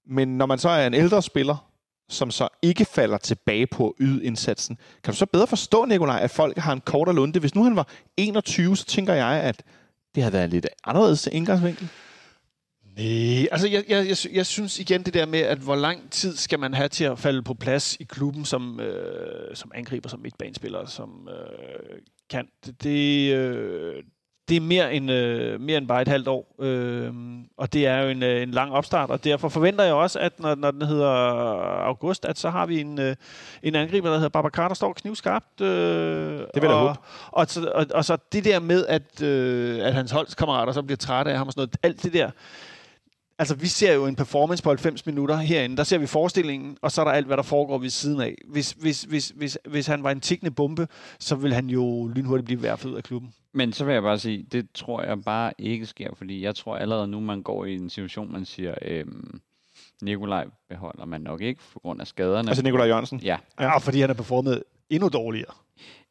[0.08, 1.70] Men når man så er en ældre spiller,
[2.08, 6.20] som så ikke falder tilbage på at yde indsatsen, kan du så bedre forstå, Nikolaj,
[6.22, 7.40] at folk har en kortere lunde?
[7.40, 9.62] Hvis nu han var 21, så tænker jeg, at
[10.14, 11.88] det havde været lidt anderledes indgangsvinkel.
[12.96, 16.36] Nej, altså jeg, jeg, jeg, jeg synes igen det der med, at hvor lang tid
[16.36, 20.20] skal man have til at falde på plads i klubben som, øh, som angriber, som
[20.20, 21.98] midtbanespiller, som øh,
[22.30, 22.48] kan.
[22.66, 24.02] Det, det, øh,
[24.48, 27.12] det er mere end, øh, mere end bare et halvt år, øh,
[27.56, 30.40] og det er jo en, øh, en lang opstart, og derfor forventer jeg også, at
[30.40, 31.10] når, når den hedder
[31.86, 33.16] august, at så har vi en, øh,
[33.62, 35.60] en angriber, der hedder Babacar, der står knivskarpt.
[35.60, 36.98] Øh, Det vil jeg og, håbe.
[37.30, 40.96] Og, så, og, og så det der med, at, øh, at hans holdskammerater så bliver
[40.96, 42.30] trætte af ham og sådan noget, alt det der,
[43.38, 45.76] Altså, vi ser jo en performance på 90 minutter herinde.
[45.76, 48.34] Der ser vi forestillingen, og så er der alt, hvad der foregår ved siden af.
[48.48, 52.44] Hvis, hvis, hvis, hvis, hvis han var en tikkende bombe, så vil han jo lynhurtigt
[52.44, 53.34] blive værfet ud af klubben.
[53.52, 56.76] Men så vil jeg bare sige, det tror jeg bare ikke sker, fordi jeg tror
[56.76, 59.40] allerede nu, man går i en situation, man siger, øhm,
[60.02, 62.48] Nikolaj beholder man nok ikke på grund af skaderne.
[62.48, 63.20] Altså Nikolaj Jørgensen.
[63.20, 65.54] Ja, Ja, fordi han er performet endnu dårligere.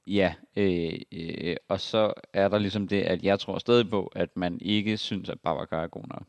[0.07, 0.33] ja.
[0.55, 4.57] Øh, øh, og så er der ligesom det, at jeg tror stadig på, at man
[4.61, 6.23] ikke synes, at Babacar er god nok.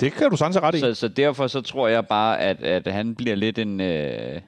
[0.00, 0.80] Det kan du sådan set ret i.
[0.80, 4.40] Så, så derfor så tror jeg bare, at, at han bliver lidt en, øh,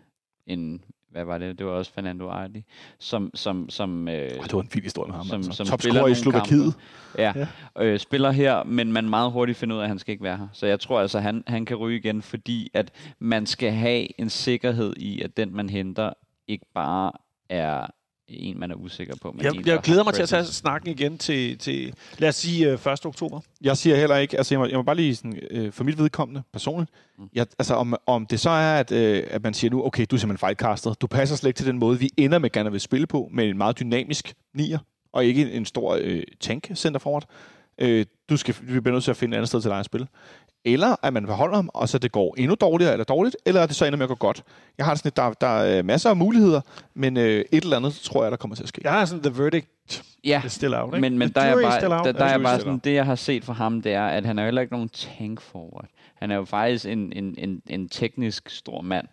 [0.46, 0.80] en
[1.10, 1.58] hvad var det?
[1.58, 2.64] Det var også Fernando Ardi,
[2.98, 5.26] som, som, som, øh, Oh, det var en vild historie med ham.
[5.26, 5.52] som- altså.
[5.52, 6.74] som Topscorer i Slovakiet.
[7.18, 7.46] ja, Ja.
[7.84, 10.36] Øh, spiller her, men man meget hurtigt finder ud af, at han skal ikke være
[10.36, 10.48] her.
[10.52, 14.30] Så jeg tror altså, han, han kan ryge igen, fordi at man skal have en
[14.30, 16.12] sikkerhed i, at den man henter
[16.48, 17.12] ikke bare
[17.50, 17.86] er
[18.28, 19.32] en, man er usikker på.
[19.32, 22.28] Men en, Jeg, der jeg glæder mig til at tage snakken igen til, til lad
[22.28, 23.06] os sige, øh, 1.
[23.06, 23.40] oktober.
[23.62, 25.98] Jeg siger heller ikke, altså jeg må, jeg må bare lige sådan, øh, for mit
[25.98, 27.28] vedkommende personligt, Mm.
[27.34, 30.16] jeg, altså om, om det så er, at, øh, at man siger nu, okay, du
[30.16, 32.80] er simpelthen fejlkastet, du passer slet ikke til den måde, vi ender med gerne vil
[32.80, 34.78] spille på, med en meget dynamisk nier,
[35.12, 37.24] og ikke en stor øh, tank center forward.
[37.78, 39.84] Øh, du skal, vi bliver nødt til at finde et andet sted til dig at
[39.84, 40.06] spille.
[40.66, 43.68] Eller at man beholder ham, og så det går endnu dårligere eller dårligt, eller at
[43.68, 44.42] det så ender med at gå godt.
[44.78, 46.60] Jeg har sådan, at der, der er masser af muligheder,
[46.94, 48.80] men øh, et eller andet tror jeg, der kommer til at ske.
[48.84, 49.66] Jeg har sådan, the verdict
[50.24, 50.94] Ja, is still out.
[50.94, 51.00] Ikke?
[51.00, 52.04] men, men The der er, jury is bare, still out.
[52.04, 53.92] der, der er The bare jury is sådan, det jeg har set fra ham, det
[53.92, 55.86] er, at han er jo heller ikke nogen tank forward.
[56.14, 59.06] Han er jo faktisk en, en, en, en teknisk stor mand.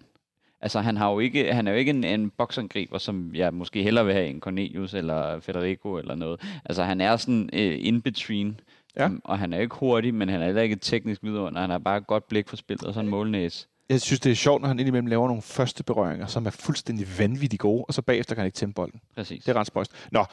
[0.61, 3.83] Altså, han, har jo ikke, han er jo ikke en, en boksangriber, som jeg måske
[3.83, 6.39] hellere vil have en Cornelius eller Federico eller noget.
[6.65, 8.59] Altså, han er sådan uh, in between.
[8.97, 9.05] Ja.
[9.05, 11.61] Um, og han er ikke hurtig, men han er heller ikke teknisk vidunder.
[11.61, 13.67] Han har bare et godt blik for spillet og sådan en målnæse.
[13.89, 17.07] Jeg synes, det er sjovt, når han indimellem laver nogle første berøringer, som er fuldstændig
[17.19, 19.01] vanvittigt gode, og så bagefter kan han ikke tæmme bolden.
[19.15, 19.43] Præcis.
[19.43, 19.91] Det er ret spøjst.
[20.11, 20.25] Nå,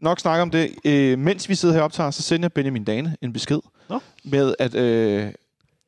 [0.00, 0.70] nok snak om det.
[0.84, 4.00] Øh, mens vi sidder her optager, så sender Benjamin Dane en besked Nå.
[4.24, 5.32] med, at øh,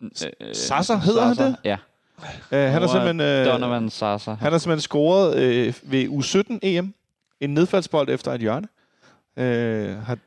[0.03, 0.09] Øh,
[0.55, 1.57] Sasser, hedder han det?
[1.65, 1.77] Ja.
[2.53, 4.37] øh, han, har simpelthen, øh, Donovan Sasser.
[4.37, 6.95] han har simpelthen scoret øh, ved U17 EM
[7.41, 8.69] en nedfaldsbold efter et hjørne.
[9.37, 10.19] Øh, har,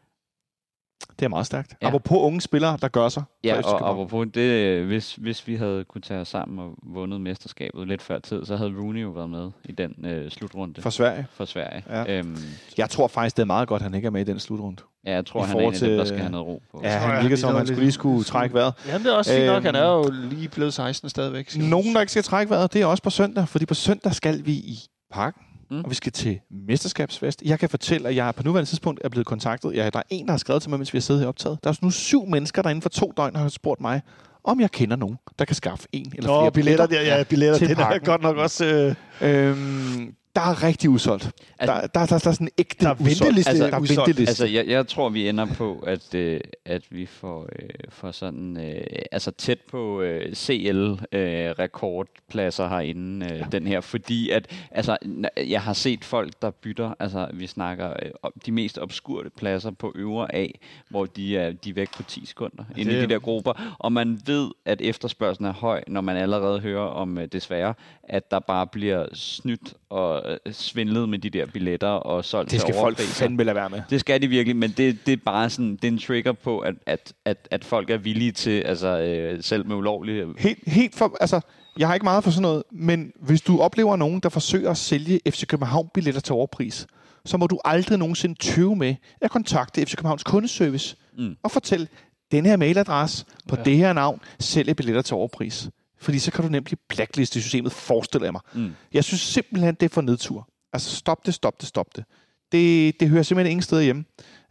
[1.19, 1.73] det er meget stærkt.
[1.81, 1.87] Ja.
[1.87, 3.23] Apropos unge spillere, der gør sig.
[3.43, 7.87] Ja, og apropos det, hvis, hvis vi havde kunne tage os sammen og vundet mesterskabet
[7.87, 11.27] lidt før tid, så havde Rooney jo været med i den øh, slutrunde For Sverige.
[11.33, 11.83] for Sverige.
[11.89, 12.17] Ja.
[12.17, 12.37] Øhm,
[12.77, 14.81] Jeg tror faktisk, det er meget godt, at han ikke er med i den slutrunde.
[15.05, 16.81] ja, jeg tror, I han er en af dem, der skal have noget ro på.
[16.83, 18.73] Ja, han virker som, han skulle lige skulle trække vejret.
[18.87, 19.55] Ja, det er også fint nok.
[19.55, 21.55] Øhm, Han er jo lige blevet 16 stadigvæk.
[21.57, 24.45] Nogen, der ikke skal trække vejret, det er også på søndag, fordi på søndag skal
[24.45, 24.77] vi i
[25.13, 25.41] parken,
[25.71, 25.79] mm.
[25.79, 27.41] Og vi skal til mesterskabsfest.
[27.45, 29.75] Jeg kan fortælle, at jeg på nuværende tidspunkt er blevet kontaktet.
[29.75, 31.63] Ja, der er en, der har skrevet til mig, mens vi har siddet her optaget.
[31.63, 34.01] Der er nu syv mennesker, der inden for to døgn har spurgt mig,
[34.43, 37.57] om jeg kender nogen, der kan skaffe en eller Nå, flere billetter, der, ja, billetter,
[37.57, 38.65] til det er godt nok også...
[38.65, 41.31] Øh, Øhm, der er rigtig udsolgt.
[41.59, 43.79] Altså- der, der, der, der, er sådan en ægte Der er venteliste Altså, der er
[43.79, 44.07] udsolgt.
[44.07, 44.29] venteliste.
[44.29, 48.57] Altså, jeg, jeg tror, vi ender på, at, øh, at vi får, øh, får sådan,
[48.57, 48.81] øh,
[49.11, 53.45] altså tæt på øh, CL-rekordpladser øh, herinde, øh, ja.
[53.51, 54.97] den her, fordi at, altså,
[55.37, 59.71] jeg har set folk, der bytter, altså, vi snakker øh, om de mest obskurte pladser
[59.71, 60.47] på øvre A,
[60.89, 63.75] hvor de er, de er væk på 10 sekunder, ja, inde i de der grupper,
[63.79, 67.73] og man ved, at efterspørgselen er høj, når man allerede hører om, øh, desværre,
[68.03, 72.61] at der bare bliver snydt og øh, svindlet med de der billetter og solgt det
[72.61, 73.81] skal folk fandme lade være med.
[73.89, 76.59] Det skal de virkelig, men det, det er bare sådan, det er en trigger på,
[76.59, 80.25] at, at, at, at folk er villige til, altså øh, selv med ulovlige...
[80.37, 81.39] Helt, helt for, altså,
[81.77, 84.77] jeg har ikke meget for sådan noget, men hvis du oplever nogen, der forsøger at
[84.77, 86.87] sælge FC København-billetter til overpris,
[87.25, 91.35] så må du aldrig nogensinde tøve med at kontakte FC Københavns kundeservice Mm.
[91.43, 91.87] og fortælle,
[92.31, 93.63] den her mailadresse på ja.
[93.63, 95.69] det her navn sælger billetter til overpris.
[95.97, 98.41] Fordi så kan du nemlig blackliste systemet, forestiller jeg mig.
[98.53, 98.71] Mm.
[98.93, 100.49] Jeg synes simpelthen, det er for nedtur.
[100.73, 102.05] Altså stop det, stop det, stop det.
[102.51, 104.05] Det, det hører simpelthen ingen steder hjemme.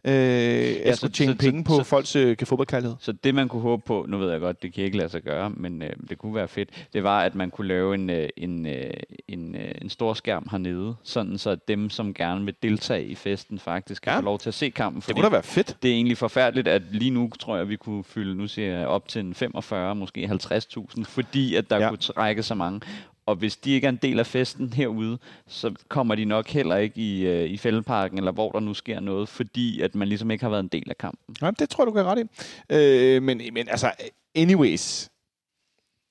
[0.07, 2.95] Øh, ja, at så- skulle tjene så- penge på så- folks øh, fodboldkærlighed.
[2.99, 5.21] Så det, man kunne håbe på, nu ved jeg godt, det kan ikke lade sig
[5.21, 8.29] gøre, men øh, det kunne være fedt, det var, at man kunne lave en, øh,
[8.37, 8.89] en, øh,
[9.27, 13.59] en, øh, en stor skærm hernede, sådan så dem, som gerne vil deltage i festen,
[13.59, 14.19] faktisk kan Ja.
[14.19, 15.01] få lov til at se kampen.
[15.07, 15.77] Det kunne da være fedt.
[15.83, 18.87] det er egentlig forfærdeligt, at lige nu tror jeg, vi kunne fylde, nu siger jeg,
[18.87, 21.89] op til en 45, måske 50.000, fordi at der ja.
[21.89, 22.81] kunne trække så mange.
[23.25, 26.75] Og hvis de ikke er en del af festen herude, så kommer de nok heller
[26.77, 30.31] ikke i, øh, i fældeparken, eller hvor der nu sker noget, fordi at man ligesom
[30.31, 31.35] ikke har været en del af kampen.
[31.41, 32.23] Ja, det tror jeg, du kan ret i.
[32.69, 33.91] Øh, men, men altså,
[34.35, 35.09] anyways,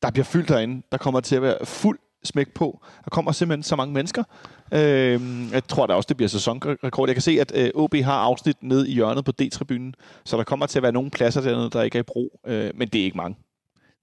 [0.03, 0.83] der bliver fyldt derinde.
[0.93, 2.81] Der kommer til at være fuld smæk på.
[3.05, 4.25] Der kommer simpelthen så mange mennesker.
[4.73, 5.21] Øh,
[5.53, 7.09] jeg tror da også, det bliver sæsonrekord.
[7.09, 10.45] Jeg kan se, at øh, OB har afsnit ned i hjørnet på D-tribunen, så der
[10.45, 12.41] kommer til at være nogle pladser dernede, der ikke er i brug.
[12.47, 13.37] Øh, men det er ikke mange.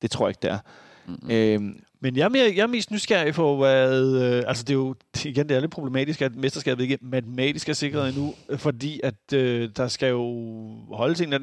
[0.01, 0.59] Det tror jeg ikke, det er.
[1.07, 1.31] Mm-hmm.
[1.31, 4.15] Øh, Men jeg er, mere, jeg er mest nysgerrig på, hvad...
[4.15, 4.95] Øh, altså, det er jo
[5.25, 9.33] igen, det er lidt problematisk, at mesterskabet ikke matematisk er sikret endnu, øh, fordi at
[9.33, 10.47] øh, der skal jo
[10.91, 11.33] holde ting.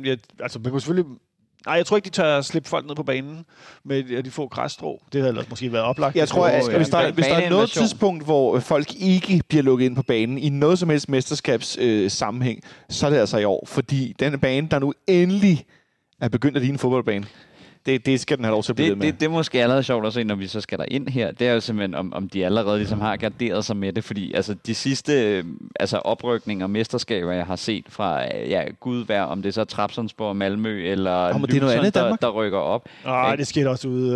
[0.41, 1.17] Altså, man kunne selvfølgelig
[1.67, 3.45] Nej, jeg tror ikke, de tør at slippe folk ned på banen
[3.85, 5.03] med at de får græsstrå.
[5.13, 6.17] Det havde måske været oplagt.
[6.17, 9.87] Jeg tror, at hvis der, hvis der er noget tidspunkt, hvor folk ikke bliver lukket
[9.87, 13.45] ind på banen i noget som helst mesterskabs øh, sammenhæng, så er det altså i
[13.45, 13.65] år.
[13.67, 15.65] Fordi den bane, der nu endelig
[16.21, 17.27] er begyndt at ligne en fodboldbane,
[17.87, 19.07] det, det skal den have lov til at blive Det, med.
[19.07, 21.33] det, det er måske allerede sjovt at se, når vi så skal der ind her.
[21.33, 24.05] Det er jo simpelthen, om, om de allerede ligesom har garderet sig med det.
[24.05, 25.45] Fordi altså, de sidste øh,
[25.81, 29.65] altså, oprykninger og mesterskaber, jeg har set fra, ja, gud vær, om det er så
[29.65, 32.89] Trabzonsborg, Malmø eller Nå, men det er noget andet der, der rykker op.
[33.05, 34.15] Nej, det skete også ude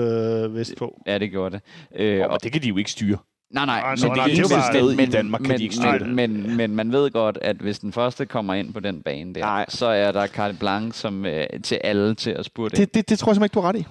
[0.49, 1.01] øh, vestpå.
[1.07, 1.61] Ja, det gjorde
[1.95, 2.01] det.
[2.03, 3.19] Øh, Og det kan de jo ikke styre.
[3.53, 5.49] Nej, nej, Ej, men så det nej, er det eneste sted i men, Danmark, kan
[5.49, 8.55] men, de ikke styre men, men, men man ved godt, at hvis den første kommer
[8.55, 9.65] ind på den bane der, Nej.
[9.69, 12.77] så er der carte blanche som, øh, til alle til at spurte.
[12.77, 13.87] Det, det, det tror jeg simpelthen ikke, du har ret i.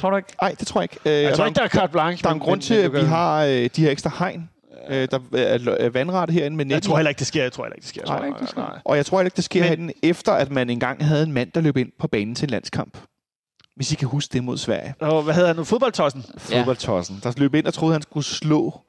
[0.00, 0.28] Tror du ikke?
[0.42, 1.18] Nej, det tror jeg ikke.
[1.18, 2.22] Øh, Jeg tror der, ikke, der er carte blanche.
[2.22, 4.48] der er en grund til, at vi har øh, de her ekstra hegn,
[4.88, 6.74] øh, der er, vandret herinde med net.
[6.74, 6.98] Jeg tror i.
[6.98, 7.42] heller ikke, det sker.
[7.42, 8.24] Jeg tror heller ikke, det sker.
[8.26, 8.60] Ikke, det sker.
[8.60, 8.78] Nej.
[8.84, 11.32] Og jeg tror heller ikke, det sker Men- herinde, efter at man engang havde en
[11.32, 12.98] mand, der løb ind på banen til en landskamp.
[13.76, 14.94] Hvis I kan huske det mod Sverige.
[15.00, 15.64] Og hvad hedder han nu?
[15.64, 16.24] Fodboldtossen?
[16.38, 18.80] Fodboldtossen, der løb ind og troede, han skulle slå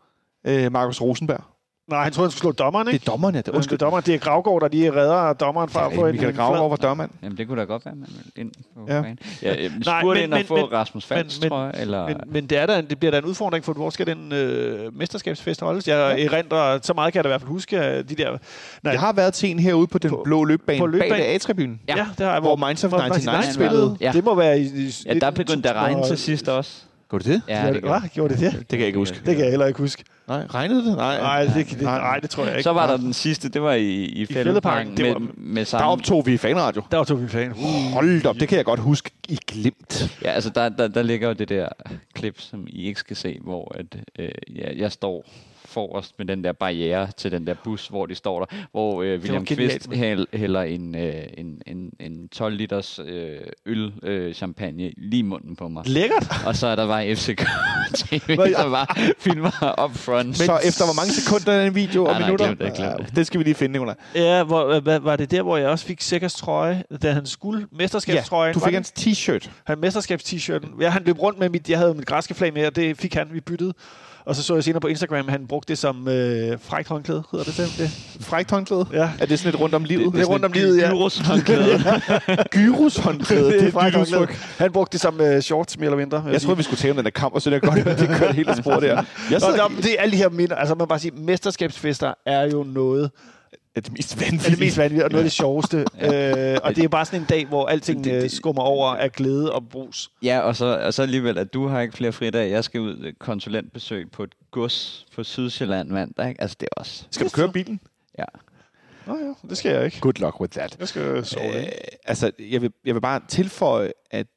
[0.47, 1.41] øh, Markus Rosenberg.
[1.89, 3.03] Nej, han troede, han skulle slå dommeren, Det ikke?
[3.07, 3.41] er dommeren, ja.
[3.41, 3.77] Det, Undskyld, undskyld.
[3.79, 4.03] dommeren.
[4.05, 6.11] Det er Gravgaard, der lige redder dommeren fra at få Ja, en...
[6.15, 7.09] Michael Gravgaard var dørmand.
[7.23, 8.95] Jamen, det kunne da godt være, man ville ind på Ja.
[8.95, 9.01] ja.
[9.01, 9.19] banen.
[9.41, 12.07] Ja, øh, Nej, men- ind og men- få men- Rasmus Falks, men- tror jeg, eller...
[12.07, 14.97] Men, men det, er da, det bliver da en udfordring, for hvor skal den øh,
[14.97, 15.87] mesterskabsfest holdes?
[15.87, 18.37] Jeg erindrer, så meget kan jeg da i hvert fald huske, at de der...
[18.83, 21.25] Nej, Jeg har været til en herude på den På- blå løbbane, på bag løbebanen.
[21.35, 21.79] A-tribunen.
[21.87, 22.41] ja, det har jeg.
[22.41, 23.97] Hvor Minds of hvor 99 99 spillede.
[24.01, 24.11] Ja.
[24.11, 24.63] Det må være i...
[24.63, 26.83] i Ja, der begyndte det at regne til sidst også.
[27.09, 27.41] Går det det?
[27.47, 28.09] Ja, det det gjorde Hvad?
[28.09, 28.59] Gjorde det det?
[28.59, 29.15] Det kan jeg ikke huske.
[29.25, 30.03] Det kan jeg heller ikke huske.
[30.27, 30.97] Nej, regnede det?
[30.97, 31.17] Nej.
[31.21, 31.99] Nej, det, det, Nej.
[31.99, 32.63] nej, det tror jeg ikke.
[32.63, 34.33] Så var der den sidste, det var i, i, Fælledparken.
[34.33, 35.87] Fælledparken Det med, var- med Der samme...
[35.87, 36.81] optog vi fanradio.
[36.91, 37.51] Der var tog vi fan.
[37.93, 40.17] Hold op, det kan jeg godt huske i glimt.
[40.23, 41.69] Ja, altså der, der, der ligger jo det der
[42.13, 43.85] klip, som I ikke skal se, hvor at,
[44.19, 45.25] øh, ja, jeg står
[45.77, 49.19] forrest med den der barriere til den der bus, hvor de står der, hvor øh,
[49.19, 54.33] William Kvist men- hæl, hælder en, øh, en, en, en 12 liters øh, øl øh,
[54.33, 55.83] champagne lige i munden på mig.
[55.87, 56.27] Lækkert.
[56.45, 57.41] Og så er der bare FCK
[57.95, 60.37] TV, der bare filmer up front.
[60.37, 62.45] Så efter hvor mange sekunder er den video og Nej, nej, minutter?
[62.45, 62.99] glem det, glem det.
[62.99, 63.95] Ja, det skal vi lige finde, Nicolaj.
[64.15, 67.67] Ja, hvor, hvad, var det der, hvor jeg også fik Sikkers trøje, da han skulle
[67.71, 68.53] mesterskabstrøjen?
[68.53, 69.49] du var fik hans t-shirt.
[69.63, 70.81] Han mesterskabs-t-shirten.
[70.81, 73.13] Ja, han løb rundt med mit, jeg havde mit græske flag med, og det fik
[73.13, 73.73] han, vi byttede.
[74.27, 77.23] Og så så jeg senere på Instagram, at han brugte det som øh, frækt håndklæde,
[77.31, 77.73] hedder det det?
[77.77, 78.25] det?
[78.25, 78.85] Frækt håndklæde.
[78.93, 79.09] Ja.
[79.19, 80.13] Er det sådan et rundt om livet?
[80.13, 80.89] Det er rundt om livet, ja.
[80.89, 81.79] Gyros håndklæde.
[82.51, 83.45] Gyrus håndklæde.
[83.45, 84.27] Det Det er er frækt håndklæde.
[84.57, 86.23] Han brugte det som øh, shorts, mere eller mindre.
[86.31, 87.99] Jeg troede, vi skulle tale om den der kamp, og så er det godt, at
[87.99, 89.03] det kørte helt et spor der.
[89.31, 90.55] Jeg Nå, men det er alle de her minder.
[90.55, 93.11] Altså, man bare sige, mesterskabsfester er jo noget
[93.77, 94.59] er det mest af det vanvittige.
[94.65, 95.77] mest vanvittige, og noget af det sjoveste.
[95.77, 98.87] øh, og det er bare sådan en dag, hvor alting Det- det- øh, skummer over
[98.87, 100.11] af glæde og brus.
[100.23, 102.49] Ja, og så, og så alligevel, at du har ikke flere fridage.
[102.51, 106.29] Jeg skal ud øh, konsulentbesøg på et gods på Sydsjælland mandag.
[106.29, 106.41] Ikke?
[106.41, 107.03] Altså, det er også...
[107.11, 107.79] Skal du køre bilen?
[108.19, 108.23] Ja.
[109.07, 109.99] Nå ja, det skal jeg ikke.
[109.99, 110.75] Good luck with that.
[110.79, 111.67] Jeg skal sove Øh,
[112.05, 114.27] altså, jeg vil, jeg vil bare tilføje, at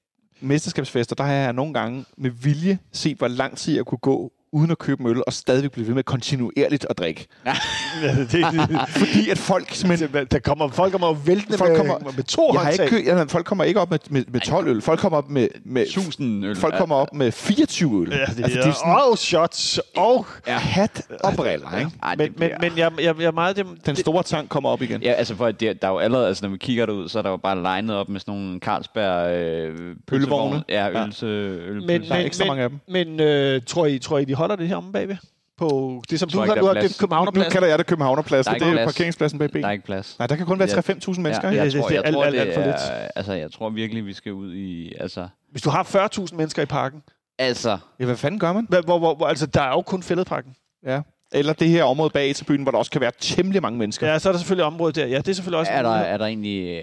[0.40, 4.32] mesterskabsfester, der har jeg nogle gange med vilje set, hvor lang tid jeg kunne gå
[4.52, 7.26] uden at købe en øl, og stadigvæk blive ved med kontinuerligt at drikke.
[7.46, 7.52] Ja,
[8.20, 10.26] det, det, Fordi at folk simpelthen...
[10.30, 13.02] der kommer, folk kommer jo væltende Folk med, kommer- med to Jeg har ikke kø-
[13.06, 14.82] ja, folk kommer ikke op med, med, med 12 øl.
[14.82, 15.48] Folk kommer op med...
[15.64, 16.56] med 1000 øl.
[16.56, 18.08] folk kommer op med 24 øl.
[18.10, 20.26] Ja, det, altså, altså, det er sådan og shots, og...
[20.46, 21.90] hat og briller, ikke?
[22.02, 23.56] Ej, Men, men, men jeg, jeg, jeg meget...
[23.56, 25.02] Det, Den store tank kommer op igen.
[25.02, 27.22] Ja, altså for det, der er jo allerede, altså når vi kigger derud, så er
[27.22, 30.44] der jo bare legnet op med sådan nogle Carlsberg øh, pølsevogne.
[30.46, 30.62] Ølvogne.
[30.68, 31.06] Ja, Ja.
[31.06, 32.78] ølse, øl, Men- Der er ikke så mange af dem.
[32.88, 35.16] Men øh, tror, I, tror I, de holder det her om bagved?
[35.58, 37.48] På det, som du ikke, har, du har, det er Københavnerpladsen.
[37.50, 38.54] Nu kalder jeg det Københavnerpladsen.
[38.54, 38.94] Der er Det er plads.
[38.94, 39.54] parkeringspladsen bag B.
[39.54, 40.18] Der er ikke plads.
[40.18, 40.80] Nej, der kan kun være Ja.
[40.80, 41.50] 3-5.000 mennesker.
[41.50, 42.74] Ja, jeg det- tror, det er alt, alt, alt for lidt.
[42.76, 46.62] er, altså, jeg tror virkelig, vi skal ud i, altså, Hvis du har 40.000 mennesker
[46.62, 47.02] i parken,
[47.38, 48.66] altså, ja, hvad fanden gør man?
[48.68, 50.54] hvor, hvor, hvor, hvor, altså, der er jo kun fælledparken.
[50.86, 51.00] Ja.
[51.32, 54.06] Eller det her område bag til byen, hvor der også kan være temmelig mange mennesker.
[54.12, 54.18] Ja.
[54.18, 55.06] Så er der selvfølgelig området der.
[55.06, 55.72] Ja, det er selvfølgelig også...
[55.72, 56.82] er der, er der egentlig, øh,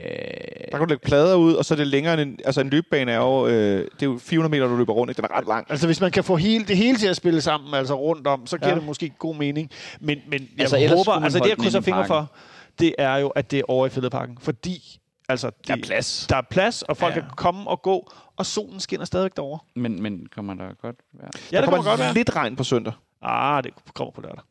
[0.71, 2.69] Der kan du lægge plader ud, og så er det længere end en, altså en
[2.69, 5.21] løbebane er jo, øh, det er jo 400 meter, du løber rundt, ikke?
[5.21, 5.65] Den er ret lang.
[5.69, 8.47] Altså, hvis man kan få hele, det hele til at spille sammen, altså rundt om,
[8.47, 8.75] så giver Ja.
[8.75, 9.69] det måske god mening.
[9.99, 12.31] Men, men jeg Altså, håber, altså det jeg krydser fingre for,
[12.79, 14.37] det er jo, at det er over i Fælledparken.
[14.41, 14.99] Fordi,
[15.29, 16.27] altså, det, Der er plads.
[16.29, 17.19] der er plads, og folk Ja.
[17.21, 19.59] kan komme og gå, og solen skinner stadigvæk derovre.
[19.75, 21.29] men, men kommer der godt være?
[21.51, 22.13] Ja, der det kommer kommer godt være.
[22.13, 22.93] lidt regn på søndag.
[23.21, 24.41] Ah, det kommer på lørdag.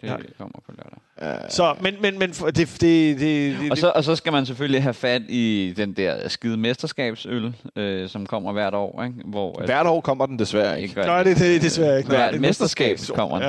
[0.00, 0.16] Det Ja.
[0.38, 1.50] kommer på lørdag.
[1.50, 4.82] Så, men, men, men det, det, det, det, Og så, og så skal man selvfølgelig
[4.82, 9.16] have fat i den der skide mesterskabsøl, øh, som kommer hvert år, ikke?
[9.24, 12.08] Hvor, at- Hvert år kommer den desværre ikke Nej, det, det er desværre ikke.
[12.08, 13.48] Hvert Det er mesterskab kommer den.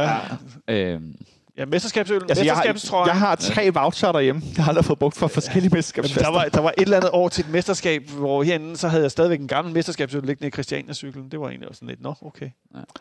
[0.67, 1.15] Ja, Øhm,
[1.61, 3.09] ja mesterskabsøl, Altså, jeg, mesterskabstrøjen.
[3.09, 4.41] har, jeg har tre voucher derhjemme.
[4.55, 6.21] Jeg har aldrig fået brugt for forskellige Jamen, mesterskabsfester.
[6.23, 9.03] der, var, der var et eller andet år til et mesterskab, hvor herinde, så havde
[9.03, 11.29] jeg stadigvæk en gammel mesterskabsøl liggende i Christiania-cyklen.
[11.31, 12.49] Det var egentlig også sådan lidt, nå, okay.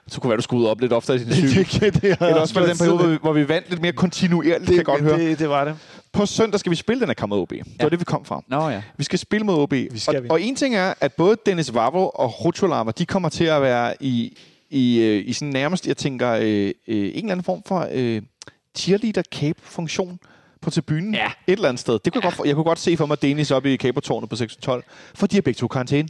[0.08, 1.80] Så kunne være, du skulle ud op lidt oftere i din cykel.
[1.92, 3.92] det, det, Eller også var det den periode, hvor vi, hvor vi vandt lidt mere
[3.92, 5.18] kontinuerligt, det, kan jeg godt det, høre.
[5.20, 5.76] det, det var det.
[6.12, 7.50] på søndag skal vi spille den her kamp mod OB.
[7.50, 7.88] Det var Ja.
[7.88, 8.42] det, vi kom fra.
[8.48, 8.82] Nå ja.
[8.96, 9.72] Vi skal spille mod OB.
[9.72, 10.28] Vi skal og, vi.
[10.30, 13.94] og en ting er, at både Dennis Vavro og Rutscholava, de kommer til at være
[14.00, 14.38] i,
[14.70, 18.22] i, øh, i sådan nærmest, jeg tænker, øh, øh, en eller anden form for øh,
[18.78, 20.18] cheerleader-cape-funktion
[20.62, 21.14] på tribunen.
[21.14, 21.26] Ja.
[21.46, 21.98] Et eller andet sted.
[22.04, 24.36] Det kunne jeg, godt, jeg kunne godt se for mig Dennis oppe i cabertårnet på
[24.36, 24.84] 612,
[25.14, 26.08] for de har begge to karantæne.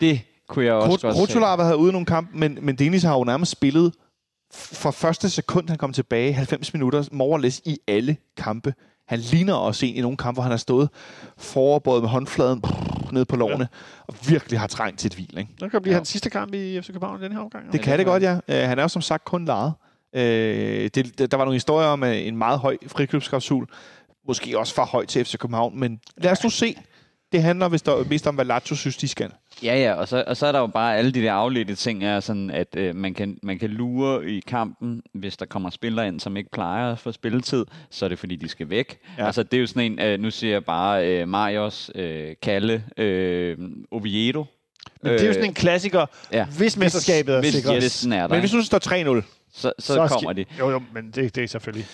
[0.00, 1.22] Det kunne jeg også godt se.
[1.22, 3.92] Rutscholava havde ude nogle kampe, men, men Dennis har jo nærmest spillet
[4.54, 8.74] fra første sekund, han kom tilbage, 90 minutter, morgenlæs i alle kampe.
[9.08, 10.88] Han ligner også en i nogle kampe, hvor han har stået
[11.38, 13.68] foroverbøjet med håndfladen brrr, ned på lårene,
[14.06, 15.38] og virkelig har trængt til et hvil.
[15.38, 15.50] Ikke?
[15.60, 15.94] Det kan blive Ja.
[15.94, 15.98] ja.
[15.98, 17.72] hans sidste kamp i FC København i den her omgang.
[17.72, 18.38] Det kan det godt, ja.
[18.48, 19.72] Han er jo som sagt kun lejet.
[20.14, 23.66] Øh, det, der var nogle historier om øh, en meget høj frikøbsklausul.
[24.26, 26.76] Måske også for høj til FC København, men lad os nu se.
[27.32, 29.30] Det handler vist der, mest om, hvad Lazio synes, de skal.
[29.62, 32.04] Ja, ja, og så, og så er der jo bare alle de der afledte ting,
[32.04, 36.08] er sådan, at øh, man, kan, man kan lure i kampen, hvis der kommer spillere
[36.08, 38.98] ind, som ikke plejer at få spilletid, så er det fordi, de skal væk.
[39.16, 39.22] Ja.
[39.22, 39.26] Ja.
[39.26, 42.84] Altså, det er jo sådan en, øh, nu siger jeg bare øh, Marius, øh, Kalle,
[42.96, 43.56] øh,
[43.90, 44.44] Oviedo.
[45.02, 46.44] Men det er jo sådan en klassiker, ja.
[46.44, 48.06] hvis mesterskabet er hvis sikret.
[48.06, 49.22] Er der, Men hvis nu står 3-0,
[49.52, 50.44] så, så, så kommer de.
[50.58, 51.86] Jo, jo, men det, det er selvfølgelig...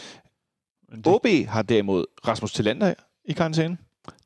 [0.88, 2.94] Men det, OB har derimod Rasmus Tillander
[3.24, 3.78] i karantæne.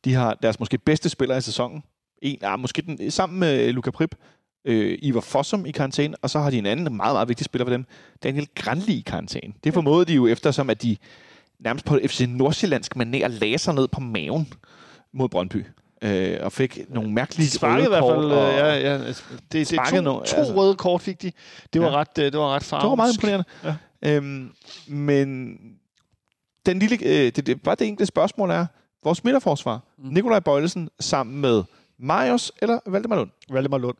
[0.04, 1.82] De har deres måske bedste spiller i sæsonen.
[2.22, 4.14] En, ja, måske den, sammen med Luka Prip.
[4.64, 7.64] Øh, Ivar Fossum i karantæne, og så har de en anden meget, meget vigtig spiller
[7.64, 7.84] for dem,
[8.22, 9.52] Daniel Granli i karantæne.
[9.64, 10.96] Det formåede de jo eftersom, at de
[11.58, 14.52] nærmest på FC Nordsjællandsk lagde sig ned på maven
[15.12, 15.64] mod Brøndby.
[16.02, 18.30] Øh, og fik nogle mærkelige de sparkede i hvert røde fald...
[18.30, 21.00] kort, Øh, og- ja, ja, altså, det, det sparkede to, nogle- to altså- røde kort
[21.00, 21.32] fik de.
[21.72, 21.96] Det var Ja.
[21.96, 22.82] ret, øh, det var ret farvsk.
[22.82, 23.44] Det var meget imponerende.
[23.64, 23.76] Ja.
[24.16, 24.52] Øhm,
[24.88, 25.56] men
[26.66, 28.66] den lille, øh, det, det, bare det enkelte spørgsmål er,
[29.04, 30.08] vores midterforsvar, mm.
[30.08, 31.62] Nikolaj Bøjlesen sammen med
[31.98, 33.30] Marius eller Valdemar Lund?
[33.50, 33.96] Valdemar Lund.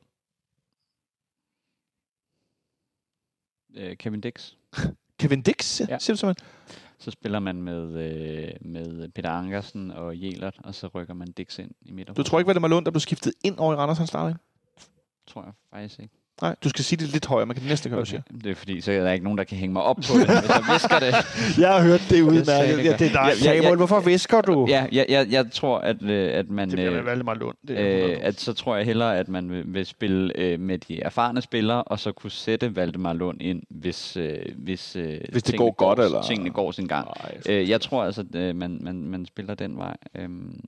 [3.77, 4.53] Øh, Kevin Dix.
[5.20, 5.87] Kevin Dix, ja.
[5.89, 5.99] Ja.
[5.99, 6.49] siger du simpelthen?
[7.03, 11.59] Så spiller man med, øh, med Peter Ankersen og Jelert, og så rykker man Dix
[11.59, 12.15] ind i midten.
[12.15, 14.39] Du tror ikke, Valdemar Lund, der blev skiftet ind over i Randers, han startede?
[15.27, 16.22] Tror jeg faktisk ikke.
[16.43, 17.47] Nej, du skal sige det lidt højere.
[17.47, 18.23] Man kan næsten høre, du siger.
[18.44, 20.27] Det er fordi, så er der ikke nogen, der kan hænge mig op på det,
[20.40, 21.14] hvis jeg visker det.
[21.62, 22.78] Jeg har hørt det udmærket.
[22.78, 23.44] det Ja, det er dig.
[23.44, 24.66] Ja, ja, Samuel, hvorfor visker du?
[24.69, 26.69] Ja, jeg, jeg, jeg tror, at, øh, at man...
[26.69, 27.56] Det bliver øh, Valdemar Lund.
[27.69, 30.78] Det er Øh, at så tror jeg hellere, at man vil, vil spille øh, med
[30.78, 35.20] de erfarne spillere, og så kunne sætte Valdemar Lund ind, hvis, øh, hvis, øh, Hvis
[35.32, 37.09] det tingene går godt, går, eller- tingene går sin gang.
[37.23, 39.97] Nej, Øh, jeg tror altså, at øh, man, man, man spiller den vej.
[40.14, 40.60] Men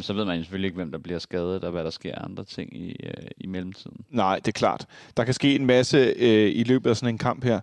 [0.00, 2.44] så ved man jo selvfølgelig ikke, hvem der bliver skadet, og hvad der sker andre
[2.44, 3.96] ting i, øh, i mellemtiden.
[4.10, 4.86] Nej, det er klart.
[5.16, 7.60] Der kan ske en masse øh, i løbet af sådan en kamp her.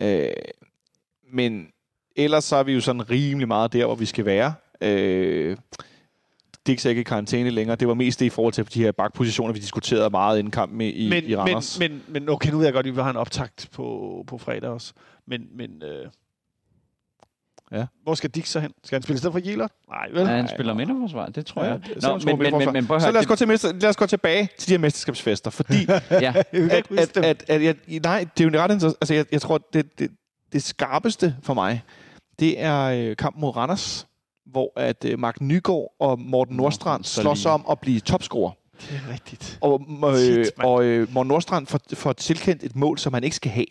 [0.00, 0.30] Øh,
[1.32, 1.68] men
[2.16, 4.54] ellers så er vi jo sådan rimelig meget der, hvor vi skal være.
[4.80, 5.56] Øh,
[6.66, 7.76] Dix er ikke i karantæne længere.
[7.76, 10.80] Det var mest det i forhold til de her bakpositioner, vi diskuterede meget inden kampen
[10.80, 11.78] i, i, men, i Randers.
[11.78, 14.38] men, men, men okay, nu ved jeg godt, at vi har en optakt på, på
[14.38, 14.92] fredag også.
[15.26, 16.06] Men, men øh,
[17.72, 17.86] Ja.
[18.02, 18.72] hvor skal Dix så hen?
[18.84, 19.70] Skal han spille i stedet for Jelert?
[19.88, 20.18] Nej, vel?
[20.20, 20.84] Ja, han spiller nej.
[20.84, 21.80] midterforsvar, det tror Ja, jeg.
[21.94, 23.96] det- så Nå, men, men, men, men prøv så lad os, gå til lad os
[23.96, 25.74] gå tilbage til de her mesterskabsfester, fordi
[26.10, 28.96] ja, at, at, at, at, jeg, nej, det er jo ret interessant.
[29.00, 30.10] Altså, jeg, jeg tror, det, det,
[30.52, 31.82] det skarpeste for mig,
[32.40, 34.06] det er øh, kampen mod Randers,
[34.46, 38.50] hvor at øh, Mark Nygaard og Morten Nordstrand så slås lige- om at blive topscorer.
[38.80, 39.58] Det er rigtigt.
[39.60, 43.36] Og, øh, Shit, og øh, Morten Nordstrand får, får tilkendt et mål, som han ikke
[43.36, 43.66] skal have.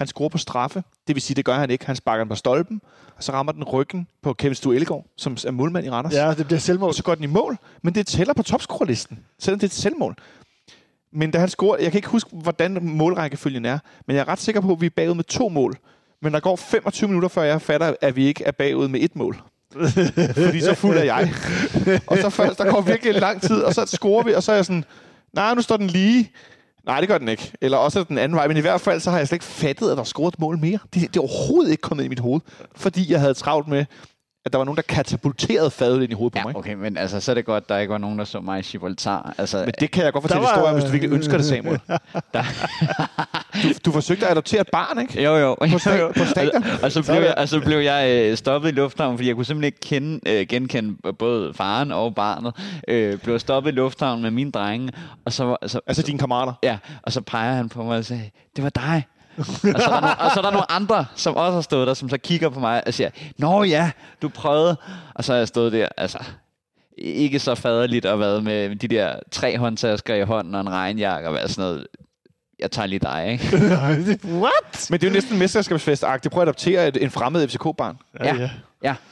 [0.00, 0.82] Han scorer på straffe.
[1.06, 1.86] Det vil sige, det gør han ikke.
[1.86, 2.80] Han sparker den på stolpen,
[3.16, 6.14] og så rammer den ryggen på Kevin Stu Ellegaard, som er målmand i Randers.
[6.14, 6.88] Ja, det bliver selvmål.
[6.88, 9.72] Og så går den i mål, men det tæller på topscorerlisten, selvom det er et
[9.72, 10.16] selvmål.
[11.12, 14.38] Men da han scorer, jeg kan ikke huske, hvordan målrækkefølgen er, men jeg er ret
[14.38, 15.76] sikker på, at vi er bagud med to mål.
[16.22, 19.16] Men der går 25 minutter, før jeg fatter, at vi ikke er bagud med et
[19.16, 19.42] mål.
[20.44, 21.32] Fordi så fuld er jeg.
[22.06, 24.52] og så først, der går virkelig en lang tid, og så scorer vi, og så
[24.52, 24.84] er jeg sådan,
[25.32, 26.30] nej, nu står den lige.
[26.90, 27.52] Nej, det gør den ikke.
[27.60, 28.48] Eller også er den anden vej.
[28.48, 30.40] Men i hvert fald, så har jeg slet ikke fattet, at der er scoret et
[30.40, 30.78] mål mere.
[30.94, 32.40] Det, det er overhovedet ikke kommet ind i mit hoved.
[32.76, 33.84] Fordi jeg havde travlt med,
[34.44, 36.54] at der var nogen, der katapulterede fadet ind i hovedet på mig.
[36.54, 38.58] ja, okay, men altså, så er det godt, der ikke var nogen, der så mig
[38.58, 39.34] i Gibraltar.
[39.38, 41.46] Altså, Men det kan jeg godt fortælle Der var- historier, hvis du virkelig ønsker det,
[41.46, 41.80] Samuel.
[43.62, 45.22] du, du forsøgte at adoptere et barn, ikke?
[45.22, 45.54] Jo, jo.
[45.54, 46.62] På, sta- på stadion.
[46.62, 49.36] og, og, så blev jeg, og så blev jeg øh, stoppet i lufthavnen, fordi jeg
[49.36, 52.54] kunne simpelthen ikke kende, øh, genkende både faren og barnet.
[52.88, 54.92] Øh, blev stoppet i lufthavnen med mine drenge,
[55.24, 56.52] og så, så, Altså dine kammerater.
[56.62, 58.20] ja, og så peger han på mig og siger,
[58.56, 59.04] det var dig.
[59.74, 61.86] og, så er der nogle, og så er der nogle andre, som også har stået
[61.86, 63.90] der, som så kigger på mig og siger, Nå ja,
[64.22, 64.76] du prøvede.
[65.14, 66.18] Og så har jeg stået der, altså,
[66.98, 71.28] ikke så faderligt at være med de der tre håndtasker i hånden og en regnjakke
[71.28, 71.86] og være sådan noget.
[72.58, 73.56] Jeg tager lige dig, ikke?
[74.42, 74.86] What?
[74.90, 76.28] Men det er jo næsten mesterskabsfest-agtigt.
[76.28, 77.96] Prøv at adoptere et, en fremmed FCK-barn.
[78.20, 78.34] Ja.
[78.34, 78.50] Ja,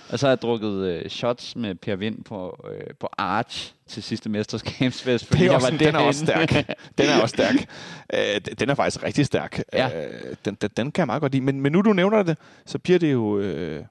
[0.09, 4.03] og så har jeg drukket øh, shots med Per Vind på, øh, på Arch til
[4.03, 6.51] sidste mesterskabsfest, fordi Det er jeg også, var den er også stærk.
[6.99, 7.69] Den er også stærk.
[8.15, 9.62] Øh, den er faktisk rigtig stærk.
[9.73, 10.07] Ja.
[10.07, 11.45] Øh, den, den, den kan jeg meget godt lide.
[11.45, 13.39] Men, men nu du nævner det, så bliver det jo...
[13.39, 13.85] Øh,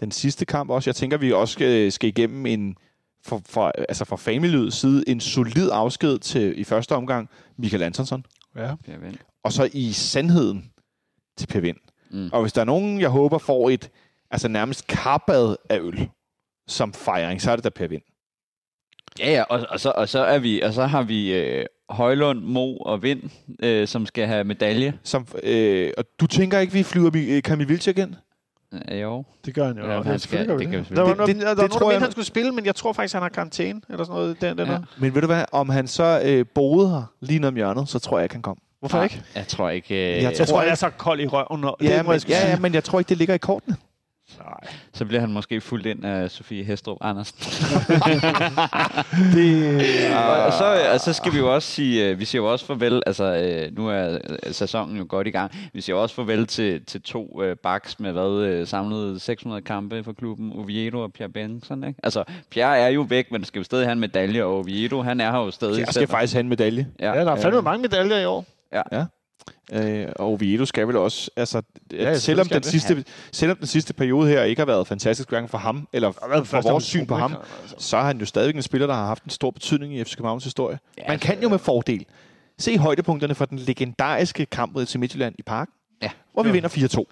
[0.00, 0.90] den sidste kamp også.
[0.90, 2.76] Jeg tænker, vi også skal, skal igennem en,
[3.24, 8.24] for, for, altså fra familiets side, en solid afsked til i første omgang Michael Antonsson.
[8.56, 8.74] Ja.
[8.86, 9.16] Per Vind.
[9.42, 10.70] Og så i sandheden
[11.36, 11.76] til Per Vind.
[12.10, 12.30] Mm.
[12.32, 13.90] Og hvis der er nogen, jeg håber får et
[14.30, 16.08] altså nærmest karbad af øl
[16.68, 18.02] som fejring, så er det da Per Vind.
[19.18, 22.40] Ja, ja, og, og, så, og, så er vi, og så har vi øh, Højlund,
[22.40, 23.22] Mo og Vind,
[23.62, 24.98] øh, som skal have medalje.
[25.02, 28.14] Som, øh, og du tænker ikke, vi flyver Mi- Kamil Vilcek ind?
[28.90, 29.24] Øh, jo.
[29.44, 29.84] Det gør han jo.
[29.86, 31.80] Ja, Ja, han skal- det vi kan vi Der var, Det- der, det var tror
[31.80, 34.40] nogen, jeg- han skulle spille, men jeg tror faktisk, han har karantæne, eller sådan noget.
[34.40, 34.72] Den, den Ja.
[34.72, 34.78] ja.
[34.98, 37.98] Men ved du hvad, om han så øh, boede her lige ned om hjørnet, så
[37.98, 38.58] tror jeg ikke, han kom.
[38.80, 39.22] Hvorfor Nej, ikke?
[39.34, 39.94] Jeg tror ikke...
[39.94, 41.64] Øh, Jeg Jeg tror tror, jeg er så kold i røven.
[41.64, 43.76] Og Ja, det men, ja, ja, men jeg tror ikke, det ligger i kortene.
[44.38, 44.74] Nej.
[44.92, 47.38] Så bliver han måske fuldt ind af Sofie Hestrup Andersen.
[49.34, 49.82] Det,
[50.16, 52.66] og, og, så, og så skal vi jo også sige, øh, vi siger jo også
[52.66, 56.14] farvel, altså øh, nu er øh, sæsonen jo godt i gang, vi siger jo også
[56.14, 61.12] farvel til, til to øh, backs med hvad, samlet 600 kampe for klubben, Oviedo og
[61.12, 62.00] Pierre Benson, ikke?
[62.02, 65.20] Altså, Pierre er jo væk, men skal jo stadig have en medalje, og Oviedo, han
[65.20, 65.78] er her jo stadig.
[65.78, 66.86] Jeg skal faktisk have en medalje.
[67.00, 68.44] ja, der er fandme mange medaljer i år.
[69.72, 73.94] Øh, og Oviedo skal vel også, altså, ja, ja, selvom, den sidste, selvom den sidste
[73.94, 77.14] periode her ikke har været fantastisk hverken for ham, eller for, for vores syn på
[77.16, 77.74] ham, Altså.
[77.78, 80.16] så er han jo stadigvæk en spiller, der har haft en stor betydning i FC
[80.16, 80.78] Københavns historie.
[80.98, 82.04] Ja, Man kan jo med fordel
[82.58, 85.68] se højdepunkterne for den legendariske kamp mod FC Midtjylland i Park,
[86.02, 86.10] Ja.
[86.32, 86.52] hvor vi Jo.
[86.52, 87.04] vinder 4-2.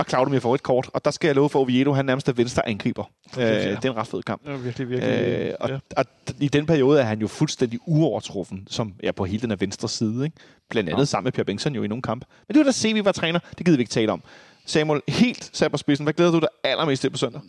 [0.00, 2.32] Og Claudio får et kort, og der skal jeg love for Oviedo, han nærmest er
[2.32, 3.04] venstre angriber.
[3.38, 3.70] Øh, ja.
[3.70, 4.42] det er en ret fed kamp.
[4.46, 5.14] Er virkelig, virkelig.
[5.18, 5.78] Øh, og, ja.
[5.96, 6.04] og
[6.40, 9.88] i den periode er han jo fuldstændig uovertruffen, som er på hele den her venstre
[9.88, 10.24] side.
[10.24, 10.36] Ikke?
[10.70, 11.04] Blandt andet Ja.
[11.04, 12.26] sammen med Per Bengtsson jo i nogle kampe.
[12.48, 13.38] Men det var da se, vi var træner.
[13.58, 14.22] Det gider vi ikke tale om.
[14.66, 16.04] Samuel, helt sat på spidsen.
[16.04, 17.40] Hvad glæder du dig allermest til på søndag?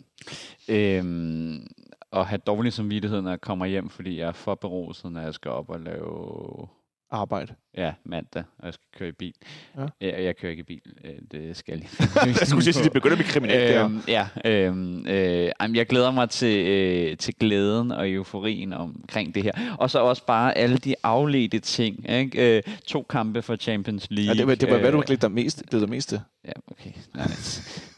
[0.68, 1.66] Øhm,
[2.12, 5.34] at have dårlig samvittighed, når jeg kommer hjem, fordi jeg er for beruset, når jeg
[5.34, 6.68] skal op og lave
[7.12, 7.54] Arbejde.
[7.76, 9.34] ja, mandag, og jeg skal køre i bil.
[9.76, 9.86] Ja.
[10.00, 10.22] Ja.
[10.24, 12.26] Jeg, kører ikke i bil, øh, det skal jeg lige.
[12.40, 16.10] Jeg skulle sige, at det begynder at blive kriminelt, øhm, ja, øhm, øh, jeg glæder
[16.10, 19.52] mig til, øh, til glæden og euforien omkring det her.
[19.78, 22.10] Og så også bare alle de afledte ting.
[22.10, 22.56] Ikke?
[22.56, 24.34] Øh, to kampe for Champions League.
[24.34, 26.20] Ja, det var, det var hvad du øh, glædet dig mest, glædet dig mest til.
[26.44, 26.90] Ja, okay.
[27.14, 27.91] Nice.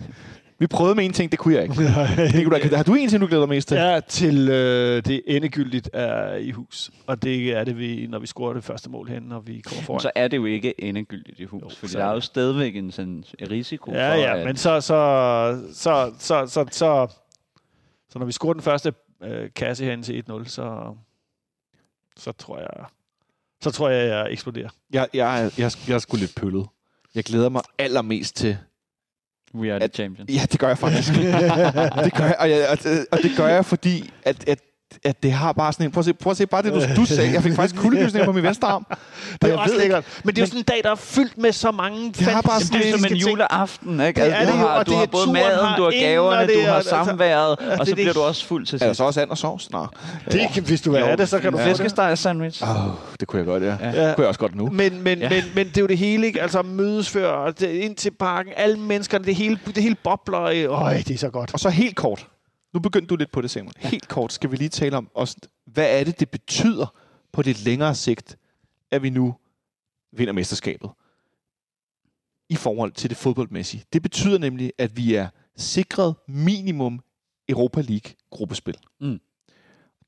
[0.65, 1.75] Vi prøvede med en ting, det kunne jeg ikke.
[2.33, 3.77] Det kunne du, har du en ting, du glæder dig mest til?
[3.77, 6.91] Ja, til øh, det endegyldigt er i hus.
[7.07, 9.83] Og det er det, vi, når vi scorer det første mål hen, når vi kommer
[9.83, 10.01] foran.
[10.01, 12.21] så er det jo ikke endegyldigt i hus, Jo, jo, fordi så- der er jo
[12.21, 17.07] stadigvæk en sådan risiko Ja, for, ja, at, men så, så, så, så, så, så,
[18.09, 18.93] så når vi scorer den første
[19.25, 20.95] øh, kasse herinde til 1-0, så,
[22.17, 22.85] så tror jeg,
[23.63, 24.69] så tror jeg, jeg eksploderer.
[24.93, 26.67] Jeg, jeg, jeg, er- jeg er sgu lidt pøllet.
[27.15, 28.57] Jeg glæder mig allermest til...
[29.55, 30.31] we are the at- champions.
[30.35, 31.13] Ja, det gør jeg faktisk.
[32.05, 34.59] det gør jeg, og, jeg, og, det- og det gør jeg, fordi at, at,
[35.05, 35.93] at det har bare sådan en...
[35.93, 37.33] Prøv at se, prøv at se bare det, du, du sagde.
[37.33, 38.87] Jeg fik faktisk kuldegysninger på min venstre arm.
[39.33, 40.05] Det Og er også lækkert.
[40.25, 42.43] Men det er jo sådan en dag, der er fyldt med så mange Det har
[42.43, 44.21] bare Jamen, det er som en juleaften, ikke?
[44.21, 45.83] Det er Altså, det du jo, har, og du det har er både maden, du
[45.83, 48.21] har gaverne, og det du er- har altså- samværet, og det så er bliver du
[48.21, 48.97] også fuld til Er der sidst.
[48.99, 49.71] så også and og sovs?
[49.71, 49.87] Nå.
[50.33, 51.77] Det kan, hvis du have det, så kan du få det.
[51.77, 52.63] Flæskesteg sandwich.
[52.63, 52.69] Oh,
[53.21, 53.69] det kunne jeg godt, ja.
[53.81, 53.87] Ja.
[54.09, 54.69] Det kunne jeg også godt nu.
[54.73, 55.29] Men, men, Ja.
[55.29, 56.43] men, men det er jo det hele, ikke?
[56.43, 60.43] Altså mødes før, og ind til parken, alle menneskerne, det hele, det hele bobler.
[60.43, 61.51] øh, Øj, det er så godt.
[61.53, 62.27] Og så helt kort.
[62.75, 63.75] Nu begyndte du lidt på det, Samuel.
[63.79, 66.95] Helt kort skal vi lige tale om, også, hvad er det, det betyder
[67.33, 68.39] på lidt længere sigt,
[68.91, 69.35] at vi nu
[70.13, 70.91] vinder mesterskabet
[72.49, 73.85] i forhold til det fodboldmæssige.
[73.93, 77.01] Det betyder nemlig, at vi er sikret minimum
[77.49, 78.77] Europa League gruppespil.
[79.01, 79.21] Mm.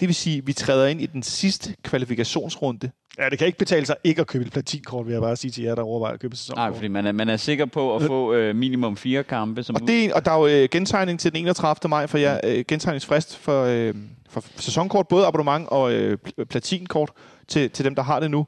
[0.00, 2.90] Det vil sige, at vi træder ind i den sidste kvalifikationsrunde.
[3.18, 5.50] Ja, det kan ikke betale sig ikke at købe et platinkort, vil jeg bare sige
[5.50, 6.56] til jer, der overvejer at købe sæson.
[6.56, 9.62] Nej, fordi man er, man er sikker på at få øh, minimum fire kampe.
[9.62, 11.88] Som Og, det, og der er jo øh, gentegning til den 31.
[11.88, 13.94] maj, for jer, øh, gentegningsfrist for, øh,
[14.28, 17.10] for sæsonkort, både abonnement og øh, pl- platinkort
[17.48, 18.46] til, til dem, der har det nu.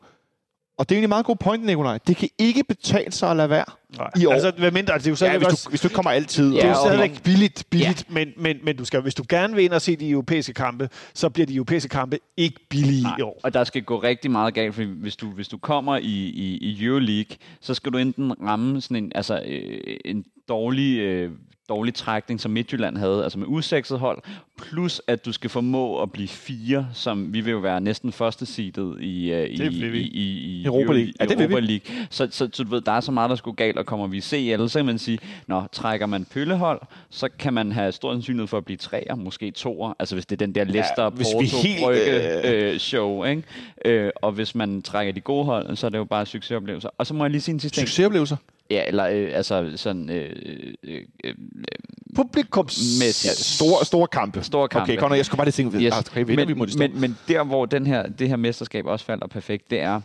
[0.79, 1.99] Og det er egentlig en meget god point, Nikolaj.
[2.07, 3.65] Det kan ikke betale sig at lade være.
[3.99, 4.11] Nej.
[4.21, 4.33] i år.
[4.33, 6.11] Altså, hvad mindre, altså, det er jo Ja, stadigvæk hvis, også, du, hvis du kommer
[6.11, 6.51] altid.
[6.53, 8.15] det er jo Ja, stadigvæk billigt, billigt ja.
[8.15, 10.89] men, men, men du skal, hvis du gerne vil ind og se de europæiske kampe,
[11.15, 13.41] så bliver de europæiske kampe ikke billige Nej, i år.
[13.43, 16.59] og der skal gå rigtig meget galt, for hvis du, hvis du kommer i, i,
[16.61, 21.31] i Euroleague, så skal du enten ramme sådan en, altså, øh, en dårlig, øh,
[21.69, 24.23] dårlig trækning, som Midtjylland havde, altså med usekset hold,
[24.57, 28.47] plus at du skal formå at blive fire, som vi vil jo være næsten første
[28.47, 31.13] seedet i, øh, i, i, i, i Europa League.
[31.21, 31.41] Ja, det.
[31.41, 32.07] Europa League.
[32.11, 34.17] Så, så, så, du ved, der er så meget, der skulle galt, og kommer vi
[34.17, 36.81] i CL, så kan man sige, når trækker man pøllehold,
[37.11, 40.43] så kan man have stor sandsynlighed for at blive treer, måske toer, altså hvis det
[40.43, 43.43] er den der Leicester, vi Porto, helt, Brygge, øh, øh, show, ikke?
[43.85, 46.89] Øh, og hvis man trækker de gode hold, så er det jo bare succesoplevelser.
[46.99, 47.89] Og så må jeg lige sige en sidste ting.
[47.89, 48.37] Succesoplevelser.
[48.71, 50.37] Ja, eller øh, altså sådan øh,
[50.83, 51.35] øh, øh,
[52.17, 52.79] Publikums...
[53.01, 54.43] Med- Ja, store, store kampe.
[54.43, 54.93] store kampe.
[54.93, 55.17] Okay, nok.
[55.17, 55.83] Jeg skulle bare lige tænke, Yes.
[55.83, 56.09] yes.
[56.11, 59.05] okay, vinder vi mod men, men, men der, hvor den her, det her mesterskab også
[59.05, 60.01] falder perfekt, det er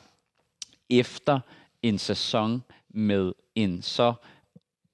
[0.90, 1.40] efter
[1.84, 2.64] en sæson
[2.94, 4.14] med en så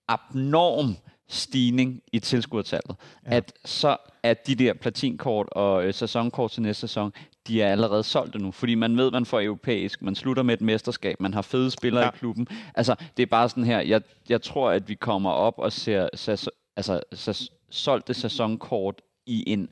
[0.07, 0.95] abnorm
[1.29, 2.95] stigning i tilskuertallet,
[3.25, 3.35] ja.
[3.35, 7.13] at så er de der platinkort og øh, sæsonkort til næste sæson,
[7.49, 10.61] de er allerede solgte nu, fordi man ved, man får europæisk, man slutter med et
[10.61, 12.09] mesterskab, man har fede spillere ja.
[12.09, 12.47] i klubben.
[12.75, 16.09] Altså, det er bare sådan her, jeg, jeg tror, at vi kommer op og ser
[16.13, 19.69] sæs, altså, sæs, solgte sæsonkort i en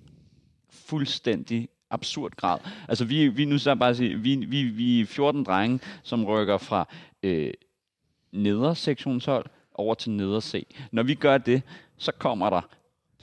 [0.70, 2.60] fuldstændig absurd grad.
[2.88, 6.58] Altså, vi, vi nu så bare sige, vi, vi, vi er 14 drenge, som rykker
[6.58, 6.88] fra
[7.24, 7.54] øh,
[8.32, 10.68] neder sektionshold over til neder C.
[10.92, 11.62] Når vi gør det,
[11.98, 12.62] så kommer der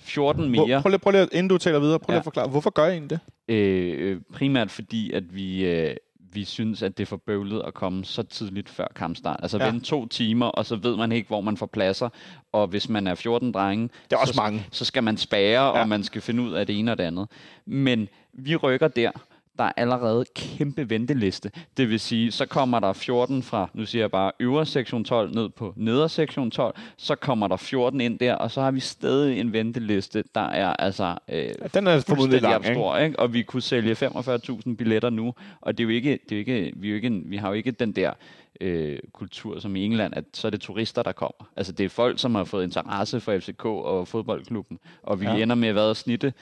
[0.05, 0.60] 14 mere.
[0.66, 2.20] Prøv, prøv, lige, prøv lige, inden du taler videre, prøv lige ja.
[2.20, 3.18] at forklare, hvorfor gør I egentlig
[3.48, 3.55] det?
[3.55, 5.97] Øh, primært fordi, at vi, øh,
[6.32, 9.40] vi synes, at det er for bøvlet at komme så tidligt før kampstart.
[9.43, 9.66] Altså ja.
[9.66, 12.09] vente to timer, og så ved man ikke, hvor man får pladser.
[12.52, 14.66] Og hvis man er 14 drenge, det er også så, mange.
[14.70, 15.81] så skal man spære, ja.
[15.81, 17.28] og man skal finde ud af det ene og det andet.
[17.66, 19.10] Men vi rykker der,
[19.59, 21.51] der er allerede kæmpe venteliste.
[21.76, 25.35] Det vil sige, så kommer der 14 fra, nu siger jeg bare, øvre sektion 12
[25.35, 28.81] ned på neder sektion 12, så kommer der 14 ind der, og så har vi
[28.81, 33.18] stadig en venteliste, der er altså øh, den er formodentlig lang, stor, ikke?
[33.18, 36.39] og vi kunne sælge 45.000 billetter nu, og det er jo ikke, det er jo
[36.39, 38.12] ikke, vi, er jo ikke, vi har jo ikke den der
[38.60, 41.51] øh, kultur som i England, at så er det turister, der kommer.
[41.56, 45.36] Altså det er folk, som har fået interesse for FCK og fodboldklubben, og vi ja.
[45.36, 46.32] ender med at være snitte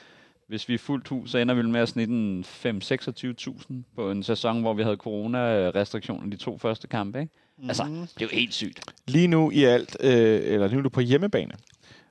[0.47, 4.23] hvis vi er fuldt hus, så ender vi med at snitte en 5-26.000 på en
[4.23, 7.19] sæson, hvor vi havde corona-restriktioner de to første kampe.
[7.21, 7.33] Ikke?
[7.57, 7.67] Mm.
[7.67, 8.79] Altså, det er jo helt sygt.
[9.07, 10.09] Lige nu i alt, øh,
[10.43, 11.53] eller lige nu på hjemmebane,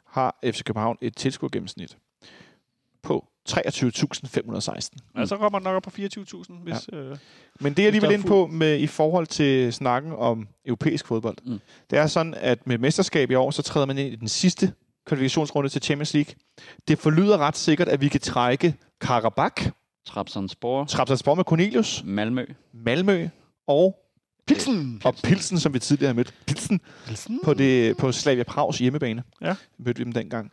[0.06, 1.96] har FC København et tilskuergennemsnit
[3.02, 3.56] på 23.516.
[5.16, 6.88] Ja, så kommer man nok op på 24.000, hvis...
[6.92, 6.96] Ja.
[6.96, 7.16] Øh,
[7.60, 11.36] Men det er alligevel ind på med, i forhold til snakken om europæisk fodbold.
[11.44, 11.60] Mm.
[11.90, 14.72] Det er sådan, at med mesterskab i år, så træder man ind i den sidste
[15.06, 16.34] kvalifikationsrunde til Champions League.
[16.88, 19.70] Det forlyder ret sikkert, at vi kan trække Karabakh,
[20.06, 23.28] Trabzonspor, Trabzonspor med Cornelius, Malmø, Malmø
[23.66, 23.98] og
[24.46, 25.02] Pilsen.
[25.04, 26.34] Og Pilsen, som vi tidligere har mødt.
[26.46, 26.80] Pilsen.
[27.06, 27.40] Pilsen.
[27.44, 29.22] På, det, på Slavia Prags hjemmebane.
[29.40, 29.54] Ja.
[29.78, 30.52] Mødte vi dem dengang.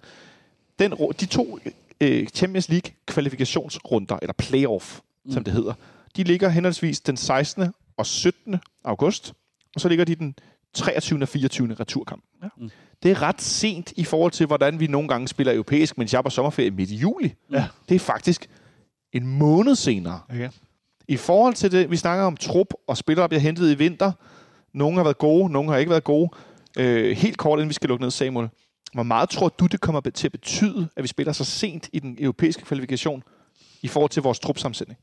[0.79, 1.59] Den, de to
[2.01, 5.31] øh, Champions League kvalifikationsrunder, eller playoff, mm.
[5.31, 5.73] som det hedder,
[6.15, 7.73] de ligger henholdsvis den 16.
[7.97, 8.59] og 17.
[8.83, 9.33] august,
[9.75, 10.35] og så ligger de den
[10.73, 11.21] 23.
[11.21, 11.73] og 24.
[11.73, 12.23] returkamp.
[12.43, 12.47] Ja.
[12.57, 12.69] Mm
[13.03, 16.23] det er ret sent i forhold til, hvordan vi nogle gange spiller europæisk, mens jeg
[16.23, 17.33] på sommerferie midt i juli.
[17.51, 17.67] Ja.
[17.89, 18.49] Det er faktisk
[19.13, 20.19] en måned senere.
[20.29, 20.49] Okay.
[21.07, 24.11] I forhold til det, vi snakker om trup og spillere, der bliver hentet i vinter.
[24.73, 26.29] Nogle har været gode, nogle har ikke været gode.
[26.77, 28.49] Øh, helt kort, inden vi skal lukke ned, Samuel.
[28.93, 31.99] Hvor meget tror du, det kommer til at betyde, at vi spiller så sent i
[31.99, 33.23] den europæiske kvalifikation
[33.81, 34.99] i forhold til vores trupsammensætning?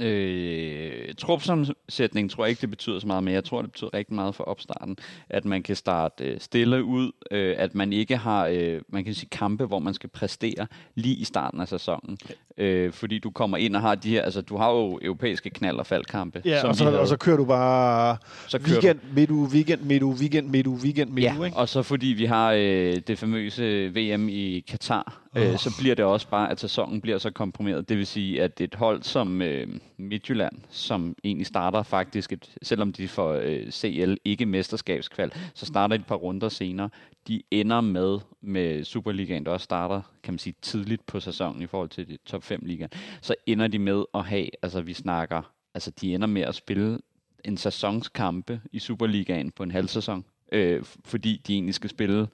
[0.00, 4.14] Øh, trupsammensætning tror jeg ikke, det betyder så meget, men jeg tror, det betyder rigtig
[4.14, 4.96] meget for opstarten.
[5.28, 9.14] At man kan starte øh, stille ud, øh, at man ikke har, øh, man kan
[9.14, 12.18] sige, kampe, hvor man skal præstere lige i starten af sæsonen.
[12.58, 15.78] Øh, fordi du kommer ind og har de her, altså du har jo europæiske knald-
[15.78, 16.42] og faldkampe.
[16.44, 18.16] Ja, og så, og så kører du bare
[18.48, 19.14] så kører weekend, du.
[19.14, 21.56] midtuge, weekend, midtuge, weekend, midtuge, weekend, midtuge, ja, ikke?
[21.56, 25.42] og så fordi vi har øh, det famøse VM i Katar, oh.
[25.42, 27.88] øh, så bliver det også bare, at sæsonen bliver så komprimeret.
[27.88, 29.66] Det vil sige, at et hold som øh,
[29.96, 35.94] Midtjylland, som egentlig starter faktisk, et, selvom de får øh, CL ikke mesterskabskval, så starter
[35.94, 36.88] et par runder senere.
[37.28, 41.66] De ender med, med Superligaen, der også starter, kan man sige, tidligt på sæsonen i
[41.66, 42.90] forhold til de top 5 ligaen,
[43.20, 46.98] så ender de med at have, altså vi snakker, altså de ender med at spille
[47.44, 52.28] en sæsonskampe i Superligaen på en halv sæson, øh, fordi de egentlig skal spille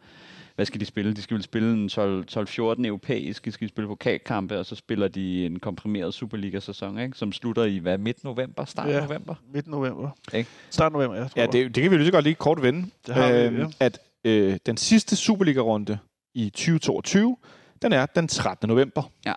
[0.58, 1.14] hvad skal de spille?
[1.14, 5.46] De skal vel spille en 12-14 europæisk, de skal spille pokalkampe, og så spiller de
[5.46, 7.18] en komprimeret Superliga-sæson, ikke?
[7.18, 9.34] som slutter i hvad, midt november, start ja, november?
[9.52, 10.10] midt november.
[10.32, 10.50] Ikke?
[10.70, 12.90] Start november, jeg tror Ja, det, det kan vi lige så godt lige kort vende.
[13.06, 13.66] Det har øh, vi, ja.
[13.80, 15.98] At øh, den sidste Superliga-runde
[16.34, 17.36] i 2022,
[17.82, 18.68] den er den 13.
[18.68, 19.02] november.
[19.26, 19.32] Ja.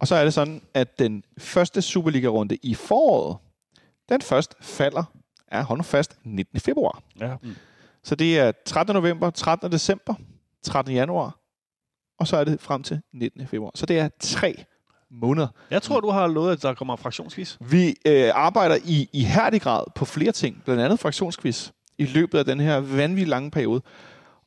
[0.00, 3.36] Og så er det sådan, at den første Superliga-runde i foråret,
[4.08, 5.04] den først falder,
[5.48, 6.60] er hold fast, 19.
[6.60, 7.02] februar.
[7.20, 7.36] Ja.
[7.42, 7.54] Mm.
[8.04, 8.94] Så det er 13.
[8.94, 9.72] november, 13.
[9.72, 10.14] december,
[10.62, 10.94] 13.
[10.94, 11.38] januar,
[12.18, 13.46] og så er det frem til 19.
[13.46, 13.70] februar.
[13.74, 14.64] Så det er tre
[15.10, 15.48] måneder.
[15.70, 17.56] Jeg tror, du har lovet, at der kommer fraktionsquiz.
[17.60, 22.44] Vi øh, arbejder i ihærdig grad på flere ting, blandt andet fraktionsquiz, i løbet af
[22.44, 23.82] den her vanvittigt lange periode.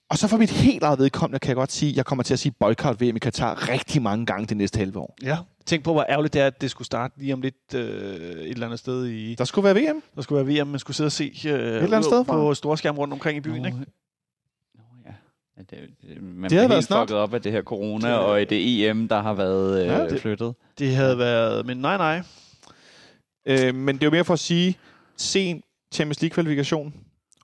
[0.10, 2.34] Og så for mit helt eget vedkommende kan jeg godt sige, at jeg kommer til
[2.34, 5.16] at sige boykot VM i Katar rigtig mange gange det næste halve år.
[5.24, 5.38] Ja.
[5.66, 8.50] Tænk på, hvor ærgerligt det er, at det skulle starte lige om lidt øh, et
[8.50, 9.36] eller andet sted i...
[9.36, 10.04] Der skulle være VM.
[10.16, 12.54] Der skulle være VM, man skulle sidde og se øh, et eller andet sted på
[12.54, 13.78] storskærm rundt omkring i byen, ikke?
[15.06, 18.40] Ja, det, det, man det havde helt fucket op af det her corona det, og
[18.40, 20.56] det EM, der har været øh, ja, det, flyttet.
[20.80, 21.66] Det havde været...
[21.66, 22.22] Men nej, nej.
[23.46, 24.78] Øh, men det er jo mere for at sige,
[25.18, 25.64] sen
[25.94, 26.94] Champions League-kvalifikation,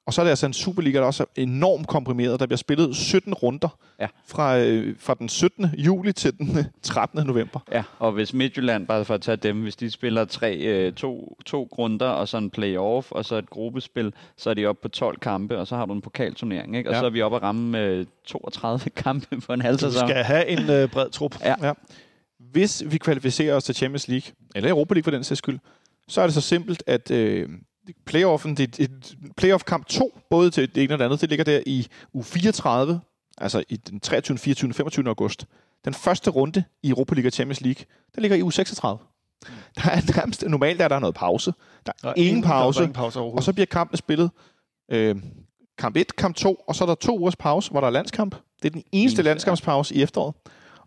[0.07, 2.39] Og så er det altså en Superliga, der også er enormt komprimeret.
[2.39, 4.07] Der bliver spillet 17 runder Ja.
[4.27, 5.65] fra, øh, fra den 17.
[5.77, 7.27] juli til den øh, 13.
[7.27, 7.59] november.
[7.71, 11.37] Ja, og hvis Midtjylland, bare for at tage dem, hvis de spiller tre, øh, to,
[11.45, 14.87] to grunder, og så en playoff, og så et gruppespil, så er de oppe på
[14.87, 16.89] 12 kampe, og så har du en pokalturnering, ikke?
[16.89, 16.99] Og Ja.
[16.99, 20.07] så er vi oppe at ramme øh, 32 kampe på en halv Så du sæson.
[20.09, 21.35] skal have en øh, bred trup.
[21.45, 21.73] Ja.
[22.39, 25.59] Hvis vi kvalificerer os til Champions League, eller Europa League for den sags skyld,
[26.07, 27.49] så er det så simpelt, at øh,
[28.05, 28.87] playoffen, det er
[29.37, 33.01] playoff-kamp 2, både til det ene og det andet, det ligger der i uge 34,
[33.37, 35.07] altså i den 23., 24., 25.
[35.07, 35.45] august.
[35.85, 37.85] Den første runde i Europa League og Champions League,
[38.15, 38.99] den ligger i uge 36.
[39.75, 41.53] Der er nærmest, normalt er der noget pause.
[41.85, 44.31] Der er Og ingen pause, Ingen pause og så bliver kampene spillet
[44.91, 45.15] øh,
[45.77, 48.35] kamp 1, kamp 2, og så er der to ugers pause, hvor der er landskampf.
[48.61, 50.35] Det er den eneste Eneste, landskampspause i efteråret.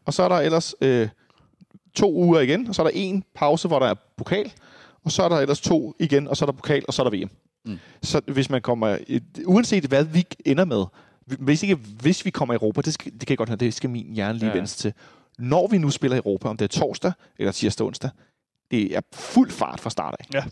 [0.05, 1.09] Og så er der ellers øh,
[1.95, 4.53] to uger igen, og så er der en pause, hvor der er pokal,
[5.05, 7.11] og så er der ellers to igen, og så er der pokal, og så er
[7.11, 7.31] der VM.
[7.65, 7.79] Mm.
[8.03, 10.85] Så hvis man kommer, et, uanset hvad vi ender med,
[11.27, 13.75] hvis, ikke, hvis vi kommer i Europa, det, skal, det kan jeg godt høre, det
[13.75, 14.51] skal min hjerne lige Ja.
[14.51, 14.55] ja.
[14.57, 14.93] vende til.
[15.39, 18.11] Når vi nu spiller i Europa, om det er torsdag eller tirsdag onsdag,
[18.71, 20.25] det er fuld fart fra start af.
[20.35, 20.45] Ja,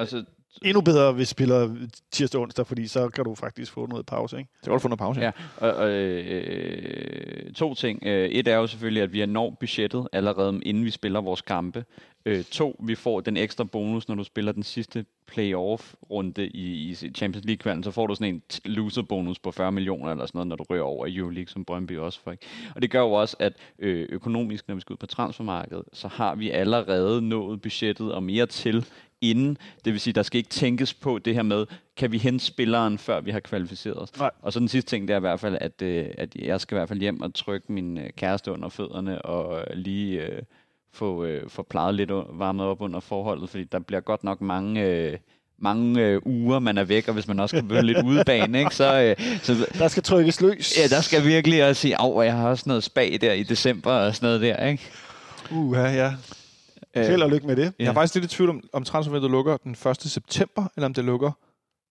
[0.00, 0.24] altså,
[0.62, 1.76] Endnu bedre, hvis vi spiller
[2.10, 4.50] tirsdag og onsdag, fordi så kan du faktisk få noget pause, ikke?
[4.60, 5.20] Det var du få noget pause.
[5.20, 8.02] Ja, og, og øh, to ting.
[8.06, 11.42] Øh, et er jo selvfølgelig, at vi har nået budgettet allerede, inden vi spiller vores
[11.42, 11.84] kampe.
[12.26, 16.94] Øh, to, vi får den ekstra bonus, når du spiller den sidste playoff-runde i, i
[16.94, 20.56] Champions League-kvalen, så får du sådan en loser-bonus på 40 millioner eller sådan noget, når
[20.56, 22.30] du rører over i Euroleague, som Brøndby også får.
[22.30, 22.46] Ikke?
[22.74, 26.08] Og det gør jo også, at øh, økonomisk, når vi skal ud på transfermarkedet, så
[26.08, 28.86] har vi allerede nået budgettet og mere til
[29.30, 29.58] inden.
[29.84, 32.98] Det vil sige, der skal ikke tænkes på det her med, kan vi hente spilleren,
[32.98, 34.18] før vi har kvalificeret os.
[34.18, 34.30] Nej.
[34.42, 36.74] Og så den sidste ting, det er i hvert fald, at, øh, at jeg skal
[36.74, 40.42] i hvert fald hjem og trykke min øh, kæreste under fødderne og øh, lige øh,
[40.92, 44.82] få, øh, få plejet lidt varmet op under forholdet, fordi der bliver godt nok mange...
[44.82, 45.18] Øh,
[45.58, 48.74] mange øh, uger, man er væk, og hvis man også skal være lidt udebane, ikke,
[48.74, 50.78] så, øh, så Der skal trykkes løs.
[50.78, 53.92] ja, der skal virkelig også sige, at jeg har også noget spag der i december
[53.92, 54.90] og sådan noget der, ikke?
[55.50, 56.12] Uh, ja.
[56.96, 57.72] Øh, Held og lykke med det.
[57.78, 59.96] Jeg er faktisk lidt i tvivl om, om transfervinduet lukker den 1.
[60.02, 61.32] september, eller om det lukker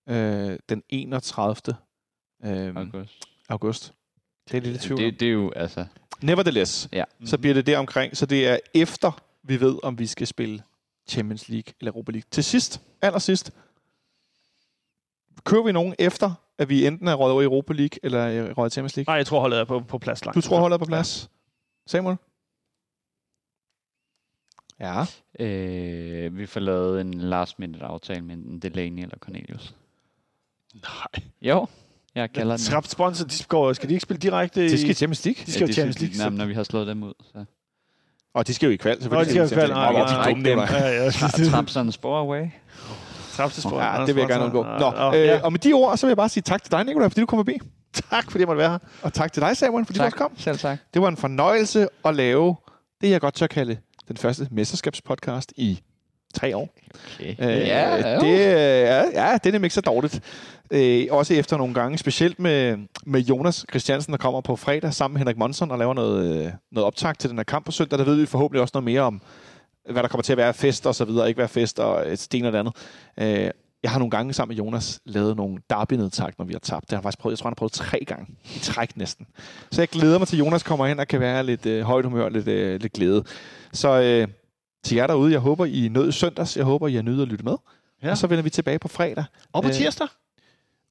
[0.09, 1.55] øh, den 31.
[2.45, 3.13] Øh, August.
[3.49, 3.93] august.
[4.51, 4.99] Det er lidt i tvivl.
[5.01, 5.85] Det, det er jo, altså...
[6.21, 7.03] Nevertheless, Ja.
[7.25, 8.17] så bliver det der omkring.
[8.17, 10.61] Så det er efter, vi ved, om vi skal spille
[11.07, 12.27] Champions League eller Europa League.
[12.31, 13.51] Til sidst, allersidst,
[15.43, 18.53] kører vi nogen efter, at vi enten er røget over i Europa League eller er
[18.53, 19.11] røget i Champions League?
[19.11, 20.35] Nej, jeg tror, holdet er på, på plads langt.
[20.35, 21.29] Du tror, holdet er på plads?
[21.87, 22.17] Samuel?
[24.83, 25.05] Ja.
[25.45, 29.75] Øh, vi får lavet en last minute aftale med enten Delaney eller Cornelius.
[30.73, 31.23] Nej.
[31.41, 31.67] Jo,
[32.15, 32.65] jeg kalder den.
[32.65, 34.93] Trapped sponsor, de går, skal de ikke spille direkte Det skal i i...
[34.93, 35.45] Champions League.
[35.45, 36.23] De skal jo det Champions League.
[36.23, 37.45] Jamen, når vi har slået dem ud, så...
[38.33, 39.69] Og de skal jo i kval, Nå, de skal jo i kval.
[39.69, 40.67] Nej, er nej, de var.
[40.71, 41.09] Ja, ja.
[41.51, 42.45] Trap sådan en spore away.
[43.33, 43.81] Trapped sponsor.
[43.81, 44.63] Ja, det vil jeg gerne undgå.
[44.63, 45.41] Nå, Nå, øh, ja.
[45.43, 47.25] og med de ord, så vil jeg bare sige tak til dig, Nicolaj, fordi du
[47.25, 47.59] kom forbi.
[48.09, 48.79] Tak, fordi jeg måtte være her.
[49.01, 50.31] Og tak til dig, Samuel, fordi du også kom.
[50.37, 50.79] Selv tak.
[50.93, 52.55] Det var en fornøjelse at lave
[53.01, 53.77] det, jeg godt tør kalde
[54.07, 55.79] den første mesterskabspodcast i
[56.33, 56.75] tre år.
[57.15, 57.29] Okay.
[57.29, 60.21] Øh, ja, det, ja, ja, det er nemlig ikke så dårligt.
[60.71, 65.13] Øh, også efter nogle gange, specielt med, med Jonas Christiansen, der kommer på fredag sammen
[65.13, 67.99] med Henrik Monson og laver noget, øh, noget optag til den her kamp på søndag.
[67.99, 69.21] Der ved vi forhåbentlig også noget mere om,
[69.91, 72.19] hvad der kommer til at være fest og så videre, ikke være fest og et
[72.19, 72.75] sten og det andet.
[73.19, 73.51] Øh,
[73.83, 76.81] jeg har nogle gange sammen med Jonas lavet nogle derby-nedtag, når vi har tabt.
[76.81, 79.27] Det har jeg faktisk prøvet, jeg tror, han har prøvet tre gange i træk næsten.
[79.71, 82.05] Så jeg glæder mig til, at Jonas kommer ind og kan være lidt øh, højt
[82.05, 83.23] humør, lidt, øh, lidt glæde.
[83.73, 84.27] Så øh,
[84.83, 86.57] til jer derude, jeg håber, I nød søndags.
[86.57, 87.55] Jeg håber, I har nydet at lytte med.
[88.01, 88.07] Ja.
[88.07, 88.11] Ja.
[88.11, 89.23] Og så vender vi tilbage på fredag.
[89.53, 90.07] Og på Øh, tirsdag?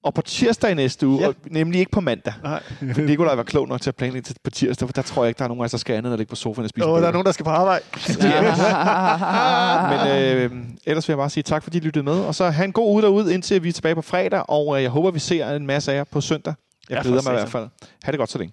[0.05, 1.29] Og på tirsdag i næste uge, Ja.
[1.29, 2.33] og nemlig ikke på mandag.
[2.43, 2.63] Nej.
[2.95, 5.29] For Nikolaj var klog nok til at planlægge til på tirsdag, for der tror jeg
[5.29, 6.69] ikke, der er nogen af os, der skal andet end at ligge på sofaen og
[6.71, 7.85] spise Åh, der er nogen, der skal på arbejde.
[9.93, 10.51] Men øh,
[10.87, 12.21] ellers vil jeg bare sige tak, fordi I lyttede med.
[12.21, 14.43] Og så have en god uge derude, indtil vi er tilbage på fredag.
[14.49, 16.55] Og øh, jeg håber, vi ser en masse af jer på søndag.
[16.91, 17.69] Jeg Ja, glæder mig i hvert fald.
[18.05, 18.53] Ha' det godt så længe.